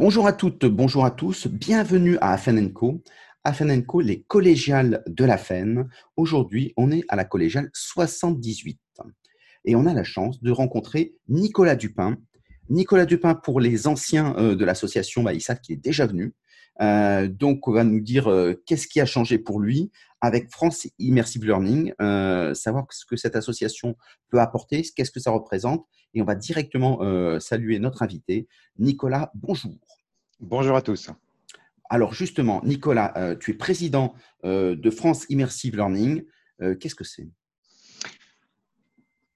Bonjour 0.00 0.26
à 0.26 0.32
toutes, 0.32 0.64
bonjour 0.64 1.04
à 1.04 1.10
tous, 1.10 1.46
bienvenue 1.46 2.16
à 2.22 2.32
Afen 2.32 2.72
Co. 2.72 3.02
Les 4.00 4.22
collégiales 4.22 5.02
de 5.06 5.26
la 5.26 5.36
FEN. 5.36 5.90
Aujourd'hui, 6.16 6.72
on 6.78 6.90
est 6.90 7.04
à 7.08 7.16
la 7.16 7.26
collégiale 7.26 7.68
78 7.74 8.80
et 9.66 9.76
on 9.76 9.84
a 9.84 9.92
la 9.92 10.02
chance 10.02 10.42
de 10.42 10.50
rencontrer 10.50 11.16
Nicolas 11.28 11.76
Dupin. 11.76 12.16
Nicolas 12.70 13.04
Dupin, 13.04 13.34
pour 13.34 13.60
les 13.60 13.86
anciens 13.86 14.34
euh, 14.38 14.56
de 14.56 14.64
l'association, 14.64 15.22
bah, 15.22 15.34
ils 15.34 15.42
savent 15.42 15.60
qu'il 15.60 15.74
est 15.74 15.84
déjà 15.84 16.06
venu. 16.06 16.32
Euh, 16.80 17.28
donc, 17.28 17.68
on 17.68 17.72
va 17.72 17.84
nous 17.84 18.00
dire 18.00 18.30
euh, 18.30 18.62
qu'est-ce 18.66 18.86
qui 18.86 19.00
a 19.00 19.06
changé 19.06 19.38
pour 19.38 19.60
lui 19.60 19.90
avec 20.20 20.50
France 20.50 20.86
Immersive 20.98 21.44
Learning, 21.46 21.94
savoir 22.54 22.86
ce 22.90 23.06
que 23.06 23.16
cette 23.16 23.36
association 23.36 23.96
peut 24.28 24.38
apporter, 24.38 24.82
qu'est-ce 24.94 25.10
que 25.10 25.20
ça 25.20 25.30
représente. 25.30 25.86
Et 26.12 26.20
on 26.20 26.26
va 26.26 26.34
directement 26.34 27.00
saluer 27.40 27.78
notre 27.78 28.02
invité. 28.02 28.46
Nicolas, 28.78 29.32
bonjour. 29.34 29.78
Bonjour 30.38 30.76
à 30.76 30.82
tous. 30.82 31.08
Alors 31.88 32.12
justement, 32.12 32.60
Nicolas, 32.66 33.34
tu 33.40 33.52
es 33.52 33.54
président 33.54 34.12
de 34.44 34.90
France 34.90 35.24
Immersive 35.30 35.74
Learning. 35.74 36.22
Qu'est-ce 36.78 36.94
que 36.94 37.04
c'est? 37.04 37.30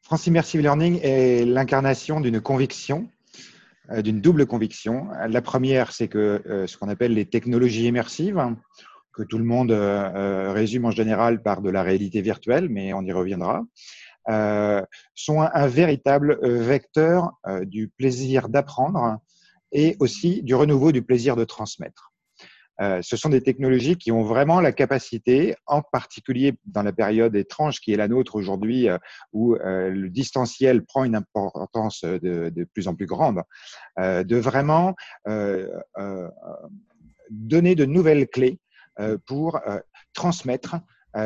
France 0.05 0.27
Immersive 0.27 0.61
Learning 0.61 1.01
est 1.03 1.47
l'incarnation 1.47 2.21
d'une 2.21 2.39
conviction, 2.39 3.09
euh, 3.09 3.14
d'une 4.03 4.21
double 4.21 4.47
conviction. 4.47 5.09
La 5.29 5.43
première, 5.43 5.93
c'est 5.93 6.09
que 6.09 6.43
euh, 6.47 6.67
ce 6.67 6.77
qu'on 6.77 6.89
appelle 6.89 7.13
les 7.13 7.27
technologies 7.27 7.87
immersives, 7.87 8.43
que 9.13 9.23
tout 9.23 9.39
le 9.39 9.45
monde 9.45 9.73
euh, 9.73 10.53
résume 10.53 10.87
en 10.87 10.91
général 10.91 11.43
par 11.43 11.63
de 11.63 11.71
la 11.71 11.83
réalité 11.83 12.21
virtuelle, 12.21 12.69
mais 12.69 12.93
on 12.93 13.03
y 13.03 13.13
reviendra, 13.13 13.63
sont 15.15 15.43
un, 15.43 15.67
véritable 15.67 16.39
vecteur 16.43 17.33
du 17.65 17.89
plaisir 17.89 18.49
d'apprendre 18.49 19.19
et 19.71 19.97
aussi 20.01 20.43
du 20.43 20.55
renouveau 20.55 20.93
du 20.93 21.03
plaisir 21.03 21.37
de 21.37 21.45
transmettre. 21.45 22.14
Euh, 22.81 23.01
ce 23.03 23.17
sont 23.17 23.29
des 23.29 23.43
technologies 23.43 23.97
qui 23.97 24.11
ont 24.11 24.23
vraiment 24.23 24.61
la 24.61 24.73
capacité, 24.73 25.55
en 25.67 25.83
particulier 25.83 26.55
dans 26.65 26.83
la 26.83 26.93
période 26.93 27.35
étrange 27.37 27.81
qui 27.81 27.93
est 27.93 27.97
la 27.97 28.09
nôtre 28.09 28.35
aujourd'hui, 28.35 28.89
euh, 28.89 28.99
où 29.33 29.55
euh, 29.55 29.91
le 29.91 30.11
distanciel 30.11 30.85
prend 30.85 31.05
une 31.05 31.15
importance 31.15 32.05
de, 32.05 32.51
de 32.51 32.65
plus 32.65 32.89
en 32.89 32.95
plus 32.95 33.07
grande, 33.07 33.43
de 33.99 34.37
vraiment 34.37 34.95
donner 37.31 37.75
de 37.75 37.85
nouvelles 37.85 38.29
clés 38.29 38.59
pour 39.27 39.61
transmettre 40.13 40.77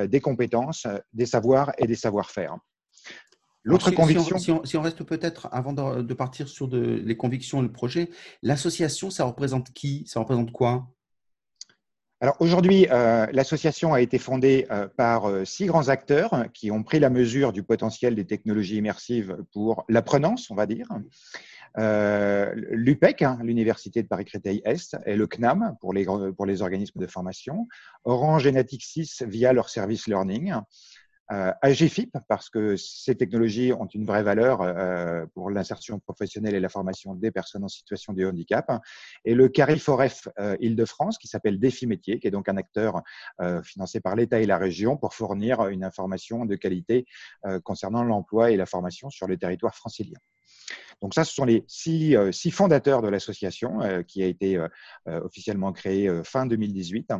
des 0.06 0.20
compétences, 0.20 0.86
des 1.12 1.26
savoirs 1.26 1.72
et 1.78 1.86
des 1.86 1.94
savoir-faire. 1.94 2.56
L'autre 3.64 3.90
conviction. 3.90 4.38
Si 4.64 4.76
on, 4.76 4.82
reste 4.82 5.02
peut-être, 5.02 5.48
avant 5.52 5.72
de, 5.72 6.14
partir 6.14 6.48
sur 6.48 6.68
de, 6.68 6.78
les 6.78 7.16
convictions 7.16 7.60
et 7.60 7.62
le 7.62 7.72
projet, 7.72 8.10
l'association, 8.42 9.10
ça 9.10 9.24
représente 9.24 9.72
qui? 9.72 10.04
Ça 10.06 10.20
représente 10.20 10.52
quoi? 10.52 10.88
Alors 12.20 12.36
aujourd'hui, 12.40 12.88
euh, 12.90 13.26
l'association 13.32 13.94
a 13.94 14.00
été 14.00 14.18
fondée 14.18 14.66
euh, 14.72 14.88
par 14.88 15.28
euh, 15.28 15.44
six 15.44 15.66
grands 15.66 15.88
acteurs 15.88 16.46
qui 16.52 16.72
ont 16.72 16.82
pris 16.82 16.98
la 16.98 17.10
mesure 17.10 17.52
du 17.52 17.62
potentiel 17.62 18.16
des 18.16 18.26
technologies 18.26 18.76
immersives 18.76 19.36
pour 19.52 19.84
l'apprenance, 19.88 20.50
on 20.50 20.56
va 20.56 20.66
dire. 20.66 20.88
L'UPEC, 21.76 23.22
hein, 23.22 23.38
l'Université 23.44 24.02
de 24.02 24.08
Paris-Créteil-Est, 24.08 24.96
et 25.06 25.14
le 25.14 25.28
CNAM 25.28 25.76
pour 25.80 25.92
les, 25.92 26.06
pour 26.36 26.44
les 26.44 26.60
organismes 26.60 26.98
de 26.98 27.06
formation, 27.06 27.68
Orange 28.04 28.48
et 28.48 28.52
Natixis 28.52 29.18
via 29.24 29.52
leur 29.52 29.68
service 29.68 30.08
learning, 30.08 30.54
euh, 31.30 31.52
AGFIP, 31.60 32.16
parce 32.26 32.48
que 32.48 32.76
ces 32.76 33.14
technologies 33.14 33.72
ont 33.74 33.86
une 33.86 34.06
vraie 34.06 34.22
valeur 34.22 34.62
euh, 34.62 35.26
pour 35.34 35.50
l'insertion 35.50 35.98
professionnelle 35.98 36.54
et 36.54 36.60
la 36.60 36.70
formation 36.70 37.14
des 37.14 37.30
personnes 37.30 37.64
en 37.64 37.68
situation 37.68 38.14
de 38.14 38.24
handicap. 38.24 38.70
Et 39.26 39.34
le 39.34 39.48
CARIFOREF 39.48 40.28
euh, 40.38 40.56
Île-de-France, 40.60 41.18
qui 41.18 41.28
s'appelle 41.28 41.60
Défi 41.60 41.86
Métier, 41.86 42.18
qui 42.18 42.28
est 42.28 42.30
donc 42.30 42.48
un 42.48 42.56
acteur 42.56 43.02
financé 43.62 44.00
par 44.00 44.16
l'État 44.16 44.40
et 44.40 44.46
la 44.46 44.58
région 44.58 44.96
pour 44.96 45.14
fournir 45.14 45.68
une 45.68 45.84
information 45.84 46.44
de 46.44 46.56
qualité 46.56 47.06
concernant 47.62 48.02
l'emploi 48.02 48.50
et 48.50 48.56
la 48.56 48.66
formation 48.66 49.10
sur 49.10 49.26
le 49.26 49.36
territoire 49.36 49.74
francilien. 49.74 50.18
Donc 51.00 51.14
ça, 51.14 51.24
ce 51.24 51.34
sont 51.34 51.44
les 51.44 51.64
six, 51.68 52.16
six 52.32 52.50
fondateurs 52.50 53.02
de 53.02 53.08
l'association 53.08 53.80
qui 54.06 54.22
a 54.22 54.26
été 54.26 54.60
officiellement 55.06 55.72
créée 55.72 56.10
fin 56.24 56.46
2018. 56.46 57.12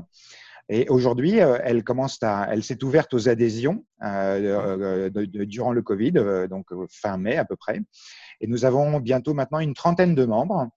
Et 0.69 0.89
aujourd'hui, 0.89 1.41
euh, 1.41 1.59
elle 1.65 1.83
commence 1.83 2.23
à, 2.23 2.47
elle 2.51 2.63
s'est 2.63 2.85
ouverte 2.85 3.15
aux 3.15 3.29
adhésions 3.29 3.85
euh, 4.03 5.09
durant 5.11 5.73
le 5.73 5.83
Covid, 5.83 6.13
euh, 6.17 6.47
donc 6.47 6.67
fin 6.91 7.17
mai 7.17 7.37
à 7.37 7.45
peu 7.45 7.57
près. 7.57 7.81
Et 8.41 8.47
nous 8.47 8.65
avons 8.65 9.01
bientôt 9.01 9.35
maintenant 9.35 9.61
une 9.61 9.75
trentaine 9.75 10.15
de 10.15 10.25
membres 10.25 10.69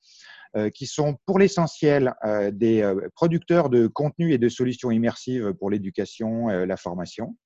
qui 0.74 0.85
sont 0.85 1.16
pour 1.25 1.40
l'essentiel 1.40 2.13
des 2.52 2.84
producteurs 3.16 3.69
de 3.69 3.88
contenu 3.88 4.34
et 4.34 4.38
de 4.38 4.50
solutions 4.50 4.91
immersives 4.91 5.53
pour 5.53 5.69
l'éducation, 5.69 6.47
la 6.47 6.75
formation. 6.75 7.38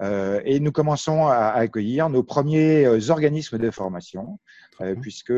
Euh, 0.00 0.40
et 0.44 0.60
nous 0.60 0.72
commençons 0.72 1.26
à, 1.26 1.48
accueillir 1.48 2.08
nos 2.08 2.22
premiers 2.22 2.86
euh, 2.86 3.10
organismes 3.10 3.58
de 3.58 3.70
formation, 3.70 4.38
euh, 4.80 4.94
puisque 4.94 5.32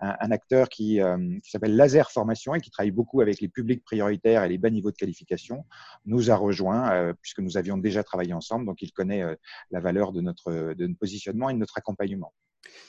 un, 0.00 0.30
acteur 0.30 0.68
qui, 0.68 1.00
qui 1.42 1.50
s'appelle 1.50 1.76
Laser 1.76 2.10
Formation 2.10 2.54
et 2.54 2.60
qui 2.60 2.70
travaille 2.70 2.90
beaucoup 2.90 3.20
avec 3.20 3.40
les 3.40 3.48
publics 3.48 3.84
prioritaires 3.84 4.44
et 4.44 4.48
les 4.48 4.58
bas 4.58 4.70
niveaux 4.70 4.90
de 4.90 4.96
qualification 4.96 5.64
nous 6.06 6.30
a 6.30 6.36
rejoint, 6.36 7.14
puisque 7.20 7.40
nous 7.40 7.56
avions 7.56 7.76
déjà 7.76 8.02
travaillé 8.02 8.32
ensemble, 8.32 8.66
donc 8.66 8.80
il 8.82 8.92
connaît 8.92 9.24
la 9.70 9.80
valeur 9.80 10.12
de 10.12 10.20
notre, 10.20 10.74
de 10.74 10.86
notre 10.86 10.98
positionnement 10.98 11.50
et 11.50 11.54
de 11.54 11.58
notre 11.58 11.76
accompagnement. 11.76 12.32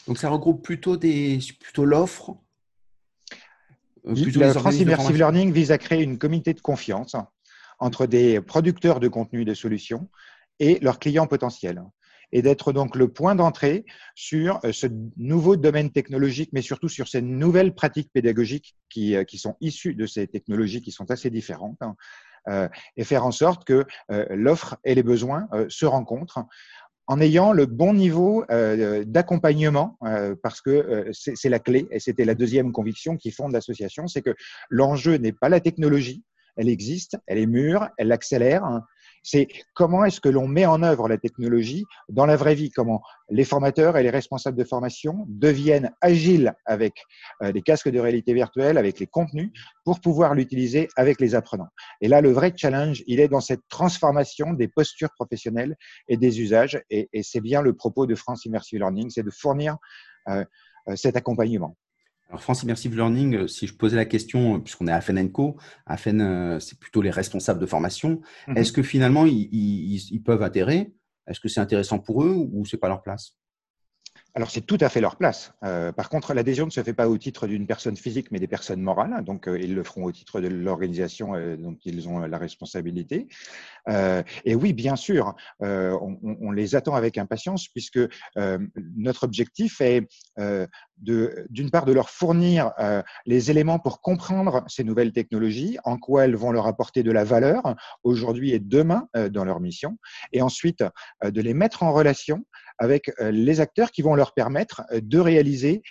Donc 0.08 0.18
ça 0.18 0.30
regroupe 0.30 0.64
plutôt, 0.64 0.98
des, 0.98 1.40
plutôt 1.60 1.86
l'offre 1.86 2.38
la 4.04 4.54
France 4.54 4.80
Immersive 4.80 5.18
Learning 5.18 5.52
vise 5.52 5.72
à 5.72 5.78
créer 5.78 6.04
une 6.04 6.18
communauté 6.18 6.54
de 6.54 6.62
confiance 6.62 7.16
entre 7.80 8.06
des 8.06 8.42
producteurs 8.42 9.00
de 9.00 9.08
contenu 9.08 9.42
et 9.42 9.46
de 9.46 9.54
solutions 9.54 10.10
et 10.60 10.80
leurs 10.82 11.00
clients 11.00 11.28
potentiels. 11.28 11.84
Et 12.32 12.42
d'être 12.44 12.74
donc 12.74 12.96
le 12.96 13.08
point 13.08 13.34
d'entrée 13.34 13.86
sur 14.14 14.60
euh, 14.64 14.72
ce 14.72 14.86
nouveau 15.18 15.56
domaine 15.56 15.90
technologique, 15.90 16.52
mais 16.54 16.62
surtout 16.62 16.90
sur 16.90 17.08
ces 17.08 17.22
nouvelles 17.22 17.74
pratiques 17.74 18.12
pédagogiques 18.14 18.76
qui, 18.90 19.16
euh, 19.16 19.24
qui 19.24 19.40
sont 19.40 19.56
issues 19.62 19.96
de 19.96 20.06
ces 20.06 20.28
technologies 20.28 20.82
qui 20.82 20.92
sont 20.92 21.10
assez 21.10 21.32
différentes, 21.32 21.82
hein, 21.82 21.96
euh, 22.48 22.70
et 22.98 23.04
faire 23.04 23.26
en 23.26 23.32
sorte 23.32 23.66
que 23.66 23.86
l'offre 24.30 24.78
et 24.84 24.96
les 24.96 25.04
besoins 25.04 25.48
se 25.68 25.86
rencontrent 25.86 26.46
en 27.08 27.20
ayant 27.20 27.52
le 27.52 27.66
bon 27.66 27.94
niveau 27.94 28.46
d'accompagnement, 28.48 30.00
parce 30.42 30.62
que 30.62 31.10
c'est 31.12 31.50
la 31.50 31.60
clé, 31.60 31.86
et 31.92 32.00
c'était 32.00 32.24
la 32.24 32.36
deuxième 32.36 32.72
conviction 32.72 33.18
qui 33.18 33.32
fonde 33.32 33.52
l'association, 33.52 34.08
c'est 34.08 34.22
que 34.22 34.36
l'enjeu 34.70 35.16
n'est 35.16 35.34
pas 35.34 35.50
la 35.50 35.60
technologie, 35.60 36.24
elle 36.56 36.70
existe, 36.70 37.18
elle 37.28 37.40
est 37.40 37.46
mûre, 37.46 37.90
elle 37.98 38.12
accélère, 38.12 38.64
hein, 38.64 38.84
c'est 39.24 39.48
comment 39.74 40.06
est-ce 40.06 40.22
que 40.22 40.30
l'on 40.30 40.48
met 40.48 40.66
en 40.66 40.84
œuvre 40.84 41.08
la 41.08 41.18
technologie 41.18 41.86
dans 42.10 42.26
la 42.26 42.36
vraie 42.36 42.56
vie, 42.56 42.70
comment 42.70 43.02
les 43.30 43.44
formateurs 43.44 43.98
et 43.98 44.04
les 44.04 44.10
responsables 44.10 44.58
de 44.58 44.64
formation 44.64 45.26
deviennent 45.28 45.92
agiles 46.02 46.54
avec 46.66 46.94
euh, 47.44 47.52
des 47.52 47.62
casques 47.62 47.90
de 47.90 48.00
réalité 48.00 48.34
virtuelle, 48.34 48.78
avec 48.78 49.00
les 49.00 49.08
contenus, 49.08 49.52
pour 49.86 50.00
pouvoir 50.00 50.36
l'utiliser 50.36 50.88
avec 50.96 51.20
les 51.22 51.36
apprenants? 51.36 51.70
Et 52.02 52.08
là, 52.08 52.22
le 52.22 52.32
vrai 52.32 52.54
challenge, 52.56 53.04
il 53.08 53.20
est 53.20 53.28
dans 53.28 53.42
cette 53.42 53.62
transformation 53.70 54.54
des 54.54 54.68
postures 54.68 55.12
professionnelles 55.12 55.76
et 56.08 56.18
des 56.18 56.42
usages, 56.42 56.82
et, 56.90 57.10
c'est 57.22 57.42
bien 57.42 57.62
le 57.62 57.74
propos 57.74 58.06
de 58.06 58.16
France 58.16 58.46
Immersive 58.46 58.80
Learning, 58.80 59.10
c'est 59.10 59.24
de 59.24 59.32
fournir 59.32 59.78
euh, 60.28 60.44
euh, 60.88 60.96
cet 60.96 61.16
accompagnement. 61.16 61.76
Alors, 62.30 62.44
France 62.44 62.62
Immersive 62.62 62.96
Learning, 62.96 63.36
euh, 63.36 63.48
si 63.48 63.66
je 63.66 63.74
posais 63.74 63.96
la 63.96 64.06
question, 64.06 64.56
euh, 64.56 64.60
puisqu'on 64.60 64.88
est 64.88 64.92
à 64.92 64.98
Afen 64.98 65.32
Co, 65.32 65.58
Afen, 65.88 66.22
euh, 66.22 66.60
c'est 66.60 66.80
plutôt 66.80 67.02
les 67.02 67.10
responsables 67.10 67.60
de 67.60 67.66
formation. 67.66 68.22
Mhm. 68.48 68.58
Est-ce 68.58 68.72
que 68.72 68.84
finalement, 68.84 69.26
ils, 69.26 69.50
ils 69.52 70.24
peuvent 70.24 70.44
adhérer? 70.44 70.94
Est-ce 71.28 71.40
que 71.40 71.50
c'est 71.50 71.60
intéressant 71.60 71.98
pour 71.98 72.24
eux 72.24 72.48
ou 72.52 72.66
c'est 72.66 72.78
pas 72.78 72.88
leur 72.88 73.02
place? 73.02 73.36
Alors, 74.36 74.52
c'est 74.52 74.62
tout 74.62 74.78
à 74.80 74.90
fait 74.90 75.02
leur 75.02 75.16
place. 75.16 75.54
Euh, 75.64 75.92
par 75.92 76.08
contre, 76.08 76.34
l'adhésion 76.34 76.66
ne 76.66 76.72
se 76.72 76.84
fait 76.84 76.94
pas 76.94 77.10
au 77.10 77.18
titre 77.18 77.48
d'une 77.48 77.66
personne 77.66 77.98
physique, 77.98 78.32
mais 78.32 78.40
des 78.40 78.48
personnes 78.48 78.82
morales. 78.82 79.24
Donc, 79.26 79.48
euh, 79.48 79.60
ils 79.60 79.74
le 79.74 79.84
feront 79.84 80.04
au 80.04 80.12
titre 80.12 80.40
de 80.40 80.48
l'organisation 80.48 81.34
euh, 81.34 81.58
dont 81.58 81.76
ils 81.84 82.08
ont 82.08 82.20
la 82.20 82.38
responsabilité. 82.38 83.28
et 84.46 84.56
oui, 84.56 84.74
bien 84.74 84.96
sûr, 84.96 85.36
on, 85.60 86.52
les 86.52 86.76
attend 86.76 86.94
avec 86.94 87.18
impatience, 87.18 87.68
puisque 87.68 88.00
notre 88.96 89.24
objectif 89.24 89.82
est 89.82 90.08
d'une 91.02 91.72
part 91.72 91.86
de 91.86 91.94
leur 91.94 92.10
fournir 92.10 92.72
les 93.26 93.52
éléments 93.52 93.80
pour 93.80 94.02
comprendre 94.02 94.64
ces 94.68 94.84
nouvelles 94.84 95.12
technologies, 95.12 95.78
en 95.84 95.98
quoi 95.98 96.26
elles 96.26 96.36
vont 96.36 96.52
leur 96.52 96.68
apporter 96.68 97.04
de 97.04 97.12
la 97.12 97.24
valeur 97.24 97.76
aujourd'hui 98.04 98.52
et 98.52 98.60
demain 98.60 99.08
dans 99.32 99.46
leur 99.46 99.60
mission, 99.60 99.98
et 100.34 100.42
ensuite 100.42 100.84
de 101.24 101.42
les 101.42 101.54
mettre 101.54 101.84
en 101.84 101.94
relation 101.94 102.44
avec 102.80 103.12
euh, 103.20 103.32
les 103.32 103.60
acteurs 103.60 103.92
qui 103.92 104.02
vont 104.02 104.16
leur 104.16 104.34
permettre 104.34 104.84
euh, 104.92 105.02
de 105.04 105.20
réaliser 105.20 105.84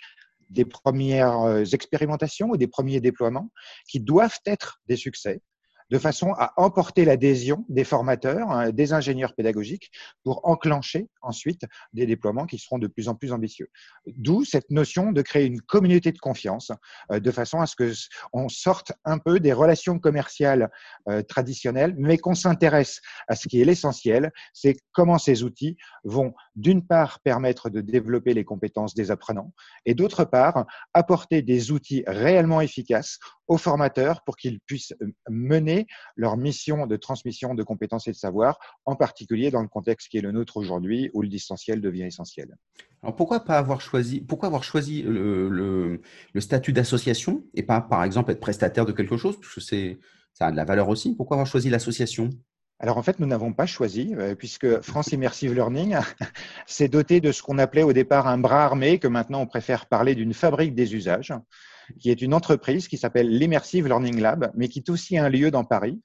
des 0.49 0.65
premières 0.65 1.39
euh, 1.41 1.63
expérimentations 1.63 2.49
ou 2.49 2.57
des 2.57 2.67
premiers 2.67 2.99
déploiements 2.99 3.49
qui 3.87 3.99
doivent 3.99 4.39
être 4.45 4.81
des 4.87 4.95
succès. 4.95 5.41
De 5.89 5.97
façon 5.97 6.33
à 6.37 6.53
emporter 6.57 7.05
l'adhésion 7.05 7.65
des 7.69 7.83
formateurs, 7.83 8.51
hein, 8.51 8.69
des 8.71 8.93
ingénieurs 8.93 9.33
pédagogiques, 9.33 9.91
pour 10.23 10.47
enclencher 10.47 11.09
ensuite 11.21 11.63
des 11.93 12.05
déploiements 12.05 12.45
qui 12.45 12.57
seront 12.57 12.79
de 12.79 12.87
plus 12.87 13.07
en 13.07 13.15
plus 13.15 13.31
ambitieux. 13.31 13.69
D'où 14.05 14.43
cette 14.45 14.69
notion 14.69 15.11
de 15.11 15.21
créer 15.21 15.45
une 15.45 15.61
communauté 15.61 16.11
de 16.11 16.19
confiance, 16.19 16.71
euh, 17.11 17.19
de 17.19 17.31
façon 17.31 17.59
à 17.59 17.65
ce 17.65 17.75
que 17.75 17.91
on 18.33 18.49
sorte 18.49 18.91
un 19.05 19.17
peu 19.17 19.39
des 19.39 19.53
relations 19.53 19.99
commerciales 19.99 20.69
euh, 21.07 21.21
traditionnelles, 21.21 21.95
mais 21.97 22.17
qu'on 22.17 22.35
s'intéresse 22.35 23.01
à 23.27 23.35
ce 23.35 23.47
qui 23.47 23.61
est 23.61 23.65
l'essentiel, 23.65 24.31
c'est 24.53 24.77
comment 24.91 25.17
ces 25.17 25.43
outils 25.43 25.77
vont 26.03 26.33
d'une 26.59 26.85
part 26.85 27.19
permettre 27.21 27.69
de 27.69 27.81
développer 27.81 28.33
les 28.33 28.43
compétences 28.43 28.93
des 28.93 29.11
apprenants 29.11 29.53
et 29.85 29.93
d'autre 29.93 30.25
part 30.25 30.65
apporter 30.93 31.41
des 31.41 31.71
outils 31.71 32.03
réellement 32.05 32.61
efficaces 32.61 33.19
aux 33.47 33.57
formateurs 33.57 34.21
pour 34.25 34.37
qu'ils 34.37 34.59
puissent 34.59 34.93
euh, 35.01 35.11
mener 35.29 35.87
leur 36.15 36.37
mission 36.37 36.85
de 36.85 36.95
transmission 36.97 37.55
de 37.55 37.63
compétences 37.63 38.07
et 38.07 38.11
de 38.11 38.15
savoir, 38.15 38.59
en 38.85 38.95
particulier 38.95 39.51
dans 39.51 39.61
le 39.61 39.67
contexte 39.67 40.09
qui 40.09 40.17
est 40.17 40.21
le 40.21 40.31
nôtre 40.31 40.57
aujourd'hui 40.57 41.09
où 41.13 41.21
le 41.21 41.29
distanciel 41.29 41.81
devient 41.81 42.03
essentiel. 42.03 42.55
Alors 43.01 43.15
pourquoi 43.15 43.39
pas 43.45 43.57
avoir 43.57 43.81
choisi, 43.81 44.21
pourquoi 44.21 44.47
avoir 44.47 44.63
choisi 44.63 45.01
le, 45.01 46.01
statut 46.39 46.73
d'association 46.73 47.43
et 47.53 47.63
pas 47.63 47.81
par 47.81 48.03
exemple 48.03 48.31
être 48.31 48.39
prestataire 48.39 48.85
de 48.85 48.91
quelque 48.91 49.17
chose, 49.17 49.39
parce 49.39 49.55
que 49.55 49.61
c'est 49.61 49.99
ça 50.33 50.47
a 50.47 50.51
de 50.51 50.55
la 50.55 50.63
valeur 50.63 50.87
aussi. 50.89 51.15
Pourquoi 51.15 51.35
avoir 51.35 51.47
choisi 51.47 51.69
l'association? 51.69 52.29
Alors 52.79 52.97
en 52.97 53.03
fait, 53.03 53.19
nous 53.19 53.27
n'avons 53.27 53.51
pas 53.51 53.65
choisi, 53.65 54.15
euh, 54.15 54.35
puisque 54.35 54.81
France 54.81 55.11
Immersive 55.11 55.53
Learning 55.53 55.97
s'est 56.65 56.87
doté 56.87 57.19
de 57.19 57.33
ce 57.33 57.43
qu'on 57.43 57.57
appelait 57.57 57.83
au 57.83 57.91
départ 57.91 58.27
un 58.27 58.37
bras 58.37 58.63
armé, 58.63 58.99
que 58.99 59.07
maintenant 59.07 59.41
on 59.41 59.47
préfère 59.47 59.85
parler 59.85 60.15
d'une 60.15 60.33
fabrique 60.33 60.75
des 60.75 60.95
usages, 60.95 61.33
qui 61.99 62.09
est 62.09 62.21
une 62.21 62.33
entreprise 62.33 62.87
qui 62.87 62.97
s'appelle 62.97 63.29
l'Immersive 63.29 63.87
Learning 63.87 64.21
Lab, 64.21 64.51
mais 64.55 64.69
qui 64.69 64.79
est 64.79 64.89
aussi 64.89 65.17
un 65.17 65.27
lieu 65.27 65.51
dans 65.51 65.65
Paris, 65.65 65.99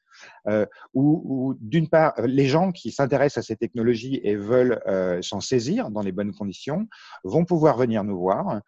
euh, 0.49 0.67
où, 0.95 1.55
d'une 1.61 1.89
part, 1.89 2.15
les 2.25 2.47
gens 2.47 2.73
qui 2.73 2.91
s'intéressent 2.91 3.45
à 3.45 3.47
ces 3.47 3.57
technologies 3.57 4.21
et 4.25 4.35
veulent 4.35 4.81
euh, 4.89 5.23
s'en 5.23 5.41
saisir 5.41 5.91
dans 5.91 6.01
les 6.01 6.13
bonnes 6.13 6.33
conditions 6.33 6.89
vont 7.23 7.45
pouvoir 7.45 7.77
venir 7.77 8.03
nous 8.03 8.19
voir, 8.19 8.63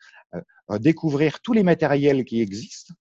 découvrir 0.78 1.40
tous 1.40 1.52
les 1.54 1.62
matériels 1.62 2.24
qui 2.24 2.40
existent, 2.40 2.92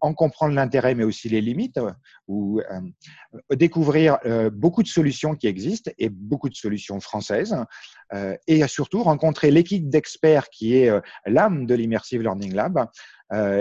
en 0.00 0.14
comprendre 0.14 0.54
l'intérêt, 0.54 0.94
mais 0.94 1.04
aussi 1.04 1.28
les 1.28 1.40
limites, 1.40 1.80
ou 2.26 2.60
euh, 2.60 3.56
découvrir 3.56 4.18
euh, 4.24 4.50
beaucoup 4.50 4.82
de 4.82 4.88
solutions 4.88 5.34
qui 5.34 5.46
existent 5.46 5.90
et 5.98 6.08
beaucoup 6.08 6.48
de 6.48 6.54
solutions 6.54 7.00
françaises, 7.00 7.56
euh, 8.12 8.36
et 8.46 8.66
surtout 8.66 9.02
rencontrer 9.02 9.50
l'équipe 9.50 9.88
d'experts 9.88 10.48
qui 10.50 10.76
est 10.76 10.90
l'âme 11.26 11.66
de 11.66 11.74
l'Immersive 11.74 12.22
Learning 12.22 12.54
Lab, 12.54 12.86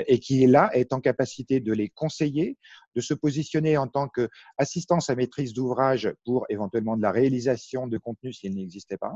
et 0.07 0.19
qui 0.19 0.45
est 0.45 0.47
là, 0.47 0.69
est 0.73 0.93
en 0.93 1.01
capacité 1.01 1.59
de 1.59 1.73
les 1.73 1.89
conseiller, 1.89 2.57
de 2.95 3.01
se 3.01 3.13
positionner 3.13 3.77
en 3.77 3.87
tant 3.87 4.07
qu'assistance 4.07 5.09
à 5.09 5.15
maîtrise 5.15 5.53
d'ouvrage 5.53 6.09
pour 6.23 6.45
éventuellement 6.47 6.95
de 6.95 7.01
la 7.01 7.11
réalisation 7.11 7.85
de 7.85 7.97
contenu 7.97 8.31
s'il 8.31 8.55
n'existait 8.55 8.97
pas, 8.97 9.13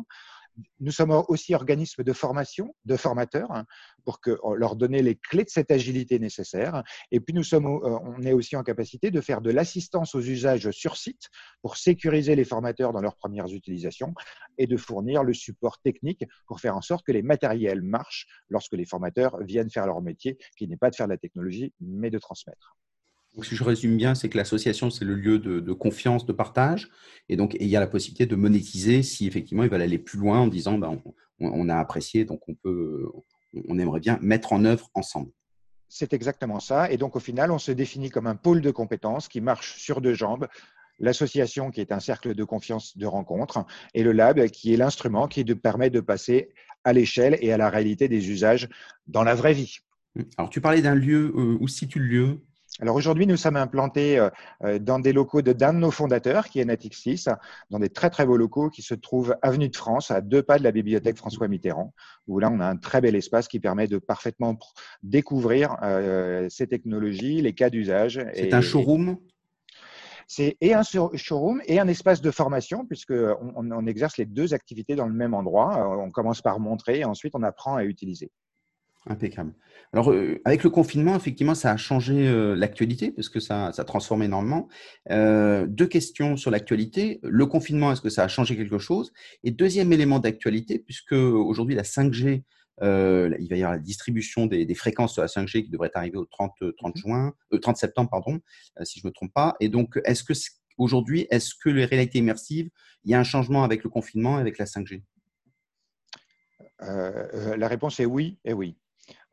nous 0.80 0.92
sommes 0.92 1.12
aussi 1.28 1.56
organisme 1.56 2.04
de 2.04 2.14
formation, 2.14 2.76
de 2.86 2.96
formateurs, 2.96 3.52
hein, 3.52 3.66
pour 4.04 4.20
que, 4.20 4.38
leur 4.56 4.76
donner 4.76 5.02
les 5.02 5.16
clés 5.16 5.44
de 5.44 5.50
cette 5.50 5.72
agilité 5.72 6.20
nécessaire. 6.20 6.84
Et 7.12 7.20
puis, 7.20 7.34
nous 7.34 7.44
sommes, 7.44 7.66
euh, 7.66 8.00
on 8.04 8.22
est 8.24 8.34
aussi 8.34 8.56
en 8.56 8.64
capacité 8.64 9.12
de 9.12 9.22
faire 9.22 9.42
de 9.42 9.52
l'assistance 9.52 10.16
aux 10.16 10.22
usages 10.22 10.70
sur 10.72 10.98
site 10.98 11.30
pour 11.62 11.78
sécuriser 11.78 12.36
les 12.36 12.46
formateurs 12.46 12.94
dans 12.94 13.02
leurs 13.02 13.16
premières 13.16 13.48
utilisations 13.48 14.14
et 14.58 14.68
de 14.68 14.78
fournir 14.78 15.24
le 15.24 15.34
support 15.34 15.80
technique 15.82 16.26
pour 16.48 16.60
faire 16.60 16.76
en 16.76 16.82
sorte 16.82 17.06
que 17.06 17.12
les 17.12 17.22
matériels 17.22 17.82
marchent 17.82 18.28
lorsque 18.50 18.74
les 18.74 18.86
formateurs 18.86 19.38
viennent 19.44 19.70
faire 19.70 19.86
leur 19.86 20.02
métier, 20.02 20.38
qui 20.58 20.68
n'est 20.68 20.78
pas 20.78 20.90
de 20.90 20.96
faire 20.96 21.08
de 21.08 21.14
la 21.14 21.18
technologie, 21.18 21.74
mais 21.80 22.10
de 22.10 22.20
transmettre. 22.20 22.76
Donc, 23.36 23.46
si 23.46 23.56
je 23.56 23.64
résume 23.64 23.96
bien, 23.96 24.14
c'est 24.14 24.28
que 24.30 24.38
l'association, 24.38 24.90
c'est 24.90 25.06
le 25.06 25.16
lieu 25.16 25.40
de, 25.40 25.74
confiance, 25.74 26.26
de 26.26 26.34
partage. 26.34 26.90
Et 27.30 27.38
donc, 27.38 27.56
il 27.60 27.68
y 27.68 27.78
a 27.78 27.80
la 27.80 27.88
possibilité 27.88 28.26
de 28.26 28.36
monétiser 28.36 29.04
si 29.04 29.26
effectivement 29.26 29.64
ils 29.64 29.70
veulent 29.70 29.82
aller 29.82 30.00
plus 30.00 30.20
loin 30.20 30.40
en 30.40 30.48
disant 30.48 30.78
ben, 30.78 31.02
on, 31.40 31.70
a 31.70 31.78
apprécié, 31.78 32.26
donc 32.26 32.42
on, 32.50 32.56
peut, 32.56 33.10
on 33.68 33.80
aimerait 33.80 34.02
bien 34.02 34.20
mettre 34.22 34.52
en 34.52 34.66
œuvre 34.66 34.90
ensemble. 34.94 35.32
C'est 35.88 36.14
exactement 36.14 36.60
ça. 36.60 36.92
Et 36.92 36.98
donc, 36.98 37.16
au 37.16 37.20
final, 37.20 37.52
on 37.52 37.58
se 37.58 37.72
définit 37.72 38.10
comme 38.10 38.28
un 38.28 38.36
pôle 38.36 38.62
de 38.62 38.72
compétences 38.72 39.28
qui 39.28 39.40
marche 39.40 39.78
sur 39.78 40.02
deux 40.02 40.14
jambes. 40.14 40.48
L'association 41.00 41.72
qui 41.72 41.82
est 41.82 41.92
un 41.92 42.00
cercle 42.00 42.36
de 42.36 42.44
confiance 42.44 42.98
de 42.98 43.06
rencontre 43.06 43.66
et 43.94 44.04
le 44.04 44.12
lab 44.12 44.46
qui 44.48 44.74
est 44.74 44.78
l'instrument 44.78 45.28
qui 45.28 45.44
permet 45.44 45.90
de 45.90 46.00
passer 46.00 46.54
à 46.84 46.94
l'échelle 46.94 47.38
et 47.42 47.52
à 47.52 47.58
la 47.58 47.70
réalité 47.70 48.08
des 48.08 48.30
usages 48.30 48.70
dans 49.08 49.24
la 49.24 49.36
vraie 49.36 49.54
vie. 49.54 49.78
Alors, 50.38 50.50
tu 50.50 50.62
parlais 50.62 50.82
d'un 50.82 50.96
lieu, 50.96 51.34
euh, 51.36 51.58
où 51.60 51.68
situe 51.68 52.00
le 52.00 52.06
lieu? 52.06 52.42
Alors 52.82 52.96
aujourd'hui, 52.96 53.28
nous 53.28 53.38
sommes 53.38 53.58
implantés 53.58 54.18
euh, 54.18 54.30
euh, 54.64 54.80
dans 54.80 54.98
des 54.98 55.14
locaux 55.14 55.44
de 55.44 55.54
d'un 55.54 55.72
de 55.72 55.78
nos 55.78 55.92
fondateurs, 55.92 56.50
qui 56.50 56.60
est 56.60 56.66
Natixis, 56.66 57.26
dans 57.70 57.78
des 57.78 57.90
très 57.90 58.10
très 58.10 58.26
beaux 58.26 58.38
locaux 58.38 58.72
qui 58.72 58.82
se 58.82 58.96
trouvent 58.96 59.36
avenue 59.44 59.70
de 59.70 59.76
France, 59.76 60.10
à 60.10 60.20
deux 60.20 60.42
pas 60.42 60.58
de 60.58 60.64
la 60.64 60.72
bibliothèque 60.72 61.18
François 61.18 61.48
Mitterrand, 61.48 61.94
où 62.28 62.40
là 62.40 62.50
on 62.52 62.60
a 62.60 62.66
un 62.66 62.78
très 62.78 63.00
bel 63.00 63.16
espace 63.16 63.48
qui 63.48 63.60
permet 63.60 63.88
de 63.88 64.00
parfaitement 64.00 64.58
découvrir 65.04 65.78
euh, 65.84 66.48
ces 66.50 66.66
technologies, 66.66 67.42
les 67.42 67.54
cas 67.54 67.70
d'usage. 67.70 68.20
C'est 68.34 68.54
un 68.54 68.62
showroom? 68.62 69.18
C'est 70.26 70.58
et 70.60 70.74
un 70.74 70.82
showroom 70.82 71.62
et 71.66 71.80
un 71.80 71.88
espace 71.88 72.22
de 72.22 72.32
formation, 72.32 72.88
puisqu'on 72.88 73.54
on 73.56 73.86
exerce 73.86 74.18
les 74.18 74.26
deux 74.26 74.56
activités 74.56 74.96
dans 74.96 75.06
le 75.06 75.14
même 75.14 75.36
endroit. 75.36 76.00
On 76.00 76.10
commence 76.10 76.42
par 76.42 76.60
montrer 76.60 77.00
et 77.00 77.06
ensuite 77.06 77.36
on 77.36 77.44
apprend 77.44 77.76
à 77.76 77.84
utiliser. 77.84 78.32
Impeccable. 79.08 79.56
Alors, 79.94 80.12
euh, 80.12 80.40
avec 80.46 80.64
le 80.64 80.70
confinement, 80.70 81.16
effectivement, 81.16 81.56
ça 81.56 81.72
a 81.72 81.78
changé 81.78 82.28
euh, 82.28 82.56
l'actualité 82.56 83.12
parce 83.12 83.30
que 83.30 83.40
ça, 83.40 83.72
ça 83.74 83.84
transforme 83.84 84.22
énormément. 84.22 84.70
Euh, 85.10 85.66
deux 85.66 85.88
questions 85.88 86.38
sur 86.38 86.52
l'actualité. 86.52 87.20
Le 87.24 87.48
confinement, 87.48 87.92
est-ce 87.92 88.02
que 88.02 88.10
ça 88.10 88.24
a 88.24 88.28
changé 88.28 88.56
quelque 88.56 88.78
chose? 88.78 89.12
Et 89.44 89.50
deuxième 89.50 89.92
élément 89.92 90.20
d'actualité, 90.20 90.78
puisque 90.78 91.14
aujourd'hui, 91.14 91.74
la 91.74 91.84
5G, 91.84 92.44
il 92.84 93.48
va 93.50 93.56
y 93.56 93.64
avoir 93.64 93.74
la 93.74 93.80
distribution 93.80 94.46
des, 94.46 94.74
fréquences 94.76 95.16
de 95.16 95.22
la 95.22 95.28
5G 95.28 95.64
qui 95.64 95.70
devrait 95.70 95.92
arriver 95.96 96.18
au 96.18 96.26
30, 96.26 96.54
30, 96.78 96.96
mmh 96.96 97.00
juin, 97.00 97.34
30 97.62 97.78
septembre, 97.78 98.10
pardon, 98.10 98.40
si 98.84 99.00
je 99.00 99.06
ne 99.06 99.10
me 99.10 99.14
trompe 99.14 99.34
pas. 99.34 99.56
Et 99.60 99.70
donc, 99.70 100.00
est-ce 100.06 100.24
que 100.24 100.34
aujourd'hui, 100.78 101.28
est-ce 101.32 101.54
que 101.54 101.70
les 101.70 101.86
réalités 101.86 102.20
immersives, 102.20 102.70
il 103.04 103.12
y 103.12 103.14
a 103.14 103.20
un 103.20 103.24
changement 103.24 103.64
avec 103.64 103.84
le 103.84 103.90
confinement 103.90 104.38
et 104.38 104.42
avec 104.42 104.58
la 104.58 104.66
5G 104.66 105.04
La 106.80 107.68
réponse 107.68 108.00
est 108.00 108.06
oui 108.06 108.40
et 108.46 108.54
oui. 108.54 108.78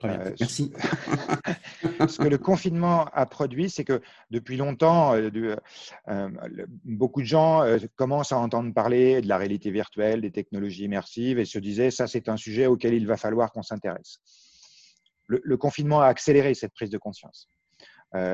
Euh, 0.05 0.32
merci. 0.38 0.73
ce 2.09 2.19
que 2.19 2.29
le 2.29 2.38
confinement 2.38 3.06
a 3.06 3.26
produit, 3.26 3.69
c'est 3.69 3.85
que 3.85 4.00
depuis 4.31 4.56
longtemps, 4.56 5.15
euh, 5.15 5.56
euh, 6.09 6.67
beaucoup 6.85 7.20
de 7.20 7.26
gens 7.26 7.65
commencent 7.97 8.32
à 8.32 8.38
entendre 8.38 8.73
parler 8.73 9.20
de 9.20 9.29
la 9.29 9.38
réalité 9.38 9.70
virtuelle, 9.70 10.20
des 10.20 10.31
technologies 10.31 10.85
immersives 10.85 11.38
et 11.38 11.44
se 11.44 11.59
disaient, 11.59 11.91
ça 11.91 12.06
c'est 12.06 12.29
un 12.29 12.37
sujet 12.37 12.67
auquel 12.67 12.94
il 12.94 13.06
va 13.06 13.17
falloir 13.17 13.50
qu'on 13.50 13.62
s'intéresse. 13.62 14.19
Le, 15.27 15.56
confinement 15.58 16.01
a 16.01 16.06
accéléré 16.06 16.55
cette 16.55 16.72
prise 16.72 16.91
de 16.91 16.96
conscience. 16.96 17.51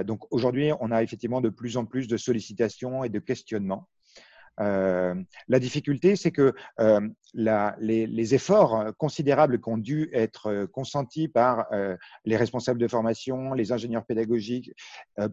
donc 0.04 0.20
aujourd'hui, 0.30 0.70
on 0.78 0.92
a 0.92 1.02
effectivement 1.02 1.40
de 1.40 1.48
plus 1.48 1.76
en 1.76 1.86
plus 1.86 2.06
de 2.06 2.16
sollicitations 2.16 3.02
et 3.02 3.08
de 3.08 3.18
questionnements. 3.18 3.88
la 4.58 5.58
difficulté, 5.58 6.14
c'est 6.14 6.30
que 6.30 6.54
les, 7.34 8.34
efforts 8.34 8.96
considérables 8.96 9.60
qui 9.60 9.68
ont 9.68 9.78
dû 9.78 10.10
être 10.12 10.66
consentis 10.66 11.28
par 11.28 11.66
les 12.24 12.36
responsables 12.36 12.80
de 12.80 12.88
formation, 12.88 13.52
les 13.52 13.72
ingénieurs 13.72 14.04
pédagogiques, 14.04 14.72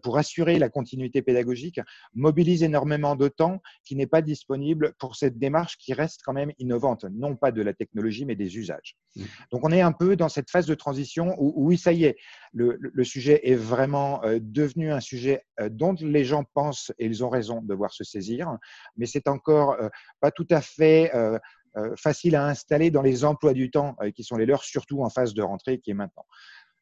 pour 0.02 0.18
assurer 0.18 0.58
la 0.58 0.68
continuité 0.68 1.22
pédagogique, 1.22 1.80
mobilisent 2.14 2.62
énormément 2.62 3.16
de 3.16 3.28
temps 3.28 3.62
qui 3.84 3.96
n'est 3.96 4.06
pas 4.06 4.22
disponible 4.22 4.94
pour 4.98 5.16
cette 5.16 5.38
démarche 5.38 5.76
qui 5.78 5.94
reste 5.94 6.22
quand 6.24 6.32
même 6.32 6.52
innovante, 6.58 7.04
non 7.04 7.36
pas 7.36 7.52
de 7.52 7.62
la 7.62 7.72
technologie, 7.72 8.24
mais 8.24 8.36
des 8.36 8.56
usages. 8.56 8.96
Mmh. 9.16 9.22
Donc 9.52 9.64
on 9.64 9.72
est 9.72 9.80
un 9.80 9.92
peu 9.92 10.16
dans 10.16 10.28
cette 10.28 10.50
phase 10.50 10.66
de 10.66 10.74
transition 10.74 11.34
où, 11.38 11.52
oui, 11.66 11.78
ça 11.78 11.92
y 11.92 12.04
est, 12.04 12.16
le, 12.52 12.78
le 12.80 13.04
sujet 13.04 13.40
est 13.48 13.54
vraiment 13.54 14.22
devenu 14.40 14.92
un 14.92 15.00
sujet 15.00 15.44
dont 15.70 15.94
les 16.00 16.24
gens 16.24 16.44
pensent, 16.54 16.92
et 16.98 17.06
ils 17.06 17.24
ont 17.24 17.28
raison, 17.28 17.60
de 17.60 17.68
devoir 17.68 17.92
se 17.92 18.04
saisir, 18.04 18.58
mais 18.96 19.06
c'est 19.06 19.28
encore 19.28 19.76
pas 20.20 20.30
tout 20.30 20.46
à 20.50 20.60
fait 20.60 21.10
euh, 21.78 21.94
facile 21.96 22.36
à 22.36 22.46
installer 22.46 22.90
dans 22.90 23.00
les 23.00 23.24
emplois 23.24 23.54
du 23.54 23.70
temps 23.70 23.96
euh, 24.02 24.10
qui 24.10 24.24
sont 24.24 24.36
les 24.36 24.44
leurs, 24.44 24.62
surtout 24.62 25.02
en 25.02 25.08
phase 25.08 25.32
de 25.32 25.40
rentrée 25.40 25.78
qui 25.78 25.90
est 25.90 25.94
maintenant. 25.94 26.26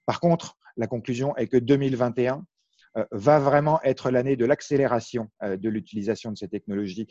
Par 0.05 0.19
contre, 0.19 0.57
la 0.77 0.89
conclusion 0.89 1.37
est 1.37 1.47
que 1.47 1.57
2021 1.57 2.45
euh, 2.97 3.05
va 3.13 3.39
vraiment 3.39 3.81
être 3.85 4.11
l'année 4.11 4.35
de 4.35 4.45
l'accélération 4.45 5.31
de 5.43 5.69
l'utilisation 5.69 6.33
de 6.33 6.37
ces 6.37 6.49
technologies 6.49 7.07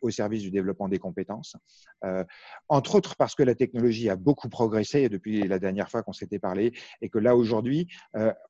au 0.00 0.10
service 0.10 0.42
du 0.42 0.52
développement 0.52 0.88
des 0.88 1.00
compétences. 1.00 1.56
Entre 2.68 2.94
autres 2.94 3.16
parce 3.16 3.34
que 3.34 3.42
la 3.42 3.56
technologie 3.56 4.08
a 4.08 4.14
beaucoup 4.14 4.48
progressé 4.48 5.08
depuis 5.08 5.42
la 5.48 5.58
dernière 5.58 5.90
fois 5.90 6.04
qu'on 6.04 6.12
s'était 6.12 6.38
parlé 6.38 6.72
et 7.00 7.08
que 7.08 7.18
là 7.18 7.34
aujourd'hui, 7.34 7.88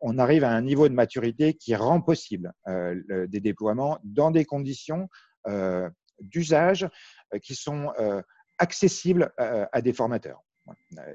on 0.02 0.18
arrive 0.18 0.44
à 0.44 0.50
un 0.50 0.60
niveau 0.60 0.86
de 0.90 0.94
maturité 0.94 1.54
qui 1.54 1.74
rend 1.74 2.02
possible 2.02 2.52
des 2.66 3.40
déploiements 3.40 3.98
dans 4.04 4.30
des 4.30 4.44
conditions 4.44 5.08
d'usage 6.20 6.86
qui 7.42 7.54
sont 7.54 7.92
accessible 8.58 9.32
à, 9.38 9.80
des 9.80 9.92
formateurs. 9.92 10.42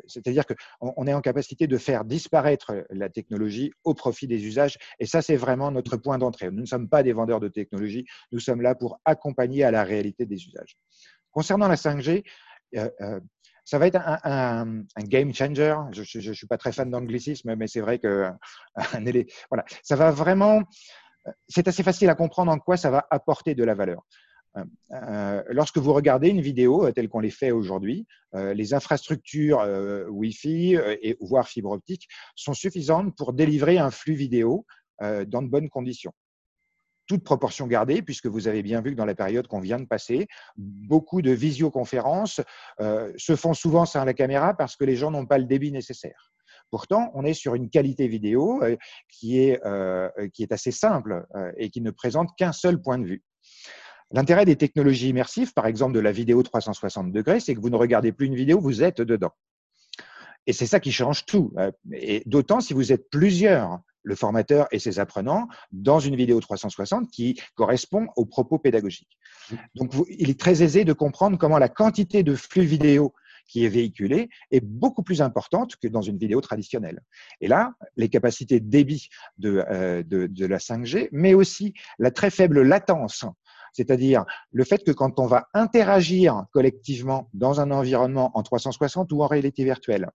C'est-à-dire 0.08 0.44
qu'on 0.46 1.08
est 1.08 1.14
en 1.14 1.22
capacité 1.22 1.68
de 1.68 1.78
faire 1.78 2.06
disparaître 2.06 2.86
la 2.92 3.10
technologie 3.10 3.72
au 3.84 3.94
profit 3.94 4.28
des 4.28 4.46
usages. 4.46 4.78
Et 5.00 5.06
ça, 5.06 5.22
c'est 5.22 5.36
vraiment 5.36 5.72
notre 5.72 5.98
point 5.98 6.18
d'entrée. 6.18 6.52
Nous 6.52 6.62
ne 6.62 6.66
sommes 6.66 6.88
pas 6.88 7.04
des 7.04 7.14
vendeurs 7.14 7.40
de 7.40 7.48
technologie. 7.48 8.06
Nous 8.32 8.40
sommes 8.40 8.62
là 8.62 8.76
pour 8.76 9.00
accompagner 9.06 9.64
à 9.64 9.72
la 9.72 9.84
réalité 9.84 10.26
des 10.26 10.46
usages. 10.46 10.78
Concernant 11.32 11.68
la 11.68 11.76
5G, 11.76 12.24
euh, 12.76 12.90
euh, 13.02 13.20
ça 13.66 13.78
va 13.78 13.88
être 13.88 14.00
un, 14.24 14.84
game 14.98 15.34
changer. 15.34 15.76
Je 15.92 16.30
ne 16.30 16.34
suis 16.34 16.48
pas 16.48 16.58
très 16.58 16.72
fan 16.72 16.90
d'anglicisme, 16.90 17.56
mais 17.56 17.68
c'est 17.68 17.82
vrai 17.82 18.00
que 18.00 18.32
voilà, 19.50 19.64
ça 19.84 19.96
va 19.96 20.12
vraiment. 20.12 20.64
C'est 21.48 21.68
assez 21.68 21.84
facile 21.84 22.10
à 22.10 22.16
comprendre 22.16 22.52
en 22.52 22.58
quoi 22.58 22.78
ça 22.78 22.90
va 22.90 23.06
apporter 23.12 23.54
de 23.54 23.64
la 23.64 23.76
valeur. 23.76 24.04
Euh, 24.58 25.44
lorsque 25.50 25.78
vous 25.78 25.94
regardez 25.94 26.30
une 26.30 26.42
vidéo 26.42 26.86
euh, 26.86 26.92
telle 26.92 27.10
qu'on 27.10 27.20
les 27.20 27.30
fait 27.30 27.52
aujourd'hui, 27.52 28.08
euh, 28.36 28.54
les 28.54 28.74
infrastructures 28.74 29.60
Wi-Fi 30.10 30.78
et 31.02 31.18
voire 31.22 31.48
fibre 31.48 31.72
optique 31.72 32.08
sont 32.36 32.54
suffisantes 32.54 33.16
pour 33.16 33.34
délivrer 33.34 33.78
un 33.78 33.92
flux 33.92 34.16
vidéo 34.16 34.66
dans 35.02 35.42
de 35.42 35.48
bonnes 35.48 35.70
conditions. 35.70 36.12
Toute 37.08 37.24
proportion 37.24 37.68
gardée, 37.68 38.02
puisque 38.02 38.26
vous 38.26 38.50
avez 38.50 38.62
bien 38.62 38.82
vu 38.82 38.92
que 38.92 38.98
dans 38.98 39.06
la 39.06 39.16
période 39.16 39.48
qu'on 39.48 39.62
vient 39.62 39.80
de 39.80 39.86
passer, 39.86 40.28
beaucoup 40.58 41.22
de 41.22 41.32
visioconférences 41.32 42.42
se 42.80 43.36
font 43.38 43.54
souvent 43.54 43.86
sans 43.86 44.04
la 44.04 44.14
caméra 44.14 44.54
parce 44.54 44.76
que 44.76 44.84
les 44.84 44.98
gens 44.98 45.10
n'ont 45.10 45.26
pas 45.26 45.38
le 45.38 45.46
débit 45.46 45.72
nécessaire. 45.72 46.34
Pourtant, 46.70 47.12
on 47.14 47.24
est 47.24 47.34
sur 47.34 47.56
une 47.56 47.70
qualité 47.70 48.10
vidéo 48.10 48.62
qui 49.08 49.40
est 49.40 49.62
assez 50.52 50.72
simple 50.72 51.26
et 51.58 51.70
qui 51.70 51.80
ne 51.80 51.92
présente 51.92 52.36
qu'un 52.38 52.52
seul 52.52 52.82
point 52.82 53.00
de 53.00 53.06
vue. 53.06 53.24
L'intérêt 54.12 54.46
des 54.46 54.56
technologies 54.56 55.10
immersives, 55.10 55.54
par 55.54 55.68
exemple 55.68 55.94
de 55.94 56.00
la 56.00 56.12
vidéo 56.12 56.42
360 56.42 57.12
degrés, 57.12 57.40
c'est 57.40 57.54
que 57.54 57.60
vous 57.60 57.70
ne 57.70 57.76
regardez 57.76 58.12
plus 58.12 58.28
une 58.28 58.36
vidéo, 58.36 58.60
vous 58.60 58.82
êtes 58.82 59.02
dedans. 59.02 59.32
Et 60.48 60.54
c'est 60.54 60.66
ça 60.66 60.80
qui 60.80 60.92
change 60.92 61.26
tout. 61.26 61.54
Euh, 61.58 61.72
et 61.94 62.24
d'autant 62.26 62.60
si 62.60 62.74
vous 62.74 62.92
êtes 62.92 63.10
plusieurs, 63.12 63.80
le 64.02 64.16
formateur 64.16 64.68
et 64.72 64.80
ses 64.80 65.00
apprenants, 65.00 65.48
dans 65.72 66.00
une 66.00 66.16
vidéo 66.16 66.40
360 66.40 67.12
qui 67.12 67.40
correspond 67.56 68.08
aux 68.16 68.26
propos 68.26 68.58
pédagogiques. 68.58 69.20
Donc, 69.76 69.94
il 70.10 70.30
est 70.30 70.40
très 70.40 70.64
aisé 70.64 70.86
de 70.86 70.94
comprendre 70.94 71.38
comment 71.38 71.60
la 71.60 71.70
quantité 71.70 72.24
de 72.24 72.34
flux 72.34 72.64
vidéo 72.64 73.14
qui 73.48 73.66
est 73.66 73.70
véhiculé 73.70 74.30
est 74.52 74.64
beaucoup 74.64 75.04
plus 75.04 75.22
importante 75.22 75.76
que 75.76 75.88
dans 75.88 76.02
une 76.02 76.18
vidéo 76.18 76.40
traditionnelle. 76.40 77.02
Et 77.42 77.48
là, 77.48 77.74
les 77.98 78.10
capacités 78.10 78.60
de 78.60 78.70
débit 78.70 79.10
de, 79.38 79.66
euh, 79.70 80.04
de, 80.04 80.28
de 80.28 80.46
la 80.46 80.60
5G, 80.60 81.10
mais 81.12 81.34
aussi 81.34 81.74
la 81.98 82.12
très 82.12 82.30
faible 82.30 82.62
latence 82.62 83.26
c'est-à-dire 83.74 84.26
le 84.52 84.64
fait 84.64 84.84
que 84.84 84.92
quand 84.92 85.20
on 85.20 85.26
va 85.26 85.48
interagir 85.54 86.46
collectivement 86.52 87.30
dans 87.34 87.60
un 87.60 87.72
environnement 87.72 88.32
en 88.36 88.44
360 88.44 89.12
ou 89.12 89.24
en 89.24 89.28
réalité 89.28 89.64
virtuelle, 89.64 90.10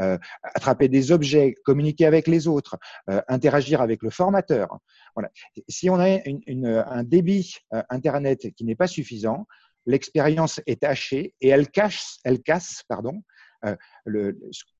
euh, 0.00 0.18
attraper 0.42 0.88
des 0.88 1.12
objets, 1.12 1.54
communiquer 1.64 2.06
avec 2.06 2.26
les 2.26 2.48
autres, 2.48 2.78
euh, 3.10 3.20
interagir 3.28 3.80
avec 3.80 4.02
le 4.02 4.10
formateur. 4.10 4.78
Voilà. 5.14 5.30
Si 5.68 5.90
on 5.90 5.98
a 5.98 6.18
un 6.26 7.02
débit 7.04 7.56
euh, 7.74 7.82
Internet 7.90 8.54
qui 8.54 8.64
n'est 8.64 8.76
pas 8.76 8.86
suffisant, 8.86 9.46
l'expérience 9.86 10.60
est 10.66 10.84
hachée 10.84 11.34
et 11.40 11.48
elle, 11.48 11.68
cache, 11.68 12.18
elle 12.24 12.40
casse 12.40 12.82
pardon, 12.88 13.22
euh, 13.66 14.32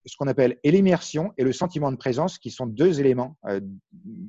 ce 0.06 0.16
qu'on 0.16 0.28
appelle 0.28 0.58
l'immersion 0.64 1.32
et 1.36 1.44
le 1.44 1.52
sentiment 1.52 1.90
de 1.92 1.96
présence, 1.96 2.38
qui 2.38 2.50
sont 2.50 2.66
deux 2.66 3.00
éléments 3.00 3.36
euh, 3.46 3.60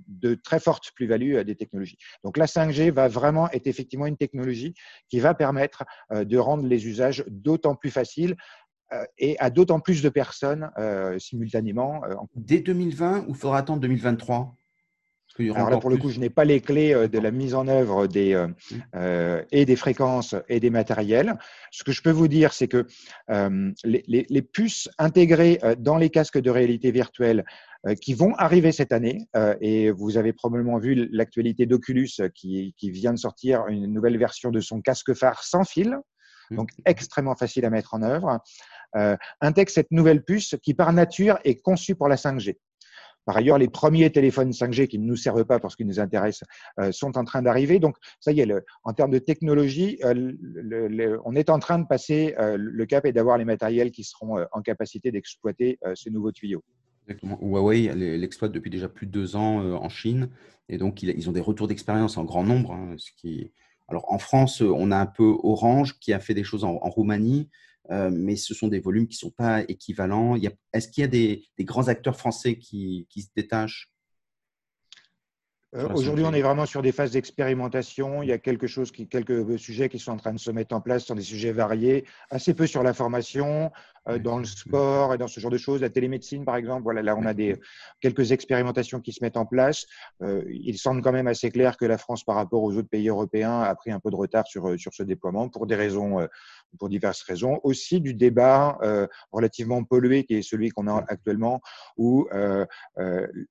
de 0.08 0.36
très 0.36 0.60
forte 0.60 0.92
plus-value 0.96 1.36
euh, 1.36 1.44
des 1.44 1.56
technologies. 1.56 1.98
Donc 2.24 2.38
la 2.38 2.46
5G 2.46 2.92
va 2.92 3.08
vraiment 3.08 3.50
être 3.52 3.68
effectivement 3.68 4.06
une 4.06 4.18
technologie 4.18 4.74
qui 5.10 5.20
va 5.20 5.34
permettre 5.34 5.84
de 6.12 6.38
rendre 6.38 6.66
les 6.66 6.88
usages 6.88 7.24
d'autant 7.28 7.76
plus 7.76 7.92
faciles 7.92 8.36
et 9.18 9.38
à 9.40 9.50
d'autant 9.50 9.80
plus 9.80 10.02
de 10.02 10.10
personnes 10.10 10.70
simultanément. 11.18 12.02
Dès 12.36 12.60
2020 12.60 13.26
ou 13.28 13.34
faudra 13.34 13.60
attendre 13.60 13.82
2023 13.82 14.56
alors 15.40 15.70
là, 15.70 15.78
pour 15.78 15.90
le 15.90 15.98
coup, 15.98 16.10
je 16.10 16.20
n'ai 16.20 16.30
pas 16.30 16.46
les 16.46 16.62
clés 16.62 16.94
euh, 16.94 17.08
de 17.08 17.20
la 17.20 17.32
mise 17.32 17.56
en 17.56 17.68
œuvre 17.68 18.08
des, 18.08 18.34
euh, 18.34 18.48
euh, 18.96 19.44
et 19.52 19.66
des 19.66 19.76
fréquences 19.76 20.36
et 20.50 20.60
des 20.60 20.70
matériels. 20.70 21.38
Ce 21.72 21.84
que 21.84 21.92
je 21.92 22.02
peux 22.02 22.12
vous 22.12 22.28
dire, 22.28 22.54
c'est 22.54 22.68
que 22.68 22.86
les, 23.84 24.42
puces 24.42 24.90
intégrées 24.98 25.60
dans 25.78 25.98
les 25.98 26.10
casques 26.10 26.40
de 26.40 26.50
réalité 26.50 26.92
virtuelle 26.92 27.46
qui 28.02 28.14
vont 28.14 28.36
arriver 28.36 28.72
cette 28.72 28.92
année, 28.92 29.28
et 29.62 29.92
vous 29.92 30.18
avez 30.18 30.34
probablement 30.34 30.78
vu 30.78 31.08
l'actualité 31.12 31.66
d'Oculus 31.66 32.10
qui, 32.36 32.74
qui, 32.78 32.92
vient 32.92 33.14
de 33.14 33.18
sortir 33.18 33.68
une 33.68 33.88
nouvelle 33.88 34.18
version 34.18 34.52
de 34.52 34.60
son 34.60 34.82
casque 34.82 35.14
phare 35.14 35.44
sans 35.44 35.64
fil, 35.64 35.98
donc 36.50 36.70
extrêmement 36.86 37.36
facile 37.36 37.66
à 37.66 37.70
mettre 37.70 37.94
en 37.94 38.02
œuvre, 38.02 38.40
intègre 39.40 39.72
cette 39.72 39.92
nouvelle 39.92 40.24
puce 40.24 40.56
qui, 40.62 40.74
par 40.74 40.92
nature, 40.92 41.40
est 41.44 41.62
conçue 41.62 41.96
pour 41.96 42.08
la 42.08 42.16
5G. 42.16 42.58
Par 43.26 43.38
ailleurs, 43.38 43.58
les 43.58 43.68
premiers 43.68 44.10
téléphones 44.12 44.52
5G 44.52 44.88
qui 44.88 44.98
ne 45.00 45.06
nous 45.06 45.16
servent 45.16 45.46
pas 45.46 45.60
parce 45.60 45.76
qu'ils 45.76 45.88
nous 45.88 46.00
intéressent 46.00 46.48
euh, 46.80 46.92
sont 46.92 47.18
en 47.18 47.24
train 47.24 47.42
d'arriver. 47.42 47.80
Donc, 47.80 47.96
ça 48.20 48.32
y 48.32 48.42
est, 48.42 48.48
en 48.84 48.94
termes 48.94 49.12
de 49.12 49.20
technologie, 49.20 50.00
euh, 50.04 51.18
on 51.26 51.36
est 51.36 51.50
en 51.50 51.60
train 51.60 51.80
de 51.80 51.86
passer 51.86 52.36
euh, 52.40 52.58
le 52.58 52.86
cap 52.86 53.06
et 53.06 53.12
d'avoir 53.12 53.38
les 53.38 53.46
matériels 53.46 53.92
qui 53.92 54.04
seront 54.04 54.44
en 54.52 54.62
capacité 54.62 55.12
d'exploiter 55.12 55.80
ce 55.94 56.10
nouveau 56.10 56.32
tuyau. 56.32 56.64
Exactement. 57.08 57.38
Huawei 57.42 57.94
l'exploite 57.96 58.52
depuis 58.52 58.70
déjà 58.70 58.88
plus 58.88 59.08
de 59.08 59.12
deux 59.12 59.36
ans 59.36 59.76
en 59.76 59.90
Chine. 59.90 60.30
Et 60.70 60.78
donc, 60.78 61.04
ils 61.04 61.30
ont 61.30 61.34
des 61.34 61.42
retours 61.42 61.68
d'expérience 61.68 62.18
en 62.18 62.24
grand 62.24 62.44
nombre. 62.44 62.74
Hein. 62.74 62.96
Alors, 63.88 64.12
en 64.12 64.20
France, 64.20 64.62
on 64.62 64.92
a 64.92 64.98
un 64.98 65.06
peu 65.06 65.36
Orange 65.44 66.00
qui 66.00 66.14
a 66.14 66.20
fait 66.20 66.34
des 66.34 66.44
choses 66.44 66.64
en 66.64 66.78
Roumanie. 66.78 67.50
Euh, 67.90 68.10
mais 68.12 68.36
ce 68.36 68.54
sont 68.54 68.68
des 68.68 68.80
volumes 68.80 69.08
qui 69.08 69.16
ne 69.16 69.30
sont 69.30 69.36
pas 69.36 69.62
équivalents. 69.62 70.38
Est-ce 70.74 70.88
qu'il 70.88 71.02
y 71.02 71.06
a 71.06 71.08
des, 71.08 71.50
grands 71.62 71.88
acteurs 71.88 72.16
français 72.16 72.58
qui, 72.58 73.08
se 73.16 73.28
détachent? 73.36 73.92
Euh, 75.74 75.88
Aujourd'hui, 75.94 76.26
on 76.26 76.34
est 76.34 76.42
vraiment 76.42 76.66
sur 76.66 76.82
des 76.82 76.92
phases 76.92 77.12
d'expérimentation. 77.12 78.24
Il 78.24 78.28
y 78.28 78.34
a 78.34 78.38
quelque 78.38 78.68
chose 78.68 78.92
qui, 78.92 79.08
quelques 79.08 79.58
sujets 79.58 79.88
qui 79.88 80.00
sont 80.00 80.12
en 80.12 80.18
train 80.18 80.34
de 80.34 80.40
se 80.40 80.52
mettre 80.52 80.76
en 80.76 80.82
place 80.82 81.06
sur 81.06 81.16
des 81.16 81.22
sujets 81.22 81.54
variés, 81.54 82.06
assez 82.30 82.54
peu 82.54 82.68
sur 82.68 82.84
la 82.84 82.94
formation, 82.94 83.72
euh, 84.10 84.20
dans 84.20 84.38
le 84.38 84.44
sport 84.44 85.14
et 85.14 85.18
dans 85.18 85.30
ce 85.30 85.40
genre 85.40 85.52
de 85.52 85.58
choses, 85.58 85.80
la 85.80 85.90
télémédecine 85.90 86.44
par 86.44 86.58
exemple. 86.58 86.84
Voilà, 86.84 87.02
là 87.02 87.16
on 87.16 87.26
a 87.26 87.34
des 87.34 87.56
quelques 88.02 88.34
expérimentations 88.34 89.00
qui 89.00 89.14
se 89.14 89.24
mettent 89.24 89.38
en 89.38 89.46
place. 89.46 89.86
Euh, 90.22 90.44
il 90.50 90.78
semble 90.78 91.02
quand 91.02 91.14
même 91.14 91.28
assez 91.28 91.52
clair 91.52 91.78
que 91.78 91.86
la 91.86 91.98
France, 91.98 92.26
par 92.26 92.36
rapport 92.36 92.64
aux 92.64 92.76
autres 92.76 92.90
pays 92.90 93.08
européens, 93.08 93.62
a 93.62 93.74
pris 93.74 93.92
un 93.92 94.02
peu 94.02 94.12
de 94.12 94.18
retard 94.18 94.48
sur 94.48 94.78
sur 94.78 94.94
ce 94.94 95.04
déploiement 95.04 95.48
pour 95.48 95.68
des 95.68 95.76
raisons, 95.76 96.28
pour 96.80 96.90
diverses 96.90 97.22
raisons. 97.24 97.60
Aussi 97.64 98.02
du 98.02 98.14
débat 98.14 98.78
relativement 99.32 99.84
pollué 99.84 100.24
qui 100.24 100.36
est 100.36 100.42
celui 100.42 100.70
qu'on 100.70 100.88
a 100.88 101.04
actuellement, 101.08 101.62
où 101.98 102.28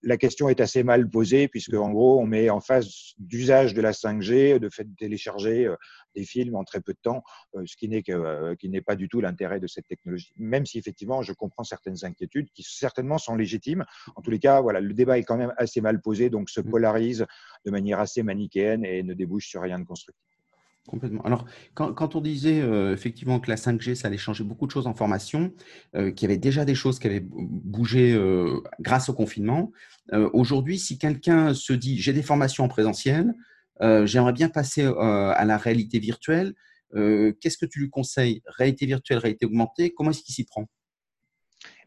la 0.03 0.17
question 0.17 0.49
est 0.49 0.61
assez 0.61 0.83
mal 0.83 1.09
posée 1.09 1.49
puisque 1.49 1.75
en 1.75 1.91
gros 1.91 2.21
on 2.21 2.27
met 2.27 2.50
en 2.50 2.61
phase 2.61 3.15
d'usage 3.19 3.75
de 3.75 3.81
la 3.81 3.93
5G, 3.93 4.59
de 4.59 4.69
fait 4.69 4.85
de 4.85 4.95
télécharger 4.97 5.71
des 6.15 6.25
films 6.25 6.55
en 6.57 6.65
très 6.65 6.81
peu 6.81 6.93
de 6.93 6.99
temps, 7.03 7.23
euh, 7.55 7.62
ce 7.67 7.77
qui 7.77 7.89
n'est 7.89 8.03
euh, 8.11 8.55
qui 8.57 8.69
n'est 8.69 8.81
pas 8.81 8.97
du 8.97 9.09
tout 9.09 9.21
l'intérêt 9.21 9.61
de 9.61 9.67
cette 9.67 9.87
technologie. 9.87 10.33
Même 10.37 10.67
si 10.67 10.79
effectivement, 10.79 11.23
je 11.23 11.33
comprends 11.33 11.65
certaines 11.65 12.05
inquiétudes 12.05 12.49
qui 12.53 12.62
certainement 12.62 13.19
sont 13.19 13.37
légitimes. 13.37 13.85
En 14.17 14.23
tous 14.23 14.31
les 14.31 14.39
cas, 14.39 14.61
voilà, 14.61 14.81
le 14.81 14.95
débat 14.95 15.19
est 15.19 15.25
quand 15.25 15.37
même 15.37 15.55
assez 15.57 15.81
mal 15.81 16.00
posé, 16.00 16.31
donc 16.31 16.50
se 16.50 16.61
mmh. 16.61 16.71
polarise 16.71 17.27
de 17.65 17.71
manière 17.71 18.00
assez 18.00 18.23
manichéenne 18.23 18.85
et 18.85 19.03
ne 19.03 19.15
débouche 19.15 19.49
sur 19.49 19.62
rien 19.62 19.79
de 19.79 19.85
constructif. 19.85 20.30
Complètement. 20.91 21.23
Alors, 21.23 21.47
quand, 21.75 22.17
on 22.17 22.21
disait 22.21 22.61
euh, 22.61 22.93
effectivement 22.93 23.39
que 23.39 23.49
la 23.49 23.57
5G, 23.57 23.95
ça 23.95 24.09
allait 24.09 24.19
changer 24.19 24.43
beaucoup 24.43 24.67
de 24.67 24.73
choses 24.73 24.89
en 24.89 24.95
formation, 24.95 25.53
qu'il 25.95 26.23
y 26.23 26.25
avait 26.25 26.37
déjà 26.37 26.65
des 26.65 26.75
choses 26.75 26.99
qui 26.99 27.07
avaient 27.07 27.25
bougé 27.25 28.19
grâce 28.81 29.09
au 29.09 29.15
confinement, 29.15 29.71
aujourd'hui, 30.33 30.79
si 30.79 30.99
quelqu'un 30.99 31.55
se 31.55 31.73
dit 31.73 31.99
j'ai 31.99 32.13
des 32.13 32.23
formations 32.23 32.65
en 32.65 32.69
présentiel, 32.69 33.35
euh, 33.83 34.07
j'aimerais 34.07 34.33
bien 34.33 34.49
passer 34.49 34.85
euh, 34.85 34.95
à 34.95 35.45
la 35.45 35.57
réalité 35.57 35.99
virtuelle. 35.99 36.55
Euh, 36.95 37.33
qu'est-ce 37.41 37.57
que 37.57 37.67
tu 37.67 37.81
lui 37.81 37.91
conseilles? 37.91 38.43
Réalité 38.47 38.87
virtuelle, 38.87 39.19
réalité 39.19 39.47
augmentée, 39.47 39.93
comment 39.93 40.11
est-ce 40.11 40.23
qu'il 40.23 40.35
s'y 40.35 40.45
prend? 40.45 40.69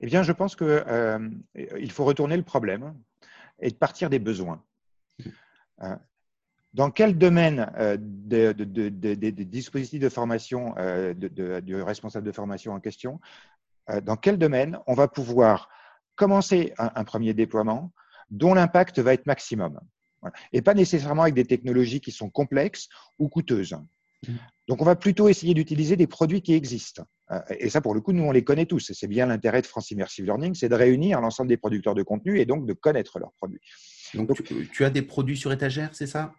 Eh 0.01 0.05
bien, 0.05 0.23
je 0.23 0.31
pense 0.31 0.55
qu'il 0.55 1.91
faut 1.91 2.05
retourner 2.05 2.37
le 2.37 2.43
problème 2.43 2.93
et 3.59 3.71
partir 3.71 4.09
des 4.09 4.19
besoins. 4.19 4.63
Dans 6.73 6.89
quel 6.89 7.17
domaine 7.17 7.71
des 7.99 9.31
dispositifs 9.45 9.99
de 9.99 10.09
formation 10.09 10.73
du 11.15 11.81
responsable 11.81 12.25
de 12.25 12.31
formation 12.31 12.73
en 12.73 12.79
question, 12.79 13.19
dans 14.01 14.15
quel 14.15 14.37
domaine 14.37 14.79
on 14.87 14.93
va 14.93 15.07
pouvoir 15.07 15.69
commencer 16.15 16.73
un 16.77 17.03
premier 17.03 17.33
déploiement 17.33 17.91
dont 18.29 18.53
l'impact 18.53 18.99
va 18.99 19.13
être 19.13 19.25
maximum? 19.25 19.79
Et 20.51 20.61
pas 20.61 20.73
nécessairement 20.73 21.23
avec 21.23 21.35
des 21.35 21.45
technologies 21.45 21.99
qui 21.99 22.11
sont 22.11 22.29
complexes 22.29 22.87
ou 23.19 23.29
coûteuses. 23.29 23.75
Mmh. 24.27 24.33
Donc, 24.69 24.81
on 24.81 24.85
va 24.85 24.95
plutôt 24.95 25.27
essayer 25.27 25.53
d'utiliser 25.53 25.95
des 25.95 26.07
produits 26.07 26.41
qui 26.41 26.53
existent. 26.53 27.03
Euh, 27.31 27.39
et 27.59 27.69
ça, 27.69 27.81
pour 27.81 27.93
le 27.93 28.01
coup, 28.01 28.13
nous, 28.13 28.23
on 28.23 28.31
les 28.31 28.43
connaît 28.43 28.65
tous. 28.65 28.89
Et 28.89 28.93
c'est 28.93 29.07
bien 29.07 29.25
l'intérêt 29.25 29.61
de 29.61 29.67
France 29.67 29.91
Immersive 29.91 30.25
Learning, 30.25 30.55
c'est 30.55 30.69
de 30.69 30.75
réunir 30.75 31.19
l'ensemble 31.19 31.49
des 31.49 31.57
producteurs 31.57 31.95
de 31.95 32.03
contenu 32.03 32.39
et 32.39 32.45
donc 32.45 32.65
de 32.65 32.73
connaître 32.73 33.19
leurs 33.19 33.33
produits. 33.33 33.59
Donc, 34.13 34.29
tu, 34.71 34.85
as 34.85 34.89
des 34.89 35.01
produits 35.01 35.37
sur 35.37 35.51
étagère, 35.51 35.89
c'est 35.93 36.07
ça? 36.07 36.33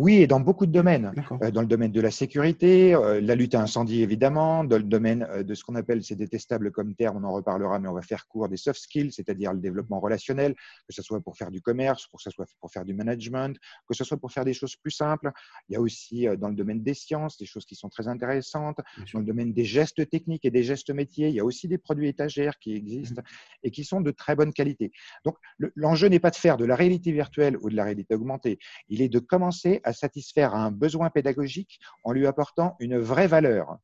Oui, 0.00 0.22
et 0.22 0.26
dans 0.26 0.40
beaucoup 0.40 0.64
de 0.64 0.72
domaines. 0.72 1.12
Euh, 1.42 1.50
dans 1.50 1.60
le 1.60 1.66
domaine 1.66 1.92
de 1.92 2.00
la 2.00 2.10
sécurité, 2.10 2.94
euh, 2.94 3.20
la 3.20 3.34
lutte 3.34 3.54
à 3.54 3.60
incendie 3.60 4.00
évidemment, 4.00 4.64
dans 4.64 4.78
le 4.78 4.82
domaine 4.82 5.26
euh, 5.28 5.42
de 5.42 5.54
ce 5.54 5.62
qu'on 5.62 5.74
appelle, 5.74 6.02
c'est 6.02 6.14
détestable 6.14 6.72
comme 6.72 6.94
terme, 6.94 7.22
on 7.22 7.28
en 7.28 7.32
reparlera, 7.34 7.78
mais 7.78 7.86
on 7.86 7.92
va 7.92 8.00
faire 8.00 8.26
court 8.26 8.48
des 8.48 8.56
soft 8.56 8.80
skills, 8.80 9.12
c'est-à-dire 9.12 9.52
le 9.52 9.60
développement 9.60 10.00
relationnel, 10.00 10.54
que 10.54 10.94
ce 10.94 11.02
soit 11.02 11.20
pour 11.20 11.36
faire 11.36 11.50
du 11.50 11.60
commerce, 11.60 12.06
que 12.06 12.22
ce 12.22 12.30
soit 12.30 12.46
pour 12.60 12.72
faire 12.72 12.86
du 12.86 12.94
management, 12.94 13.58
que 13.86 13.94
ce 13.94 14.02
soit 14.04 14.16
pour 14.16 14.32
faire 14.32 14.46
des 14.46 14.54
choses 14.54 14.74
plus 14.74 14.90
simples. 14.90 15.32
Il 15.68 15.74
y 15.74 15.76
a 15.76 15.82
aussi 15.82 16.26
dans 16.38 16.48
le 16.48 16.54
domaine 16.54 16.82
des 16.82 16.94
sciences 16.94 17.36
des 17.36 17.44
choses 17.44 17.66
qui 17.66 17.74
sont 17.74 17.90
très 17.90 18.08
intéressantes. 18.08 18.78
Dans 19.12 19.20
le 19.20 19.26
domaine 19.26 19.52
des 19.52 19.66
gestes 19.66 20.08
techniques 20.08 20.46
et 20.46 20.50
des 20.50 20.62
gestes 20.62 20.88
métiers, 20.88 21.28
il 21.28 21.34
y 21.34 21.40
a 21.40 21.44
aussi 21.44 21.68
des 21.68 21.76
produits 21.76 22.08
étagères 22.08 22.58
qui 22.58 22.72
existent 22.74 23.20
mmh. 23.20 23.64
et 23.64 23.70
qui 23.70 23.84
sont 23.84 24.00
de 24.00 24.12
très 24.12 24.34
bonne 24.34 24.54
qualité. 24.54 24.92
Donc 25.26 25.36
l'enjeu 25.74 26.08
n'est 26.08 26.20
pas 26.20 26.30
de 26.30 26.36
faire 26.36 26.56
de 26.56 26.64
la 26.64 26.74
réalité 26.74 27.12
virtuelle 27.12 27.58
ou 27.60 27.68
de 27.68 27.76
la 27.76 27.84
réalité 27.84 28.14
augmentée, 28.14 28.58
il 28.88 29.02
est 29.02 29.10
de 29.10 29.18
commencer 29.18 29.82
à 29.84 29.89
satisfaire 29.92 30.54
un 30.54 30.70
besoin 30.70 31.10
pédagogique 31.10 31.80
en 32.04 32.12
lui 32.12 32.26
apportant 32.26 32.76
une 32.80 32.98
vraie 32.98 33.26
valeur 33.26 33.78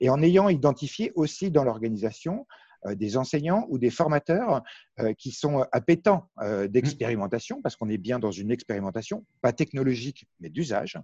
et 0.00 0.10
en 0.10 0.22
ayant 0.22 0.48
identifié 0.48 1.12
aussi 1.14 1.50
dans 1.50 1.64
l'organisation 1.64 2.46
euh, 2.86 2.94
des 2.94 3.16
enseignants 3.16 3.66
ou 3.70 3.78
des 3.78 3.90
formateurs 3.90 4.62
euh, 5.00 5.12
qui 5.12 5.32
sont 5.32 5.66
appétents 5.72 6.30
euh, 6.40 6.68
d'expérimentation, 6.68 7.60
parce 7.60 7.74
qu'on 7.74 7.88
est 7.88 7.98
bien 7.98 8.20
dans 8.20 8.30
une 8.30 8.52
expérimentation, 8.52 9.26
pas 9.42 9.52
technologique, 9.52 10.26
mais 10.38 10.48
d'usage, 10.48 10.96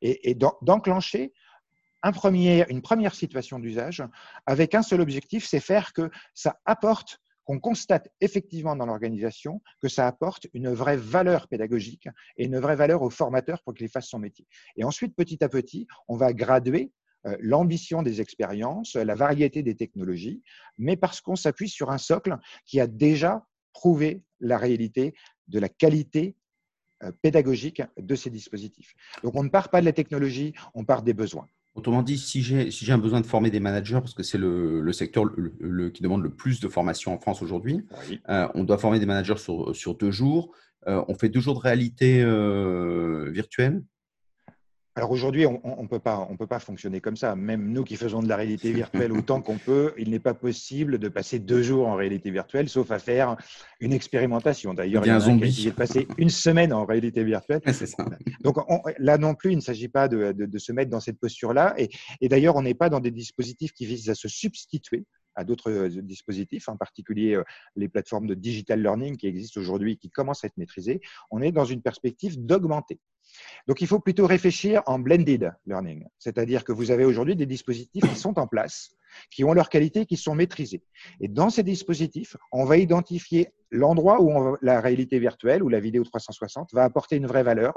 et, 0.00 0.34
d'enclencher 0.62 1.32
un 2.02 2.12
premier, 2.12 2.64
une 2.70 2.80
première 2.80 3.14
situation 3.14 3.58
d'usage 3.58 4.04
avec 4.46 4.74
un 4.74 4.82
seul 4.82 5.00
objectif, 5.00 5.46
c'est 5.46 5.60
faire 5.60 5.92
que 5.92 6.10
ça 6.32 6.60
apporte 6.64 7.18
qu'on 7.48 7.58
constate 7.58 8.10
effectivement 8.20 8.76
dans 8.76 8.84
l'organisation 8.84 9.62
que 9.80 9.88
ça 9.88 10.06
apporte 10.06 10.46
une 10.52 10.68
vraie 10.68 10.98
valeur 10.98 11.48
pédagogique 11.48 12.06
et 12.36 12.44
une 12.44 12.58
vraie 12.58 12.76
valeur 12.76 13.00
au 13.00 13.08
formateur 13.08 13.62
pour 13.62 13.72
qu'il 13.72 13.88
fasse 13.88 14.06
son 14.06 14.18
métier. 14.18 14.46
Et 14.76 14.84
ensuite, 14.84 15.16
petit 15.16 15.42
à 15.42 15.48
petit, 15.48 15.86
on 16.08 16.16
va 16.18 16.34
graduer 16.34 16.92
euh, 17.24 17.38
l'ambition 17.40 18.02
des 18.02 18.20
expériences, 18.20 18.96
la 18.96 19.14
variété 19.14 19.62
des 19.62 19.74
technologies, 19.74 20.42
mais 20.76 20.98
parce 20.98 21.22
qu'on 21.22 21.36
s'appuie 21.36 21.70
sur 21.70 21.90
un 21.90 21.96
socle 21.96 22.36
qui 22.66 22.80
a 22.80 22.86
déjà 22.86 23.46
prouvé 23.72 24.22
la 24.40 24.58
réalité 24.58 25.14
de 25.46 25.58
la 25.58 25.70
qualité 25.70 26.36
euh, 27.02 27.12
pédagogique 27.22 27.80
de 27.96 28.14
ces 28.14 28.28
dispositifs. 28.28 28.92
Donc 29.22 29.34
on 29.36 29.42
ne 29.42 29.48
part 29.48 29.70
pas 29.70 29.80
de 29.80 29.86
la 29.86 29.94
technologie, 29.94 30.52
on 30.74 30.84
part 30.84 31.02
des 31.02 31.14
besoins. 31.14 31.48
Autrement 31.78 32.02
dit, 32.02 32.18
si 32.18 32.42
j'ai 32.42 32.72
si 32.72 32.90
un 32.90 32.98
besoin 32.98 33.20
de 33.20 33.26
former 33.26 33.50
des 33.52 33.60
managers, 33.60 34.00
parce 34.00 34.12
que 34.12 34.24
c'est 34.24 34.36
le, 34.36 34.92
secteur 34.92 35.26
le, 35.36 35.90
qui 35.90 36.02
demande 36.02 36.24
le 36.24 36.30
plus 36.30 36.58
de 36.58 36.66
formation 36.66 37.14
en 37.14 37.20
France 37.20 37.40
aujourd'hui, 37.40 37.86
euh, 38.28 38.48
on 38.54 38.64
doit 38.64 38.78
former 38.78 38.98
des 38.98 39.06
managers 39.06 39.36
sur, 39.36 39.76
sur 39.76 39.94
deux 39.94 40.10
jours. 40.10 40.50
Euh, 40.88 41.04
on 41.06 41.14
fait 41.14 41.28
deux 41.28 41.38
jours 41.38 41.54
de 41.54 41.60
réalité 41.60 42.20
euh, 42.20 43.30
virtuelle 43.30 43.84
alors 44.98 45.12
aujourd'hui, 45.12 45.46
on 45.46 45.82
ne 45.82 45.86
peut, 45.86 46.00
pas, 46.00 46.26
on 46.28 46.36
peut 46.36 46.48
pas 46.48 46.58
fonctionner 46.58 47.00
comme 47.00 47.16
ça. 47.16 47.36
Même 47.36 47.70
nous 47.70 47.84
qui 47.84 47.94
faisons 47.94 48.20
de 48.20 48.28
la 48.28 48.34
réalité 48.34 48.72
virtuelle 48.72 49.12
autant 49.16 49.40
qu'on 49.40 49.56
peut, 49.56 49.94
il 49.96 50.10
n'est 50.10 50.18
pas 50.18 50.34
possible 50.34 50.98
de 50.98 51.08
passer 51.08 51.38
deux 51.38 51.62
jours 51.62 51.86
en 51.86 51.94
réalité 51.94 52.32
virtuelle, 52.32 52.68
sauf 52.68 52.90
à 52.90 52.98
faire 52.98 53.36
une 53.78 53.92
expérimentation. 53.92 54.74
D'ailleurs, 54.74 55.04
il 55.04 55.08
y 55.08 55.10
a 55.10 55.14
un 55.14 55.20
zombie. 55.20 55.66
de 55.66 55.70
passer 55.70 56.08
une 56.18 56.30
semaine 56.30 56.72
en 56.72 56.84
réalité 56.84 57.22
virtuelle. 57.22 57.60
Donc 58.42 58.56
là 58.98 59.18
non 59.18 59.36
plus, 59.36 59.52
il 59.52 59.56
ne 59.56 59.60
s'agit 59.62 59.86
pas 59.86 60.08
de, 60.08 60.58
se 60.58 60.72
mettre 60.72 60.90
dans 60.90 60.98
cette 60.98 61.20
posture-là. 61.20 61.74
Et, 61.78 61.90
et 62.20 62.28
d'ailleurs, 62.28 62.56
on 62.56 62.62
n'est 62.62 62.74
pas 62.74 62.88
dans 62.88 62.98
des 62.98 63.12
dispositifs 63.12 63.72
qui 63.72 63.86
visent 63.86 64.10
à 64.10 64.16
se 64.16 64.26
substituer 64.26 65.06
à 65.36 65.44
d'autres 65.44 65.70
euh, 65.70 66.02
dispositifs, 66.02 66.68
en 66.68 66.76
particulier 66.76 67.36
euh, 67.36 67.44
les 67.76 67.88
plateformes 67.88 68.26
de 68.26 68.34
digital 68.34 68.82
learning 68.82 69.16
qui 69.16 69.28
existent 69.28 69.60
aujourd'hui, 69.60 69.96
qui 69.96 70.10
commencent 70.10 70.42
à 70.42 70.48
être 70.48 70.56
maîtrisées. 70.56 71.00
On 71.30 71.40
est 71.40 71.52
dans 71.52 71.64
une 71.64 71.80
perspective 71.80 72.44
d'augmenter. 72.44 72.98
Donc, 73.66 73.80
il 73.80 73.86
faut 73.86 74.00
plutôt 74.00 74.26
réfléchir 74.26 74.82
en 74.86 74.98
blended 74.98 75.52
learning, 75.66 76.04
c'est-à-dire 76.18 76.64
que 76.64 76.72
vous 76.72 76.90
avez 76.90 77.04
aujourd'hui 77.04 77.36
des 77.36 77.46
dispositifs 77.46 78.08
qui 78.08 78.16
sont 78.16 78.38
en 78.38 78.46
place, 78.46 78.90
qui 79.30 79.44
ont 79.44 79.52
leur 79.52 79.68
qualité, 79.68 80.06
qui 80.06 80.16
sont 80.16 80.34
maîtrisés. 80.34 80.82
Et 81.20 81.28
dans 81.28 81.50
ces 81.50 81.62
dispositifs, 81.62 82.36
on 82.52 82.64
va 82.64 82.76
identifier 82.76 83.52
l'endroit 83.70 84.20
où 84.20 84.56
la 84.62 84.80
réalité 84.80 85.18
virtuelle 85.18 85.62
ou 85.62 85.68
la 85.68 85.80
vidéo 85.80 86.04
360 86.04 86.72
va 86.72 86.84
apporter 86.84 87.16
une 87.16 87.26
vraie 87.26 87.42
valeur. 87.42 87.74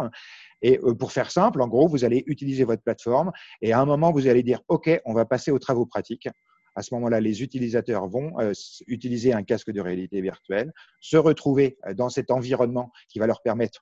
Et 0.61 0.79
euh, 0.79 0.93
pour 0.93 1.11
faire 1.11 1.31
simple, 1.31 1.61
en 1.61 1.67
gros, 1.67 1.87
vous 1.87 2.05
allez 2.05 2.23
utiliser 2.27 2.63
votre 2.63 2.81
plateforme 2.81 3.31
et 3.61 3.73
à 3.73 3.79
un 3.79 3.85
moment, 3.85 4.11
vous 4.11 4.27
allez 4.27 4.43
dire, 4.43 4.61
OK, 4.67 4.89
on 5.05 5.13
va 5.13 5.25
passer 5.25 5.51
aux 5.51 5.59
travaux 5.59 5.85
pratiques. 5.85 6.29
À 6.75 6.83
ce 6.83 6.93
moment-là, 6.93 7.19
les 7.19 7.43
utilisateurs 7.43 8.07
vont 8.07 8.39
euh, 8.39 8.53
utiliser 8.87 9.33
un 9.33 9.43
casque 9.43 9.71
de 9.71 9.81
réalité 9.81 10.21
virtuelle, 10.21 10.71
se 11.01 11.17
retrouver 11.17 11.77
euh, 11.85 11.93
dans 11.93 12.09
cet 12.09 12.31
environnement 12.31 12.91
qui 13.09 13.19
va 13.19 13.27
leur 13.27 13.41
permettre 13.41 13.81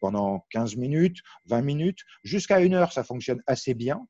pendant 0.00 0.44
15 0.50 0.76
minutes, 0.76 1.18
20 1.46 1.62
minutes, 1.62 2.00
jusqu'à 2.24 2.60
une 2.60 2.74
heure, 2.74 2.92
ça 2.92 3.04
fonctionne 3.04 3.42
assez 3.46 3.74
bien, 3.74 4.06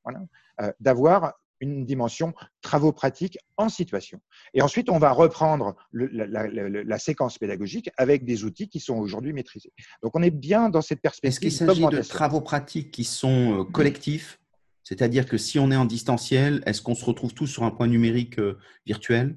d'avoir 0.81 1.35
une 1.61 1.85
dimension 1.85 2.35
travaux 2.62 2.93
pratiques 2.93 3.38
en 3.57 3.69
situation. 3.69 4.21
Et 4.55 4.62
ensuite, 4.62 4.91
on 4.91 4.99
va 4.99 5.11
reprendre 5.11 5.75
la, 5.93 6.99
séquence 6.99 7.38
pédagogique 7.38 7.91
avec 7.97 8.25
des 8.25 8.45
outils 8.45 8.69
qui 8.69 8.81
sont 8.81 8.97
aujourd'hui 8.97 9.33
maîtrisés. 9.33 9.73
Donc, 10.03 10.17
on 10.17 10.23
est 10.23 10.31
bien 10.31 10.69
dans 10.69 10.83
cette 10.83 11.01
perspective. 11.01 11.29
Est-ce 11.29 11.41
qu'il 11.41 11.67
s'agit 11.67 11.87
de 11.87 12.03
travaux 12.03 12.41
pratiques 12.41 12.91
qui 12.91 13.05
sont 13.05 13.67
collectifs? 13.73 14.38
C'est-à-dire 14.85 15.27
que 15.27 15.37
si 15.37 15.59
on 15.59 15.71
est 15.71 15.77
en 15.77 15.85
distanciel, 15.85 16.62
est-ce 16.64 16.81
qu'on 16.81 16.95
se 16.95 17.05
retrouve 17.05 17.35
tous 17.35 17.47
sur 17.47 17.64
un 17.64 17.71
point 17.71 17.87
numérique 17.87 18.38
euh, 18.38 18.59
virtuel? 18.87 19.37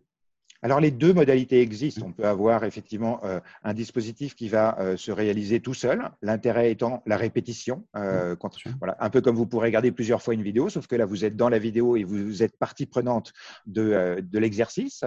Alors, 0.62 0.80
les 0.80 0.92
deux 0.92 1.14
modalités 1.14 1.62
existent. 1.62 2.06
On 2.06 2.12
peut 2.12 2.28
avoir 2.28 2.64
effectivement 2.64 3.20
euh, 3.24 3.40
un 3.64 3.74
dispositif 3.74 4.36
qui 4.36 4.48
va 4.48 4.78
euh, 4.80 4.96
se 4.98 5.12
réaliser 5.12 5.60
tout 5.60 5.74
seul, 5.74 6.10
l'intérêt 6.22 6.72
étant 6.72 7.02
la 7.06 7.18
répétition. 7.18 7.86
voilà, 7.94 8.98
un 9.00 9.10
peu 9.10 9.22
comme 9.22 9.36
vous 9.36 9.48
pourrez 9.48 9.68
regarder 9.68 9.92
plusieurs 9.92 10.22
fois 10.22 10.34
une 10.34 10.44
vidéo, 10.44 10.70
sauf 10.70 10.88
que 10.88 10.96
là, 10.96 11.06
vous 11.06 11.26
êtes 11.26 11.36
dans 11.36 11.50
la 11.50 11.60
vidéo 11.60 11.96
et 11.96 12.04
vous 12.04 12.44
êtes 12.44 12.58
partie 12.58 12.86
prenante 12.86 13.34
de, 13.66 14.22
de 14.22 14.40
l'exercice. 14.40 15.04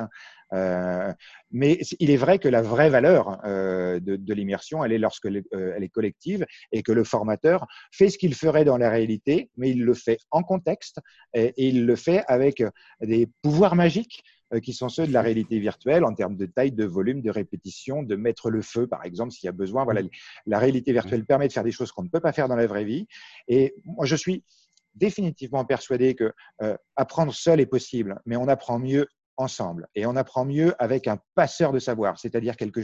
Euh, 0.54 1.12
mais 1.50 1.78
il 1.98 2.10
est 2.10 2.16
vrai 2.16 2.38
que 2.38 2.48
la 2.48 2.62
vraie 2.62 2.90
valeur 2.90 3.40
euh, 3.44 3.98
de, 4.00 4.34
l'immersion, 4.34 4.84
elle 4.84 4.92
est 4.92 4.98
lorsque 4.98 5.26
euh, 5.26 5.42
elle 5.52 5.82
est 5.82 5.88
collective 5.88 6.46
et 6.72 6.82
que 6.82 6.92
le 6.92 7.04
formateur 7.04 7.66
fait 7.92 8.10
ce 8.10 8.18
qu'il 8.18 8.34
ferait 8.34 8.64
dans 8.64 8.76
la 8.76 8.90
réalité, 8.90 9.50
mais 9.56 9.70
il 9.70 9.84
le 9.84 9.94
fait 9.94 10.18
en 10.30 10.42
contexte 10.42 11.00
et, 11.32 11.52
il 11.56 11.86
le 11.86 11.96
fait 11.96 12.24
avec 12.26 12.62
des 13.00 13.28
pouvoirs 13.42 13.74
magiques 13.74 14.22
qui 14.60 14.72
sont 14.72 14.88
ceux 14.88 15.06
de 15.06 15.12
la 15.12 15.22
réalité 15.22 15.58
virtuelle 15.58 16.04
en 16.04 16.14
termes 16.14 16.36
de 16.36 16.46
taille, 16.46 16.72
de 16.72 16.84
volume, 16.84 17.22
de 17.22 17.30
répétition, 17.30 18.02
de 18.02 18.16
mettre 18.16 18.50
le 18.50 18.62
feu, 18.62 18.86
par 18.86 19.04
exemple, 19.04 19.32
s'il 19.32 19.46
y 19.46 19.48
a 19.48 19.52
besoin. 19.52 19.84
Voilà, 19.84 20.02
la 20.46 20.58
réalité 20.58 20.92
virtuelle 20.92 21.24
permet 21.24 21.48
de 21.48 21.52
faire 21.52 21.64
des 21.64 21.72
choses 21.72 21.92
qu'on 21.92 22.04
ne 22.04 22.08
peut 22.08 22.20
pas 22.20 22.32
faire 22.32 22.48
dans 22.48 22.56
la 22.56 22.66
vraie 22.66 22.84
vie. 22.84 23.06
Et 23.48 23.74
moi, 23.84 24.06
je 24.06 24.16
suis 24.16 24.44
définitivement 24.94 25.64
persuadé 25.64 26.14
que 26.14 26.32
apprendre 26.96 27.34
seul 27.34 27.60
est 27.60 27.66
possible, 27.66 28.20
mais 28.26 28.36
on 28.36 28.48
apprend 28.48 28.78
mieux 28.78 29.06
ensemble. 29.36 29.88
Et 29.94 30.06
on 30.06 30.16
apprend 30.16 30.44
mieux 30.44 30.74
avec 30.78 31.08
un 31.08 31.18
passeur 31.34 31.72
de 31.72 31.78
savoir, 31.78 32.18
c'est-à-dire 32.18 32.56
quelque, 32.56 32.80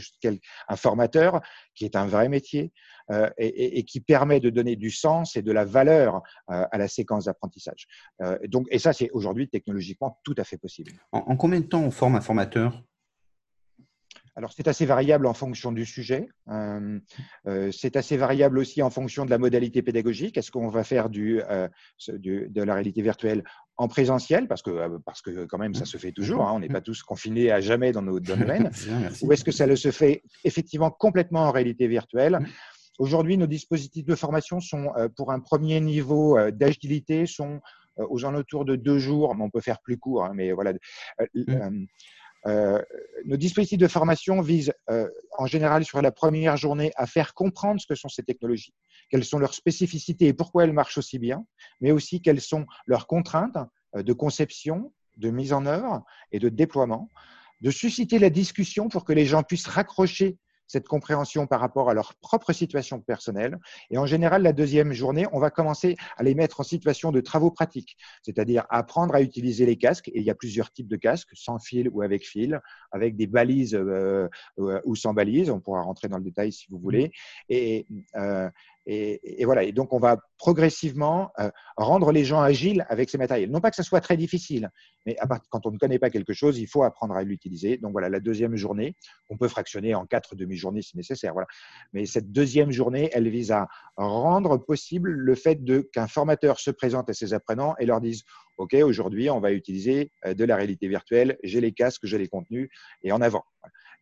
un 0.68 0.76
formateur 0.76 1.40
qui 1.74 1.84
est 1.84 1.96
un 1.96 2.06
vrai 2.06 2.28
métier 2.28 2.72
euh, 3.10 3.28
et, 3.38 3.82
qui 3.84 4.00
permet 4.00 4.38
de 4.38 4.50
donner 4.50 4.76
du 4.76 4.90
sens 4.90 5.34
et 5.34 5.42
de 5.42 5.50
la 5.50 5.64
valeur 5.64 6.22
euh, 6.50 6.64
à 6.70 6.78
la 6.78 6.86
séquence 6.86 7.24
d'apprentissage. 7.24 7.86
Euh, 8.22 8.38
donc, 8.46 8.68
et 8.70 8.78
ça, 8.78 8.92
c'est 8.92 9.10
aujourd'hui 9.10 9.48
technologiquement 9.48 10.20
tout 10.22 10.34
à 10.38 10.44
fait 10.44 10.58
possible. 10.58 10.92
En, 11.10 11.36
combien 11.36 11.58
de 11.60 11.66
temps 11.66 11.82
on 11.82 11.90
forme 11.90 12.14
un 12.14 12.20
formateur? 12.20 12.80
Alors, 14.36 14.52
c'est 14.52 14.68
assez 14.68 14.86
variable 14.86 15.26
en 15.26 15.34
fonction 15.34 15.72
du 15.72 15.84
sujet. 15.84 16.28
c'est 17.72 17.96
assez 17.96 18.16
variable 18.16 18.58
aussi 18.58 18.80
en 18.80 18.88
fonction 18.88 19.24
de 19.24 19.30
la 19.30 19.38
modalité 19.38 19.82
pédagogique. 19.82 20.38
Est-ce 20.38 20.52
qu'on 20.52 20.68
va 20.68 20.84
faire 20.84 21.10
du, 21.10 21.42
de 22.08 22.62
la 22.62 22.74
réalité 22.74 23.02
virtuelle 23.02 23.42
en 23.80 23.88
présentiel, 23.88 24.46
parce 24.46 24.60
que, 24.60 24.70
euh, 24.70 24.98
parce 25.06 25.22
que 25.22 25.46
quand 25.46 25.56
même 25.56 25.74
ça 25.74 25.86
se 25.86 25.96
fait 25.96 26.12
toujours, 26.12 26.46
hein, 26.46 26.52
on 26.54 26.60
n'est 26.60 26.68
pas 26.68 26.82
tous 26.82 27.02
confinés 27.02 27.50
à 27.50 27.60
jamais 27.60 27.92
dans 27.92 28.02
nos 28.02 28.20
domaines, 28.20 28.70
ou 29.22 29.32
est-ce 29.32 29.42
que 29.42 29.52
ça 29.52 29.66
le 29.66 29.74
se 29.74 29.90
fait 29.90 30.22
effectivement 30.44 30.90
complètement 30.90 31.44
en 31.44 31.50
réalité 31.50 31.88
virtuelle? 31.88 32.40
Aujourd'hui, 32.98 33.38
nos 33.38 33.46
dispositifs 33.46 34.04
de 34.04 34.14
formation 34.14 34.60
sont, 34.60 34.92
euh, 34.98 35.08
pour 35.08 35.32
un 35.32 35.40
premier 35.40 35.80
niveau 35.80 36.36
euh, 36.36 36.50
d'agilité, 36.50 37.24
sont 37.24 37.60
aux 37.96 38.24
alentours 38.24 38.66
de 38.66 38.76
deux 38.76 38.98
jours, 38.98 39.34
mais 39.34 39.44
on 39.44 39.50
peut 39.50 39.60
faire 39.60 39.80
plus 39.80 39.98
court, 39.98 40.24
hein, 40.24 40.32
mais 40.34 40.52
voilà. 40.52 40.72
Mmh. 42.46 42.78
nos 43.26 43.36
dispositifs 43.36 43.78
de 43.78 43.86
formation 43.86 44.40
visent 44.40 44.72
en 45.38 45.46
général 45.46 45.84
sur 45.84 46.00
la 46.00 46.10
première 46.10 46.56
journée 46.56 46.90
à 46.96 47.06
faire 47.06 47.34
comprendre 47.34 47.80
ce 47.80 47.86
que 47.86 47.94
sont 47.94 48.08
ces 48.08 48.22
technologies 48.22 48.72
quelles 49.10 49.24
sont 49.24 49.38
leurs 49.38 49.54
spécificités 49.54 50.28
et 50.28 50.32
pourquoi 50.32 50.64
elles 50.64 50.72
marchent 50.72 50.98
aussi 50.98 51.18
bien, 51.18 51.44
mais 51.80 51.90
aussi 51.90 52.22
quelles 52.22 52.40
sont 52.40 52.66
leurs 52.86 53.06
contraintes 53.06 53.58
euh, 53.96 54.02
de 54.02 54.12
conception, 54.12 54.92
de 55.16 55.30
mise 55.30 55.52
en 55.52 55.66
œuvre 55.66 56.04
et 56.32 56.38
de 56.38 56.48
déploiement, 56.48 57.10
de 57.60 57.70
susciter 57.70 58.18
la 58.18 58.30
discussion 58.30 58.88
pour 58.88 59.04
que 59.04 59.12
les 59.12 59.26
gens 59.26 59.42
puissent 59.42 59.66
raccrocher 59.66 60.38
cette 60.70 60.86
compréhension 60.86 61.48
par 61.48 61.58
rapport 61.58 61.90
à 61.90 61.94
leur 61.94 62.14
propre 62.14 62.52
situation 62.52 63.00
personnelle. 63.00 63.58
Et 63.90 63.98
en 63.98 64.06
général, 64.06 64.42
la 64.42 64.52
deuxième 64.52 64.92
journée, 64.92 65.26
on 65.32 65.40
va 65.40 65.50
commencer 65.50 65.96
à 66.16 66.22
les 66.22 66.36
mettre 66.36 66.60
en 66.60 66.62
situation 66.62 67.10
de 67.10 67.20
travaux 67.20 67.50
pratiques, 67.50 67.96
c'est-à-dire 68.22 68.66
apprendre 68.70 69.16
à 69.16 69.20
utiliser 69.20 69.66
les 69.66 69.76
casques. 69.76 70.08
Et 70.10 70.18
il 70.18 70.22
y 70.22 70.30
a 70.30 70.34
plusieurs 70.36 70.70
types 70.70 70.86
de 70.86 70.96
casques, 70.96 71.30
sans 71.34 71.58
fil 71.58 71.88
ou 71.92 72.02
avec 72.02 72.24
fil, 72.24 72.60
avec 72.92 73.16
des 73.16 73.26
balises 73.26 73.74
euh, 73.74 74.28
ou 74.84 74.94
sans 74.94 75.12
balises. 75.12 75.50
On 75.50 75.58
pourra 75.58 75.82
rentrer 75.82 76.06
dans 76.06 76.18
le 76.18 76.24
détail 76.24 76.52
si 76.52 76.66
vous 76.70 76.78
voulez. 76.78 77.10
Et, 77.48 77.86
euh, 78.14 78.48
Et, 78.86 79.44
voilà. 79.44 79.62
Et 79.62 79.72
donc, 79.72 79.92
on 79.92 79.98
va 79.98 80.18
progressivement 80.38 81.30
euh, 81.38 81.50
rendre 81.76 82.12
les 82.12 82.24
gens 82.24 82.40
agiles 82.40 82.86
avec 82.88 83.10
ces 83.10 83.18
matériels. 83.18 83.50
Non 83.50 83.60
pas 83.60 83.70
que 83.70 83.76
ce 83.76 83.82
soit 83.82 84.00
très 84.00 84.16
difficile, 84.16 84.70
mais 85.04 85.16
quand 85.50 85.66
on 85.66 85.70
ne 85.70 85.78
connaît 85.78 85.98
pas 85.98 86.10
quelque 86.10 86.32
chose, 86.32 86.58
il 86.58 86.66
faut 86.66 86.82
apprendre 86.82 87.14
à 87.14 87.22
l'utiliser. 87.22 87.76
Donc 87.76 87.92
voilà, 87.92 88.08
la 88.08 88.20
deuxième 88.20 88.56
journée, 88.56 88.96
on 89.28 89.36
peut 89.36 89.48
fractionner 89.48 89.94
en 89.94 90.06
quatre 90.06 90.34
demi-journées 90.34 90.82
si 90.82 90.96
nécessaire. 90.96 91.34
Voilà. 91.34 91.46
Mais 91.92 92.06
cette 92.06 92.32
deuxième 92.32 92.72
journée, 92.72 93.10
elle 93.12 93.28
vise 93.28 93.52
à 93.52 93.68
rendre 93.96 94.56
possible 94.56 95.10
le 95.10 95.34
fait 95.34 95.60
qu'un 95.92 96.06
formateur 96.08 96.58
se 96.58 96.70
présente 96.70 97.10
à 97.10 97.12
ses 97.12 97.34
apprenants 97.34 97.74
et 97.78 97.86
leur 97.86 98.00
dise 98.00 98.24
OK, 98.56 98.74
aujourd'hui, 98.74 99.30
on 99.30 99.40
va 99.40 99.52
utiliser 99.52 100.12
euh, 100.26 100.34
de 100.34 100.44
la 100.44 100.56
réalité 100.56 100.88
virtuelle, 100.88 101.38
j'ai 101.42 101.60
les 101.60 101.72
casques, 101.72 102.04
j'ai 102.04 102.18
les 102.18 102.28
contenus, 102.28 102.68
et 103.02 103.12
en 103.12 103.20
avant. 103.20 103.44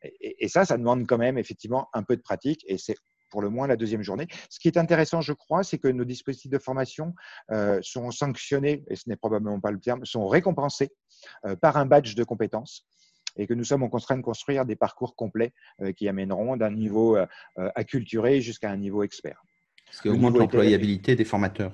Et, 0.03 0.45
et 0.45 0.49
ça, 0.49 0.65
ça 0.65 0.77
demande 0.77 1.07
quand 1.07 1.19
même 1.19 1.39
effectivement 1.39 1.89
un 1.93 2.03
peu 2.03 2.17
de 2.17 2.23
pratique, 2.23 2.65
et 2.67 2.77
c'est 2.77 2.97
pour 3.29 3.43
le 3.43 3.51
moins 3.51 3.67
la 3.67 3.77
deuxième 3.77 4.03
journée. 4.03 4.27
Ce 4.51 4.59
qui 4.59 4.69
est 4.69 4.77
intéressant, 4.77 5.21
je 5.21 5.33
crois, 5.33 5.63
c'est 5.63 5.79
que 5.79 5.89
nos 5.89 6.05
dispositifs 6.05 6.51
de 6.51 6.59
formation 6.59 7.15
euh, 7.51 7.79
sont 7.83 8.11
sanctionnés, 8.11 8.85
et 8.89 8.97
ce 8.97 9.09
n'est 9.09 9.17
probablement 9.17 9.61
pas 9.61 9.71
le 9.71 9.81
terme, 9.81 10.05
sont 10.05 10.27
récompensés 10.27 10.91
euh, 11.47 11.57
par 11.57 11.77
un 11.77 11.87
badge 11.87 12.15
de 12.15 12.25
compétences 12.25 12.87
et 13.37 13.47
que 13.47 13.55
nous 13.55 13.65
sommes 13.65 13.83
en 13.83 13.89
train 13.89 14.17
de 14.17 14.23
construire 14.23 14.65
des 14.65 14.75
parcours 14.75 15.15
complets 15.15 15.53
euh, 15.81 15.93
qui 15.93 16.09
amèneront 16.09 16.57
d'un 16.57 16.71
niveau 16.71 17.17
acculturé 17.57 18.41
jusqu'à 18.41 18.71
un 18.71 18.77
niveau 18.77 19.03
expert. 19.03 19.43
Ce 19.91 20.03
qui 20.03 20.09
augmente 20.09 20.37
l'employabilité 20.37 21.17
des 21.17 21.25
formateurs. 21.25 21.73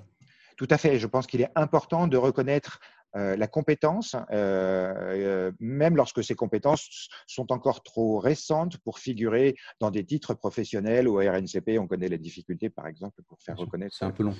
Tout 0.57 0.69
à 0.71 0.79
fait. 0.79 0.99
Je 0.99 1.07
pense 1.07 1.27
qu'il 1.27 1.40
est 1.40 1.51
important 1.57 2.07
de 2.07 2.17
reconnaître 2.17 2.81
euh, 3.16 3.37
la 3.37 3.46
compétence, 3.46 4.16
euh, 4.33 4.33
euh, 4.33 5.53
même 5.61 5.96
lorsque 5.96 6.24
ces 6.24 6.35
compétences 6.35 7.09
sont 7.29 7.53
encore 7.53 7.85
trop 7.85 8.18
récentes 8.18 8.79
pour 8.79 8.98
figurer 8.98 9.55
dans 9.79 9.92
des 9.92 10.05
titres 10.05 10.35
professionnels 10.35 11.07
ou 11.07 11.18
RNCP, 11.18 11.79
on 11.79 11.87
connaît 11.87 12.09
les 12.09 12.18
difficultés, 12.18 12.70
par 12.70 12.88
exemple, 12.88 13.22
pour 13.29 13.40
faire 13.40 13.57
reconnaître. 13.57 13.94
C'est 13.96 14.05
un 14.05 14.11
peu 14.11 14.24
long. 14.24 14.35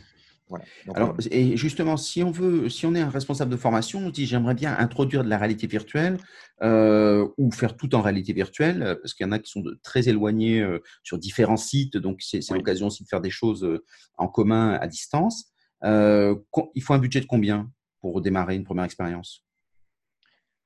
Voilà. 0.49 0.65
Alors, 0.95 1.17
et 1.31 1.57
justement, 1.57 1.97
si 1.97 2.23
on 2.23 2.31
veut, 2.31 2.69
si 2.69 2.85
on 2.85 2.95
est 2.95 3.01
un 3.01 3.09
responsable 3.09 3.51
de 3.51 3.57
formation, 3.57 4.01
on 4.01 4.11
dit 4.11 4.27
j'aimerais 4.27 4.55
bien 4.55 4.77
introduire 4.77 5.25
de 5.25 5.31
la 5.31 5.39
réalité 5.39 5.67
virtuelle 5.67 6.19
ou 6.61 7.51
faire 7.51 7.77
tout 7.77 7.95
en 7.95 8.03
réalité 8.03 8.35
virtuelle, 8.35 8.99
parce 9.01 9.15
qu'il 9.15 9.25
y 9.25 9.29
en 9.29 9.33
a 9.33 9.39
qui 9.39 9.51
sont 9.51 9.61
de, 9.61 9.79
très 9.83 10.07
éloignés 10.09 10.63
sur 11.03 11.17
différents 11.17 11.57
sites, 11.57 11.97
donc 11.97 12.21
c'est 12.21 12.47
l'occasion 12.51 12.89
aussi 12.89 13.05
de 13.05 13.09
faire 13.09 13.23
des 13.23 13.31
choses 13.31 13.67
en 14.19 14.29
commun 14.29 14.75
à 14.75 14.87
distance. 14.87 15.47
il 15.83 16.83
faut 16.83 16.93
un 16.93 16.99
budget 16.99 17.21
de 17.21 17.27
combien? 17.27 17.71
Pour 18.05 18.21
démarrer 18.21 18.55
une 18.55 18.65
première 18.65 18.85
expérience? 18.85 19.43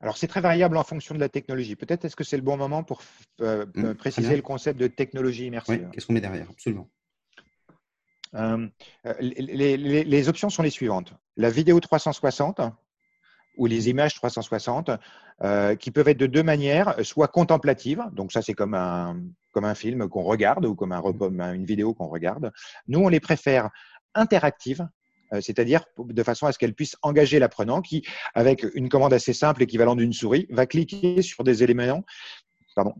Alors, 0.00 0.16
c'est 0.16 0.26
très 0.26 0.40
variable 0.40 0.76
en 0.76 0.82
fonction 0.82 1.14
de 1.14 1.20
la 1.20 1.28
technologie. 1.28 1.76
Peut-être 1.76 2.04
est-ce 2.04 2.16
que 2.16 2.24
c'est 2.24 2.36
le 2.36 2.42
bon 2.42 2.56
moment 2.56 2.82
pour 2.82 3.00
euh, 3.40 3.64
mmh, 3.76 3.84
euh, 3.84 3.94
préciser 3.94 4.34
le 4.34 4.42
concept 4.42 4.80
de 4.80 4.88
technologie 4.88 5.46
immersive 5.46 5.88
Qu'est-ce 5.92 6.06
qu'on 6.06 6.14
met 6.14 6.20
derrière? 6.20 6.50
Absolument. 6.50 6.90
Euh, 8.34 8.66
les, 9.20 10.28
options 10.28 10.50
sont 10.50 10.64
les 10.64 10.70
suivantes. 10.70 11.14
La 11.36 11.48
vidéo 11.48 11.78
360 11.78 12.60
ou 13.56 13.66
les 13.66 13.88
images 13.88 14.14
360 14.14 14.90
qui 15.78 15.90
peuvent 15.92 16.08
être 16.08 16.18
de 16.18 16.26
deux 16.26 16.42
manières, 16.42 16.96
soit 17.04 17.28
contemplatives, 17.28 18.02
donc 18.12 18.32
ça 18.32 18.42
c'est 18.42 18.54
comme 18.54 18.74
un, 18.74 19.20
comme 19.52 19.64
un 19.64 19.76
film 19.76 20.08
qu'on 20.08 20.22
regarde 20.22 20.66
ou 20.66 20.74
comme 20.74 20.92
un, 20.92 21.52
une 21.54 21.64
vidéo 21.64 21.94
qu'on 21.94 22.08
regarde. 22.08 22.52
Nous, 22.88 22.98
on 22.98 23.08
les 23.08 23.20
préfère 23.20 23.70
interactives, 24.14 24.88
c'est-à-dire 25.40 25.84
de 25.98 26.22
façon 26.22 26.46
à 26.46 26.52
ce 26.52 26.58
qu'elle 26.58 26.74
puisse 26.74 26.96
engager 27.02 27.38
l'apprenant 27.38 27.82
qui, 27.82 28.02
avec 28.34 28.66
une 28.74 28.88
commande 28.88 29.12
assez 29.12 29.32
simple, 29.32 29.62
équivalente 29.62 29.98
d'une 29.98 30.12
souris, 30.12 30.46
va 30.50 30.66
cliquer 30.66 31.22
sur 31.22 31.44
des 31.44 31.62
éléments 31.62 32.02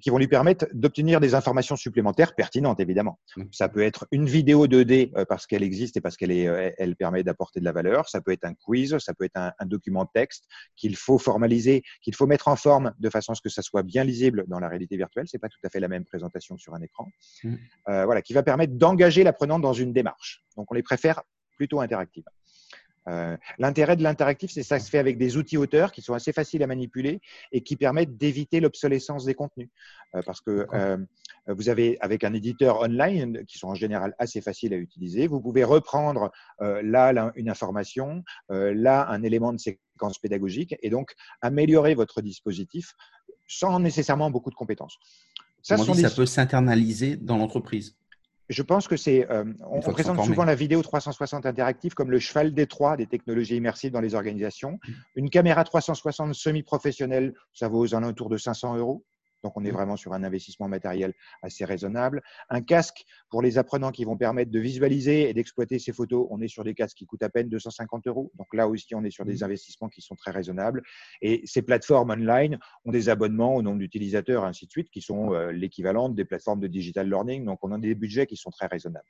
qui 0.00 0.10
vont 0.10 0.18
lui 0.18 0.28
permettre 0.28 0.66
d'obtenir 0.72 1.20
des 1.20 1.34
informations 1.34 1.76
supplémentaires 1.76 2.34
pertinentes, 2.34 2.80
évidemment. 2.80 3.18
Mmh. 3.36 3.44
Ça 3.52 3.68
peut 3.68 3.82
être 3.82 4.06
une 4.10 4.26
vidéo 4.26 4.66
2D 4.66 5.12
euh, 5.16 5.24
parce 5.24 5.46
qu'elle 5.46 5.62
existe 5.62 5.96
et 5.96 6.00
parce 6.00 6.16
qu'elle 6.16 6.32
euh, 6.32 6.70
elle 6.78 6.96
permet 6.96 7.22
d'apporter 7.22 7.60
de 7.60 7.64
la 7.64 7.72
valeur. 7.72 8.08
Ça 8.08 8.20
peut 8.20 8.32
être 8.32 8.44
un 8.44 8.54
quiz, 8.54 8.98
ça 8.98 9.14
peut 9.14 9.24
être 9.24 9.36
un, 9.36 9.52
document 9.66 10.06
texte 10.06 10.44
qu'il 10.76 10.96
faut 10.96 11.18
formaliser, 11.18 11.82
qu'il 12.02 12.14
faut 12.14 12.26
mettre 12.26 12.48
en 12.48 12.56
forme 12.56 12.94
de 12.98 13.10
façon 13.10 13.32
à 13.32 13.34
ce 13.34 13.42
que 13.42 13.48
ça 13.48 13.62
soit 13.62 13.82
bien 13.82 14.04
lisible 14.04 14.44
dans 14.48 14.58
la 14.58 14.68
réalité 14.68 14.96
virtuelle. 14.96 15.26
C'est 15.28 15.38
pas 15.38 15.48
tout 15.48 15.58
à 15.64 15.68
fait 15.68 15.80
la 15.80 15.88
même 15.88 16.04
présentation 16.04 16.56
sur 16.56 16.74
un 16.74 16.80
écran. 16.80 17.06
Mmh. 17.44 17.54
voilà, 17.86 18.22
qui 18.22 18.32
va 18.32 18.42
permettre 18.42 18.74
d'engager 18.74 19.24
l'apprenant 19.24 19.58
dans 19.58 19.72
une 19.72 19.92
démarche. 19.92 20.42
Donc, 20.56 20.70
on 20.70 20.74
les 20.74 20.82
préfère 20.82 21.22
plutôt 21.58 21.80
interactive. 21.80 22.24
Euh, 23.08 23.36
l'intérêt 23.58 23.96
de 23.96 24.02
l'interactif, 24.02 24.50
c'est 24.50 24.60
que 24.60 24.66
ça 24.66 24.78
se 24.78 24.90
fait 24.90 24.98
avec 24.98 25.18
des 25.18 25.36
outils 25.36 25.56
auteurs 25.56 25.92
qui 25.92 26.02
sont 26.02 26.14
assez 26.14 26.32
faciles 26.32 26.62
à 26.62 26.66
manipuler 26.66 27.20
et 27.52 27.62
qui 27.62 27.76
permettent 27.76 28.16
d'éviter 28.16 28.60
l'obsolescence 28.60 29.24
des 29.24 29.34
contenus. 29.34 29.68
Euh, 30.14 30.22
parce 30.26 30.40
que 30.40 30.66
euh, 30.72 30.98
vous 31.46 31.68
avez, 31.68 31.98
avec 32.00 32.24
un 32.24 32.34
éditeur 32.34 32.80
online, 32.80 33.44
qui 33.46 33.58
sont 33.58 33.68
en 33.68 33.74
général 33.74 34.14
assez 34.18 34.40
faciles 34.40 34.74
à 34.74 34.76
utiliser, 34.76 35.26
vous 35.26 35.40
pouvez 35.40 35.64
reprendre 35.64 36.30
là 36.60 37.32
une 37.36 37.48
information, 37.48 38.22
là 38.50 39.08
un 39.08 39.22
élément 39.22 39.54
de 39.54 39.58
séquence 39.58 40.18
pédagogique 40.18 40.76
et 40.82 40.90
donc 40.90 41.14
améliorer 41.40 41.94
votre 41.94 42.20
dispositif 42.20 42.92
sans 43.46 43.80
nécessairement 43.80 44.30
beaucoup 44.30 44.50
de 44.50 44.56
compétences. 44.56 44.98
Ça, 45.62 45.78
ça 45.78 46.10
peut 46.10 46.26
s'internaliser 46.26 47.16
dans 47.16 47.38
l'entreprise? 47.38 47.96
Je 48.48 48.62
pense 48.62 48.88
que 48.88 48.96
c'est. 48.96 49.30
Euh, 49.30 49.44
on, 49.70 49.80
présente 49.80 50.24
souvent 50.24 50.44
la 50.44 50.54
vidéo 50.54 50.82
360 50.82 51.44
interactive 51.46 51.94
comme 51.94 52.10
le 52.10 52.18
cheval 52.18 52.52
d'étroit 52.52 52.96
des 52.96 53.06
technologies 53.06 53.56
immersives 53.56 53.92
dans 53.92 54.00
les 54.00 54.14
organisations. 54.14 54.72
Mmh. 54.72 54.92
Une 55.16 55.30
caméra 55.30 55.64
360 55.64 56.34
semi-professionnelle, 56.34 57.34
ça 57.52 57.68
vaut 57.68 57.80
aux 57.80 57.94
alentours 57.94 58.30
de 58.30 58.36
500 58.36 58.76
euros. 58.76 59.04
Donc, 59.42 59.56
on 59.56 59.64
est 59.64 59.70
mmh. 59.70 59.74
vraiment 59.74 59.96
sur 59.96 60.12
un 60.12 60.24
investissement 60.24 60.68
matériel 60.68 61.14
assez 61.42 61.64
raisonnable. 61.64 62.22
Un 62.50 62.60
casque 62.60 63.04
pour 63.30 63.42
les 63.42 63.58
apprenants 63.58 63.92
qui 63.92 64.04
vont 64.04 64.16
permettre 64.16 64.50
de 64.50 64.58
visualiser 64.58 65.28
et 65.28 65.34
d'exploiter 65.34 65.78
ces 65.78 65.92
photos, 65.92 66.26
on 66.30 66.40
est 66.40 66.48
sur 66.48 66.64
des 66.64 66.74
casques 66.74 66.96
qui 66.96 67.06
coûtent 67.06 67.22
à 67.22 67.28
peine 67.28 67.48
250 67.48 68.06
euros. 68.06 68.32
Donc 68.36 68.48
là 68.52 68.68
aussi, 68.68 68.94
on 68.94 69.04
est 69.04 69.10
sur 69.10 69.24
des 69.24 69.38
mmh. 69.38 69.44
investissements 69.44 69.88
qui 69.88 70.00
sont 70.00 70.16
très 70.16 70.30
raisonnables. 70.30 70.82
Et 71.22 71.42
ces 71.44 71.62
plateformes 71.62 72.10
online 72.10 72.58
ont 72.84 72.90
des 72.90 73.08
abonnements 73.08 73.54
au 73.54 73.62
nombre 73.62 73.78
d'utilisateurs, 73.78 74.44
ainsi 74.44 74.66
de 74.66 74.70
suite, 74.70 74.90
qui 74.90 75.00
sont 75.00 75.32
euh, 75.32 75.52
l'équivalent 75.52 76.08
des 76.08 76.24
plateformes 76.24 76.60
de 76.60 76.66
digital 76.66 77.08
learning. 77.08 77.44
Donc, 77.44 77.58
on 77.62 77.72
a 77.72 77.78
des 77.78 77.94
budgets 77.94 78.26
qui 78.26 78.36
sont 78.36 78.50
très 78.50 78.66
raisonnables. 78.66 79.06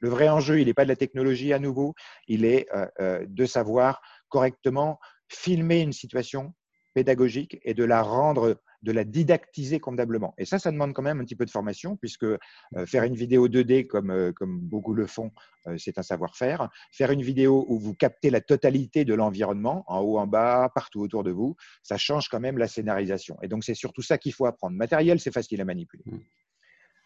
Le 0.00 0.08
vrai 0.08 0.28
enjeu, 0.28 0.60
il 0.60 0.66
n'est 0.66 0.74
pas 0.74 0.84
de 0.84 0.88
la 0.88 0.96
technologie 0.96 1.52
à 1.52 1.58
nouveau, 1.58 1.94
il 2.26 2.44
est 2.44 2.66
euh, 2.74 2.86
euh, 3.00 3.26
de 3.28 3.46
savoir 3.46 4.00
correctement 4.28 4.98
filmer 5.28 5.80
une 5.80 5.92
situation 5.92 6.52
pédagogique 6.94 7.58
et 7.62 7.74
de 7.74 7.84
la 7.84 8.02
rendre 8.02 8.60
de 8.82 8.92
la 8.92 9.04
didactiser 9.04 9.78
convenablement. 9.80 10.34
Et 10.38 10.44
ça, 10.44 10.58
ça 10.58 10.72
demande 10.72 10.92
quand 10.92 11.02
même 11.02 11.20
un 11.20 11.24
petit 11.24 11.36
peu 11.36 11.44
de 11.44 11.50
formation, 11.50 11.96
puisque 11.96 12.24
euh, 12.24 12.38
faire 12.86 13.04
une 13.04 13.14
vidéo 13.14 13.48
2D, 13.48 13.86
comme, 13.86 14.10
euh, 14.10 14.32
comme 14.32 14.58
beaucoup 14.58 14.94
le 14.94 15.06
font, 15.06 15.30
euh, 15.68 15.76
c'est 15.78 15.98
un 15.98 16.02
savoir-faire. 16.02 16.68
Faire 16.92 17.12
une 17.12 17.22
vidéo 17.22 17.64
où 17.68 17.78
vous 17.78 17.94
captez 17.94 18.30
la 18.30 18.40
totalité 18.40 19.04
de 19.04 19.14
l'environnement, 19.14 19.84
en 19.86 20.00
haut, 20.00 20.18
en 20.18 20.26
bas, 20.26 20.70
partout 20.74 21.00
autour 21.00 21.22
de 21.22 21.30
vous, 21.30 21.56
ça 21.82 21.96
change 21.96 22.28
quand 22.28 22.40
même 22.40 22.58
la 22.58 22.66
scénarisation. 22.66 23.36
Et 23.42 23.48
donc, 23.48 23.62
c'est 23.64 23.74
surtout 23.74 24.02
ça 24.02 24.18
qu'il 24.18 24.32
faut 24.32 24.46
apprendre. 24.46 24.76
Matériel, 24.76 25.20
c'est 25.20 25.32
facile 25.32 25.60
à 25.60 25.64
manipuler. 25.64 26.02
Mmh. 26.06 26.18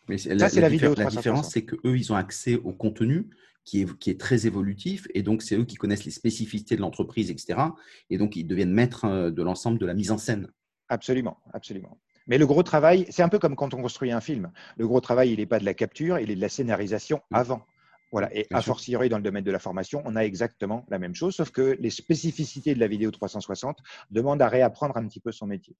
Mais 0.08 0.18
ça, 0.18 0.48
c'est 0.48 0.60
la, 0.60 0.68
vidéo 0.68 0.94
La 0.94 1.06
différence, 1.06 1.50
c'est 1.50 1.64
qu'eux, 1.64 1.96
ils 1.96 2.12
ont 2.12 2.16
accès 2.16 2.54
au 2.54 2.72
contenu 2.72 3.28
qui 3.64 3.82
est, 3.82 3.98
qui 3.98 4.10
est, 4.10 4.20
très 4.20 4.46
évolutif. 4.46 5.08
Et 5.14 5.22
donc, 5.22 5.42
c'est 5.42 5.56
eux 5.56 5.64
qui 5.64 5.74
connaissent 5.74 6.04
les 6.04 6.12
spécificités 6.12 6.76
de 6.76 6.80
l'entreprise, 6.80 7.30
etc. 7.30 7.58
Et 8.08 8.16
donc, 8.16 8.36
ils 8.36 8.44
deviennent 8.44 8.72
maîtres 8.72 9.30
de 9.30 9.42
l'ensemble 9.42 9.78
de 9.78 9.86
la 9.86 9.94
mise 9.94 10.12
en 10.12 10.18
scène. 10.18 10.48
Absolument, 10.88 11.38
absolument. 11.52 11.98
Mais 12.26 12.38
le 12.38 12.46
gros 12.46 12.62
travail, 12.62 13.06
c'est 13.10 13.22
un 13.22 13.28
peu 13.28 13.38
comme 13.38 13.56
quand 13.56 13.74
on 13.74 13.82
construit 13.82 14.10
un 14.10 14.20
film. 14.20 14.50
Le 14.76 14.86
gros 14.86 15.00
travail, 15.00 15.32
il 15.32 15.38
n'est 15.38 15.46
pas 15.46 15.58
de 15.58 15.64
la 15.64 15.74
capture, 15.74 16.18
il 16.18 16.30
est 16.30 16.36
de 16.36 16.40
la 16.40 16.48
scénarisation 16.48 17.22
mmh. 17.30 17.36
avant. 17.36 17.66
Voilà. 18.12 18.34
Et 18.34 18.46
a 18.52 18.62
fortiori, 18.62 19.08
dans 19.08 19.16
le 19.16 19.22
domaine 19.22 19.44
de 19.44 19.50
la 19.50 19.58
formation, 19.58 20.02
on 20.04 20.16
a 20.16 20.20
exactement 20.20 20.86
la 20.88 20.98
même 20.98 21.14
chose, 21.14 21.34
sauf 21.34 21.50
que 21.50 21.76
les 21.80 21.90
spécificités 21.90 22.74
de 22.74 22.80
la 22.80 22.86
vidéo 22.86 23.10
360 23.10 23.78
demandent 24.10 24.42
à 24.42 24.48
réapprendre 24.48 24.96
un 24.96 25.06
petit 25.06 25.20
peu 25.20 25.32
son 25.32 25.46
métier. 25.46 25.76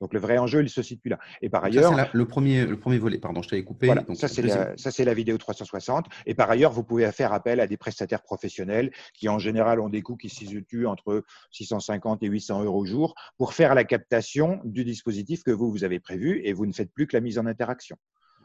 Donc, 0.00 0.12
le 0.12 0.20
vrai 0.20 0.38
enjeu, 0.38 0.62
il 0.62 0.68
se 0.68 0.82
situe 0.82 1.08
là. 1.08 1.18
Et 1.42 1.48
par 1.48 1.64
ailleurs. 1.64 1.94
Ça, 1.94 2.08
le, 2.12 2.26
premier, 2.26 2.66
le 2.66 2.78
premier 2.78 2.98
volet, 2.98 3.18
pardon, 3.18 3.42
je 3.42 3.48
t'avais 3.48 3.62
coupé. 3.62 3.86
Voilà, 3.86 4.04
ça, 4.14 4.26
c'est 4.28 4.42
la, 4.42 4.74
la, 5.04 5.14
vidéo 5.14 5.38
360. 5.38 6.06
Et 6.26 6.34
par 6.34 6.50
ailleurs, 6.50 6.72
vous 6.72 6.82
pouvez 6.82 7.10
faire 7.12 7.32
appel 7.32 7.60
à 7.60 7.66
des 7.66 7.76
prestataires 7.76 8.22
professionnels 8.22 8.90
qui, 9.14 9.28
en 9.28 9.38
général, 9.38 9.80
ont 9.80 9.88
des 9.88 10.02
coûts 10.02 10.16
qui 10.16 10.28
se 10.28 10.44
situent 10.44 10.86
entre 10.86 11.24
650 11.52 12.22
et 12.22 12.26
800 12.26 12.64
euros 12.64 12.80
au 12.80 12.84
jour 12.84 13.14
pour 13.36 13.54
faire 13.54 13.74
la 13.74 13.84
captation 13.84 14.60
du 14.64 14.84
dispositif 14.84 15.42
que 15.44 15.50
vous, 15.50 15.70
vous 15.70 15.84
avez 15.84 16.00
prévu 16.00 16.40
et 16.44 16.52
vous 16.52 16.66
ne 16.66 16.72
faites 16.72 16.92
plus 16.92 17.06
que 17.06 17.16
la 17.16 17.20
mise 17.20 17.38
en 17.38 17.46
interaction. 17.46 17.96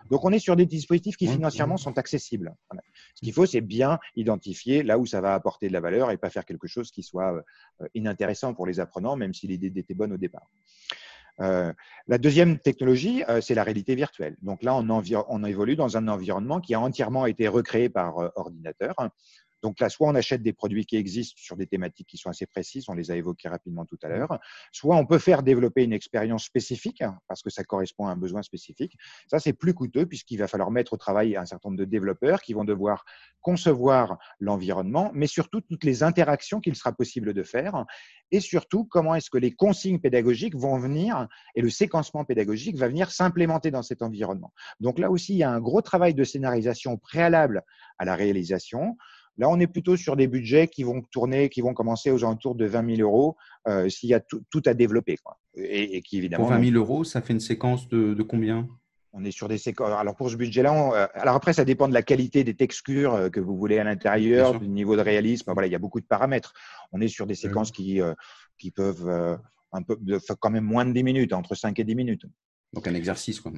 Donc, 0.09 0.23
on 0.23 0.31
est 0.31 0.39
sur 0.39 0.55
des 0.55 0.65
dispositifs 0.65 1.17
qui 1.17 1.27
financièrement 1.27 1.77
sont 1.77 1.97
accessibles. 1.97 2.55
Ce 3.15 3.21
qu'il 3.21 3.33
faut, 3.33 3.45
c'est 3.45 3.61
bien 3.61 3.99
identifier 4.15 4.83
là 4.83 4.97
où 4.99 5.05
ça 5.05 5.21
va 5.21 5.33
apporter 5.33 5.67
de 5.67 5.73
la 5.73 5.81
valeur 5.81 6.11
et 6.11 6.17
pas 6.17 6.29
faire 6.29 6.45
quelque 6.45 6.67
chose 6.67 6.91
qui 6.91 7.03
soit 7.03 7.33
euh, 7.81 7.87
inintéressant 7.95 8.53
pour 8.53 8.67
les 8.67 8.79
apprenants, 8.79 9.15
même 9.15 9.33
si 9.33 9.47
l'idée 9.47 9.71
était 9.79 9.93
bonne 9.93 10.13
au 10.13 10.17
départ. 10.17 10.47
Euh, 11.41 11.73
la 12.07 12.17
deuxième 12.17 12.59
technologie, 12.59 13.23
euh, 13.27 13.41
c'est 13.41 13.55
la 13.55 13.63
réalité 13.63 13.95
virtuelle. 13.95 14.37
Donc 14.41 14.63
là, 14.63 14.73
on, 14.75 14.87
on, 14.89 15.43
évolue 15.43 15.75
dans 15.75 15.97
un 15.97 16.07
environnement 16.07 16.61
qui 16.61 16.73
a 16.73 16.79
entièrement 16.79 17.25
été 17.25 17.47
recréé 17.47 17.89
par 17.89 18.31
ordinateur. 18.35 18.95
Donc 19.65 19.79
là, 19.79 19.89
soit 19.89 20.07
on 20.07 20.13
achète 20.13 20.43
des 20.43 20.53
produits 20.53 20.85
qui 20.85 20.95
existent 20.95 21.33
sur 21.37 21.57
des 21.57 21.65
thématiques 21.65 22.05
qui 22.07 22.17
sont 22.17 22.29
assez 22.29 22.45
précises, 22.45 22.85
on 22.87 22.93
les 22.93 23.09
a 23.09 23.15
évoquées 23.15 23.49
rapidement 23.49 23.83
tout 23.83 23.97
à 24.03 24.09
l'heure, 24.09 24.37
soit 24.71 24.95
on 24.95 25.07
peut 25.07 25.17
faire 25.17 25.41
développer 25.41 25.83
une 25.83 25.91
expérience 25.91 26.43
spécifique, 26.43 27.01
hein, 27.01 27.17
parce 27.27 27.41
que 27.41 27.49
ça 27.49 27.63
correspond 27.63 28.05
à 28.05 28.11
un 28.11 28.15
besoin 28.15 28.43
spécifique. 28.43 28.95
Ça, 29.27 29.39
c'est 29.39 29.53
plus 29.53 29.73
coûteux 29.73 30.05
puisqu'il 30.05 30.37
va 30.37 30.47
falloir 30.47 30.69
mettre 30.69 30.93
au 30.93 30.97
travail 30.97 31.35
un 31.35 31.47
certain 31.47 31.69
nombre 31.69 31.79
de 31.79 31.85
développeurs 31.85 32.43
qui 32.43 32.53
vont 32.53 32.63
devoir 32.63 33.05
concevoir 33.41 34.19
l'environnement, 34.39 35.09
mais 35.15 35.25
surtout 35.25 35.61
toutes 35.61 35.83
les 35.83 36.03
interactions 36.03 36.59
qu'il 36.59 36.75
sera 36.75 36.91
possible 36.91 37.33
de 37.33 37.41
faire, 37.41 37.85
et 38.29 38.41
surtout 38.41 38.85
comment 38.85 39.15
est-ce 39.15 39.31
que 39.31 39.39
les 39.39 39.51
consignes 39.51 39.99
pédagogiques 39.99 40.55
vont 40.55 40.77
venir 40.77 41.27
et 41.55 41.61
le 41.61 41.71
séquencement 41.71 42.23
pédagogique 42.23 42.77
va 42.77 42.87
venir 42.87 43.09
s'implémenter 43.09 43.71
dans 43.71 43.81
cet 43.81 44.03
environnement. 44.03 44.53
Donc 44.79 44.99
là 44.99 45.09
aussi, 45.09 45.33
il 45.33 45.37
y 45.37 45.43
a 45.43 45.49
un 45.49 45.59
gros 45.59 45.81
travail 45.81 46.13
de 46.13 46.23
scénarisation 46.23 46.97
préalable 46.97 47.63
à 47.97 48.05
la 48.05 48.15
réalisation. 48.15 48.95
Là, 49.37 49.49
on 49.49 49.59
est 49.59 49.67
plutôt 49.67 49.97
sur 49.97 50.15
des 50.15 50.27
budgets 50.27 50.67
qui 50.67 50.83
vont 50.83 51.01
tourner, 51.01 51.49
qui 51.49 51.61
vont 51.61 51.73
commencer 51.73 52.11
aux 52.11 52.23
alentours 52.23 52.55
de 52.55 52.65
20 52.65 52.95
000 52.97 53.01
euros 53.01 53.35
euh, 53.67 53.89
s'il 53.89 54.09
y 54.09 54.13
a 54.13 54.19
tout, 54.19 54.61
à 54.65 54.73
développer. 54.73 55.17
Quoi. 55.17 55.37
Et, 55.55 56.01
qui 56.01 56.17
évidemment. 56.17 56.45
Pour 56.45 56.53
20 56.53 56.63
000 56.71 56.77
euros, 56.77 57.03
ça 57.03 57.21
fait 57.21 57.33
une 57.33 57.39
séquence 57.39 57.87
de, 57.89 58.21
combien? 58.23 58.67
On 59.11 59.23
est 59.23 59.31
sur 59.31 59.47
des 59.47 59.57
séquences. 59.57 59.91
Alors 59.91 60.15
pour 60.15 60.29
ce 60.29 60.35
budget-là, 60.35 60.91
euh, 60.93 61.07
alors 61.13 61.35
après 61.35 61.53
ça 61.53 61.63
dépend 61.63 61.87
de 61.87 61.93
la 61.93 62.01
qualité 62.01 62.43
des 62.43 62.53
textures 62.53 63.13
euh, 63.13 63.29
que 63.29 63.39
vous 63.39 63.55
voulez 63.55 63.77
à 63.77 63.85
l'intérieur, 63.85 64.59
du 64.59 64.67
niveau 64.67 64.97
de 64.97 65.01
réalisme. 65.01 65.51
Voilà, 65.53 65.67
il 65.67 65.71
y 65.71 65.75
a 65.75 65.79
beaucoup 65.79 66.01
de 66.01 66.05
paramètres. 66.05 66.53
On 66.91 66.99
est 66.99 67.07
sur 67.07 67.25
des 67.25 67.35
séquences 67.35 67.71
qui 67.71 68.01
qui 68.57 68.71
peuvent 68.71 69.39
un 69.71 69.81
peu, 69.83 69.97
quand 70.39 70.49
même 70.49 70.65
moins 70.65 70.85
de 70.85 70.91
10 70.91 71.03
minutes, 71.03 71.33
entre 71.33 71.55
5 71.55 71.79
et 71.79 71.83
10 71.83 71.95
minutes. 71.95 72.25
Donc 72.73 72.87
un 72.87 72.93
exercice 72.93 73.39
quoi. 73.39 73.53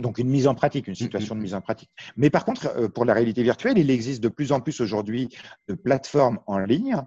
Donc 0.00 0.18
une 0.18 0.28
mise 0.28 0.46
en 0.46 0.54
pratique, 0.54 0.86
une 0.86 0.92
mmh, 0.92 0.96
situation 0.96 1.34
mmh, 1.34 1.38
de 1.38 1.42
mise 1.42 1.54
en 1.54 1.60
pratique. 1.60 1.90
Mais 2.16 2.30
par 2.30 2.44
contre, 2.44 2.66
euh, 2.76 2.88
pour 2.88 3.04
la 3.04 3.14
réalité 3.14 3.42
virtuelle, 3.42 3.78
il 3.78 3.90
existe 3.90 4.22
de 4.22 4.28
plus 4.28 4.52
en 4.52 4.60
plus 4.60 4.80
aujourd'hui 4.80 5.28
de 5.68 5.74
plateformes 5.74 6.40
en 6.46 6.58
ligne 6.58 7.02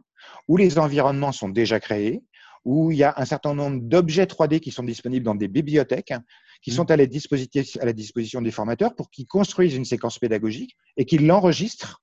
où 0.48 0.58
les 0.58 0.80
environnements 0.80 1.32
sont 1.32 1.50
déjà 1.50 1.80
créés, 1.80 2.24
où 2.66 2.92
il 2.92 2.98
y 2.98 3.04
a 3.04 3.14
un 3.18 3.26
certain 3.26 3.54
nombre 3.54 3.82
d'objets 3.82 4.26
3D 4.26 4.60
qui 4.60 4.72
sont 4.72 4.84
disponibles 4.84 5.26
dans 5.26 5.36
des 5.36 5.48
bibliothèques, 5.48 6.14
qui 6.62 6.72
sont 6.72 6.90
à 6.92 6.96
la, 6.96 7.06
disposition, 7.06 8.42
des 8.42 8.52
formateurs 8.52 8.96
pour 8.96 9.10
qu'ils 9.10 9.28
construisent 9.28 9.76
une 9.76 9.86
séquence 9.86 10.18
pédagogique 10.18 10.78
et 10.96 11.04
qu'ils 11.04 11.28
l'enregistrent. 11.28 12.02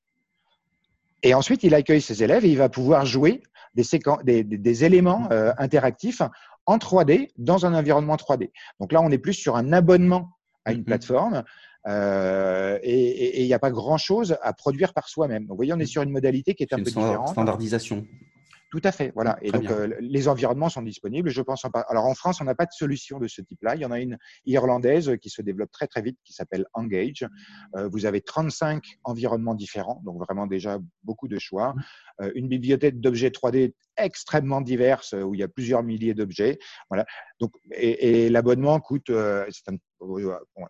Et 1.23 1.33
ensuite, 1.33 1.65
il 1.65 1.75
accueille 1.75 2.03
ses 2.03 2.23
élèves 2.23 2.45
et 2.45 2.51
il 2.51 2.59
va 2.59 2.69
pouvoir 2.69 3.07
jouer 3.07 3.43
des, 3.75 4.85
éléments 4.85 5.29
euh, 5.33 5.53
interactifs 5.57 6.23
en 6.67 6.77
3D 6.77 7.31
dans 7.39 7.65
un 7.65 7.75
environnement 7.75 8.17
3D. 8.17 8.51
Donc 8.81 8.93
là, 8.93 9.01
on 9.01 9.11
est 9.11 9.19
plus 9.19 9.35
sur 9.35 9.57
un 9.57 9.73
abonnement 9.73 10.31
à 10.65 10.73
une 10.73 10.81
mm-hmm. 10.81 10.85
plateforme. 10.85 11.45
Euh, 11.87 12.79
et 12.83 13.43
il 13.43 13.47
n'y 13.47 13.55
a 13.55 13.59
pas 13.59 13.71
grand-chose 13.71 14.37
à 14.43 14.53
produire 14.53 14.93
par 14.93 15.09
soi-même. 15.09 15.43
Donc, 15.45 15.51
vous 15.51 15.57
voyez, 15.57 15.73
on 15.73 15.79
est 15.79 15.87
sur 15.87 16.03
une 16.03 16.11
modalité 16.11 16.55
qui 16.55 16.63
est, 16.63 16.73
un 16.73 16.79
peu 16.79 16.85
différente. 16.85 17.29
Standardisation. 17.29 18.07
Tout 18.71 18.81
à 18.85 18.93
fait, 18.93 19.11
voilà. 19.17 19.37
Et 19.43 19.51
donc, 19.51 19.69
euh, 19.69 19.93
les 19.99 20.29
environnements 20.29 20.69
sont 20.69 20.83
disponibles. 20.83 21.29
Je 21.29 21.43
pense 21.43 21.65
en 21.65 21.71
Alors, 21.89 22.07
en 22.07 22.15
France, 22.15 22.41
on 22.41 22.45
n'a 22.45 22.55
pas 22.55 22.67
de 22.67 22.73
solution 22.73 23.19
de 23.19 23.27
ce 23.27 23.43
type-là. 23.43 23.75
Il 23.75 23.81
y 23.81 23.85
en 23.85 23.91
a 23.91 23.99
une 23.99 24.17
irlandaise 24.47 25.17
qui 25.21 25.29
se 25.29 25.43
développe 25.43 25.73
très, 25.73 25.89
très 25.89 26.03
vite, 26.03 26.19
qui 26.23 26.33
s'appelle 26.33 26.65
Engage. 26.73 27.27
Euh, 27.75 27.89
vous 27.89 28.07
avez 28.07 28.21
35 28.21 28.85
environnements 29.03 29.57
différents, 29.57 30.01
donc 30.05 30.23
vraiment 30.23 30.47
déjà 30.47 30.79
beaucoup 31.03 31.27
de 31.27 31.37
choix. 31.41 31.75
Euh, 32.21 32.31
une 32.37 32.47
bibliothèque 32.47 33.01
d'objets 33.01 33.31
3D 33.31 33.75
extrêmement 33.97 34.61
diverse, 34.61 35.15
où 35.15 35.35
il 35.35 35.41
y 35.41 35.43
a 35.43 35.49
plusieurs 35.49 35.83
milliers 35.83 36.15
d'objets. 36.15 36.61
Voilà. 36.91 37.07
Donc, 37.41 37.53
et, 37.73 38.29
l'abonnement 38.29 38.79
coûte, 38.79 39.11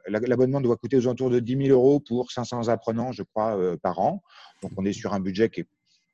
l'abonnement 0.08 0.62
doit 0.62 0.76
coûter 0.78 0.96
aux 0.96 1.06
alentours 1.06 1.28
de 1.28 1.38
10 1.38 1.66
000 1.66 1.78
euros 1.78 2.00
pour 2.00 2.32
500 2.32 2.68
apprenants, 2.68 3.12
je 3.12 3.22
crois, 3.22 3.76
par 3.82 3.98
an. 3.98 4.22
Donc, 4.62 4.72
on 4.78 4.86
est 4.86 4.94
sur 4.94 5.12
un 5.12 5.20
budget 5.20 5.50
qui 5.50 5.60
est 5.60 5.68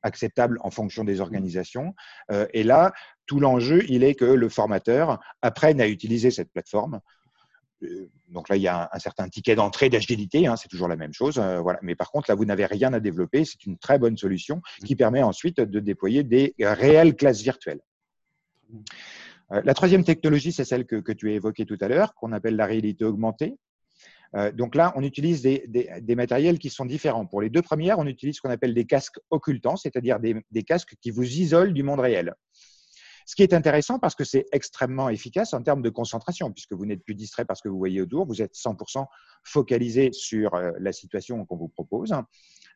acceptable 0.06 0.58
en 0.62 0.70
fonction 0.70 1.04
des 1.04 1.20
organisations. 1.20 1.94
Euh, 2.30 2.46
et 2.52 2.62
là, 2.62 2.92
tout 3.26 3.40
l'enjeu, 3.40 3.82
il 3.88 4.04
est 4.04 4.14
que 4.14 4.24
le 4.24 4.48
formateur 4.48 5.20
apprenne 5.42 5.80
à 5.80 5.88
utiliser 5.88 6.30
cette 6.30 6.50
plateforme. 6.52 7.00
Euh, 7.82 8.08
donc 8.28 8.48
là, 8.48 8.56
il 8.56 8.62
y 8.62 8.68
a 8.68 8.88
un, 8.92 8.98
certain 8.98 9.28
ticket 9.28 9.54
d'entrée 9.54 9.90
d'agilité, 9.90 10.46
hein, 10.46 10.56
c'est 10.56 10.68
toujours 10.68 10.88
la 10.88 10.96
même 10.96 11.12
chose. 11.12 11.38
Euh, 11.38 11.60
voilà. 11.60 11.78
Mais 11.82 11.94
par 11.94 12.10
contre, 12.10 12.30
là, 12.30 12.34
vous 12.34 12.44
n'avez 12.44 12.66
rien 12.66 12.92
à 12.92 13.00
développer. 13.00 13.44
C'est 13.44 13.66
une 13.66 13.76
très 13.76 13.98
bonne 13.98 14.16
solution 14.16 14.62
qui 14.84 14.96
permet 14.96 15.22
ensuite 15.22 15.60
de 15.60 15.80
déployer 15.80 16.22
des 16.22 16.54
réelles 16.58 17.16
classes 17.16 17.42
virtuelles. 17.42 17.80
La 19.50 19.74
troisième 19.74 20.02
technologie, 20.02 20.50
c'est 20.50 20.64
celle 20.64 20.86
que, 20.86 20.96
que, 20.96 21.12
tu 21.12 21.30
as 21.30 21.34
évoquée 21.34 21.66
tout 21.66 21.78
à 21.80 21.86
l'heure, 21.86 22.14
qu'on 22.14 22.32
appelle 22.32 22.56
la 22.56 22.66
réalité 22.66 23.04
augmentée. 23.04 23.56
Euh, 24.36 24.52
donc 24.52 24.74
là, 24.74 24.92
on 24.96 25.02
utilise 25.02 25.42
des, 25.42 26.14
matériels 26.14 26.58
qui 26.58 26.70
sont 26.70 26.84
différents. 26.84 27.26
Pour 27.26 27.40
les 27.40 27.50
deux 27.50 27.62
premières, 27.62 27.98
on 27.98 28.06
utilise 28.06 28.36
ce 28.36 28.40
qu'on 28.40 28.50
appelle 28.50 28.74
des 28.74 28.84
casques 28.84 29.18
occultants, 29.30 29.76
c'est-à-dire 29.76 30.18
des, 30.20 30.62
casques 30.62 30.94
qui 31.00 31.10
vous 31.10 31.24
isolent 31.24 31.72
du 31.72 31.82
monde 31.82 32.00
réel. 32.00 32.34
Ce 33.28 33.34
qui 33.34 33.42
est 33.42 33.54
intéressant 33.54 33.98
parce 33.98 34.14
que 34.14 34.22
c'est 34.22 34.46
extrêmement 34.52 35.08
efficace 35.08 35.52
en 35.52 35.60
termes 35.60 35.82
de 35.82 35.90
concentration, 35.90 36.52
puisque 36.52 36.74
vous 36.74 36.86
n'êtes 36.86 37.02
plus 37.02 37.16
distrait 37.16 37.44
parce 37.44 37.60
que 37.60 37.68
vous 37.68 37.78
voyez 37.78 38.00
autour, 38.00 38.24
vous 38.24 38.40
êtes 38.40 38.54
100% 38.54 39.04
focalisé 39.42 40.12
sur 40.12 40.54
euh, 40.54 40.70
la 40.78 40.92
situation 40.92 41.44
qu'on 41.44 41.56
vous 41.56 41.68
propose. 41.68 42.14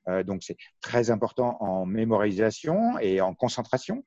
Euh, 0.09 0.25
donc 0.25 0.43
c'est 0.43 0.57
très 0.81 1.11
important 1.11 1.57
en 1.61 1.87
mémorisation 1.87 2.99
et 2.99 3.21
en 3.21 3.35
concentration. 3.35 4.03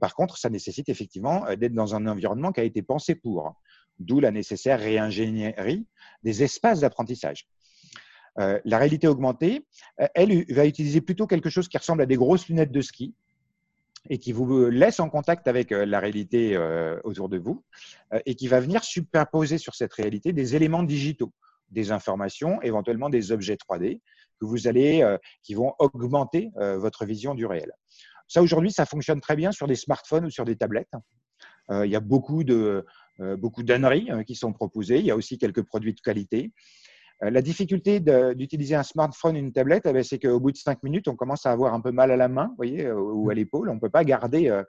par 0.00 0.14
contre, 0.14 0.36
ça 0.36 0.50
nécessite 0.50 0.88
effectivement 0.88 1.46
d'être 1.54 1.72
dans 1.72 1.94
un 1.94 2.06
environnement 2.08 2.52
qui 2.52 2.60
a 2.60 2.64
été 2.64 2.82
pensé 2.82 3.14
pour 3.14 3.54
d'où 3.98 4.20
la 4.20 4.30
nécessaire 4.30 4.80
réingénierie 4.80 5.86
des 6.22 6.42
espaces 6.42 6.80
d'apprentissage. 6.80 7.48
Euh, 8.38 8.60
la 8.64 8.78
réalité 8.78 9.08
augmentée, 9.08 9.66
euh, 10.00 10.06
elle 10.14 10.44
va 10.52 10.66
utiliser 10.66 11.00
plutôt 11.00 11.26
quelque 11.26 11.48
chose 11.48 11.68
qui 11.68 11.78
ressemble 11.78 12.02
à 12.02 12.06
des 12.06 12.16
grosses 12.16 12.48
lunettes 12.48 12.72
de 12.72 12.80
ski 12.80 13.14
et 14.08 14.18
qui 14.18 14.32
vous 14.32 14.68
laisse 14.70 15.00
en 15.00 15.08
contact 15.08 15.48
avec 15.48 15.72
euh, 15.72 15.86
la 15.86 16.00
réalité 16.00 16.56
autour 17.04 17.28
de 17.28 17.38
vous 17.38 17.64
et 18.24 18.34
qui 18.34 18.48
va 18.48 18.60
venir 18.60 18.84
superposer 18.84 19.58
sur 19.58 19.74
cette 19.74 19.92
réalité 19.94 20.32
des 20.32 20.54
éléments 20.54 20.82
digitaux, 20.82 21.32
des 21.70 21.90
informations, 21.90 22.60
éventuellement 22.62 23.08
des 23.08 23.32
objets 23.32 23.56
3D 23.56 24.00
que 24.38 24.44
vous 24.44 24.68
allez, 24.68 25.16
qui 25.42 25.54
vont 25.54 25.72
augmenter 25.78 26.50
votre 26.56 27.06
vision 27.06 27.34
du 27.34 27.46
réel. 27.46 27.72
Ça 28.28 28.42
aujourd'hui, 28.42 28.70
ça 28.70 28.84
fonctionne 28.84 29.20
très 29.20 29.34
bien 29.34 29.50
sur 29.50 29.66
des 29.66 29.74
smartphones 29.74 30.26
ou 30.26 30.30
sur 30.30 30.44
des 30.44 30.56
tablettes. 30.56 30.92
il 31.70 31.90
y 31.90 31.96
a 31.96 32.00
beaucoup 32.00 32.44
de, 32.44 32.84
beaucoup 33.18 33.62
d'âneries 33.62 34.10
euh, 34.10 34.22
qui 34.22 34.34
sont 34.34 34.52
proposées. 34.52 34.98
Il 34.98 35.06
y 35.06 35.10
a 35.10 35.16
aussi 35.16 35.38
quelques 35.38 35.62
produits 35.62 35.94
de 35.94 36.00
qualité. 36.00 36.52
Euh, 37.22 37.30
la 37.30 37.40
difficulté 37.40 38.00
d'utiliser 38.34 38.74
un 38.74 38.82
smartphone, 38.82 39.36
une 39.36 39.52
tablette, 39.52 39.84
eh 39.86 39.92
ben, 39.92 40.02
c'est 40.02 40.18
qu'au 40.18 40.38
bout 40.38 40.52
de 40.52 40.56
cinq 40.58 40.82
minutes, 40.82 41.08
on 41.08 41.16
commence 41.16 41.46
à 41.46 41.52
avoir 41.52 41.72
un 41.72 41.80
peu 41.80 41.90
mal 41.90 42.10
à 42.10 42.16
la 42.16 42.28
main, 42.28 42.52
voyez, 42.56 42.90
ou 42.90 43.30
à 43.30 43.32
mmh. 43.32 43.36
l'épaule. 43.36 43.70
On 43.70 43.74
ne 43.76 43.80
peut 43.80 43.90
pas 43.90 44.04
garder. 44.04 44.62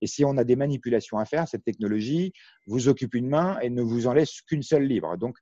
Et 0.00 0.06
si 0.06 0.24
on 0.24 0.36
a 0.36 0.44
des 0.44 0.54
manipulations 0.54 1.18
à 1.18 1.24
faire, 1.24 1.48
cette 1.48 1.64
technologie 1.64 2.32
vous 2.66 2.86
occupe 2.86 3.14
une 3.14 3.28
main 3.28 3.58
et 3.60 3.70
ne 3.70 3.82
vous 3.82 4.06
en 4.06 4.12
laisse 4.12 4.42
qu'une 4.42 4.62
seule 4.62 4.84
libre. 4.84 5.16
Donc, 5.16 5.38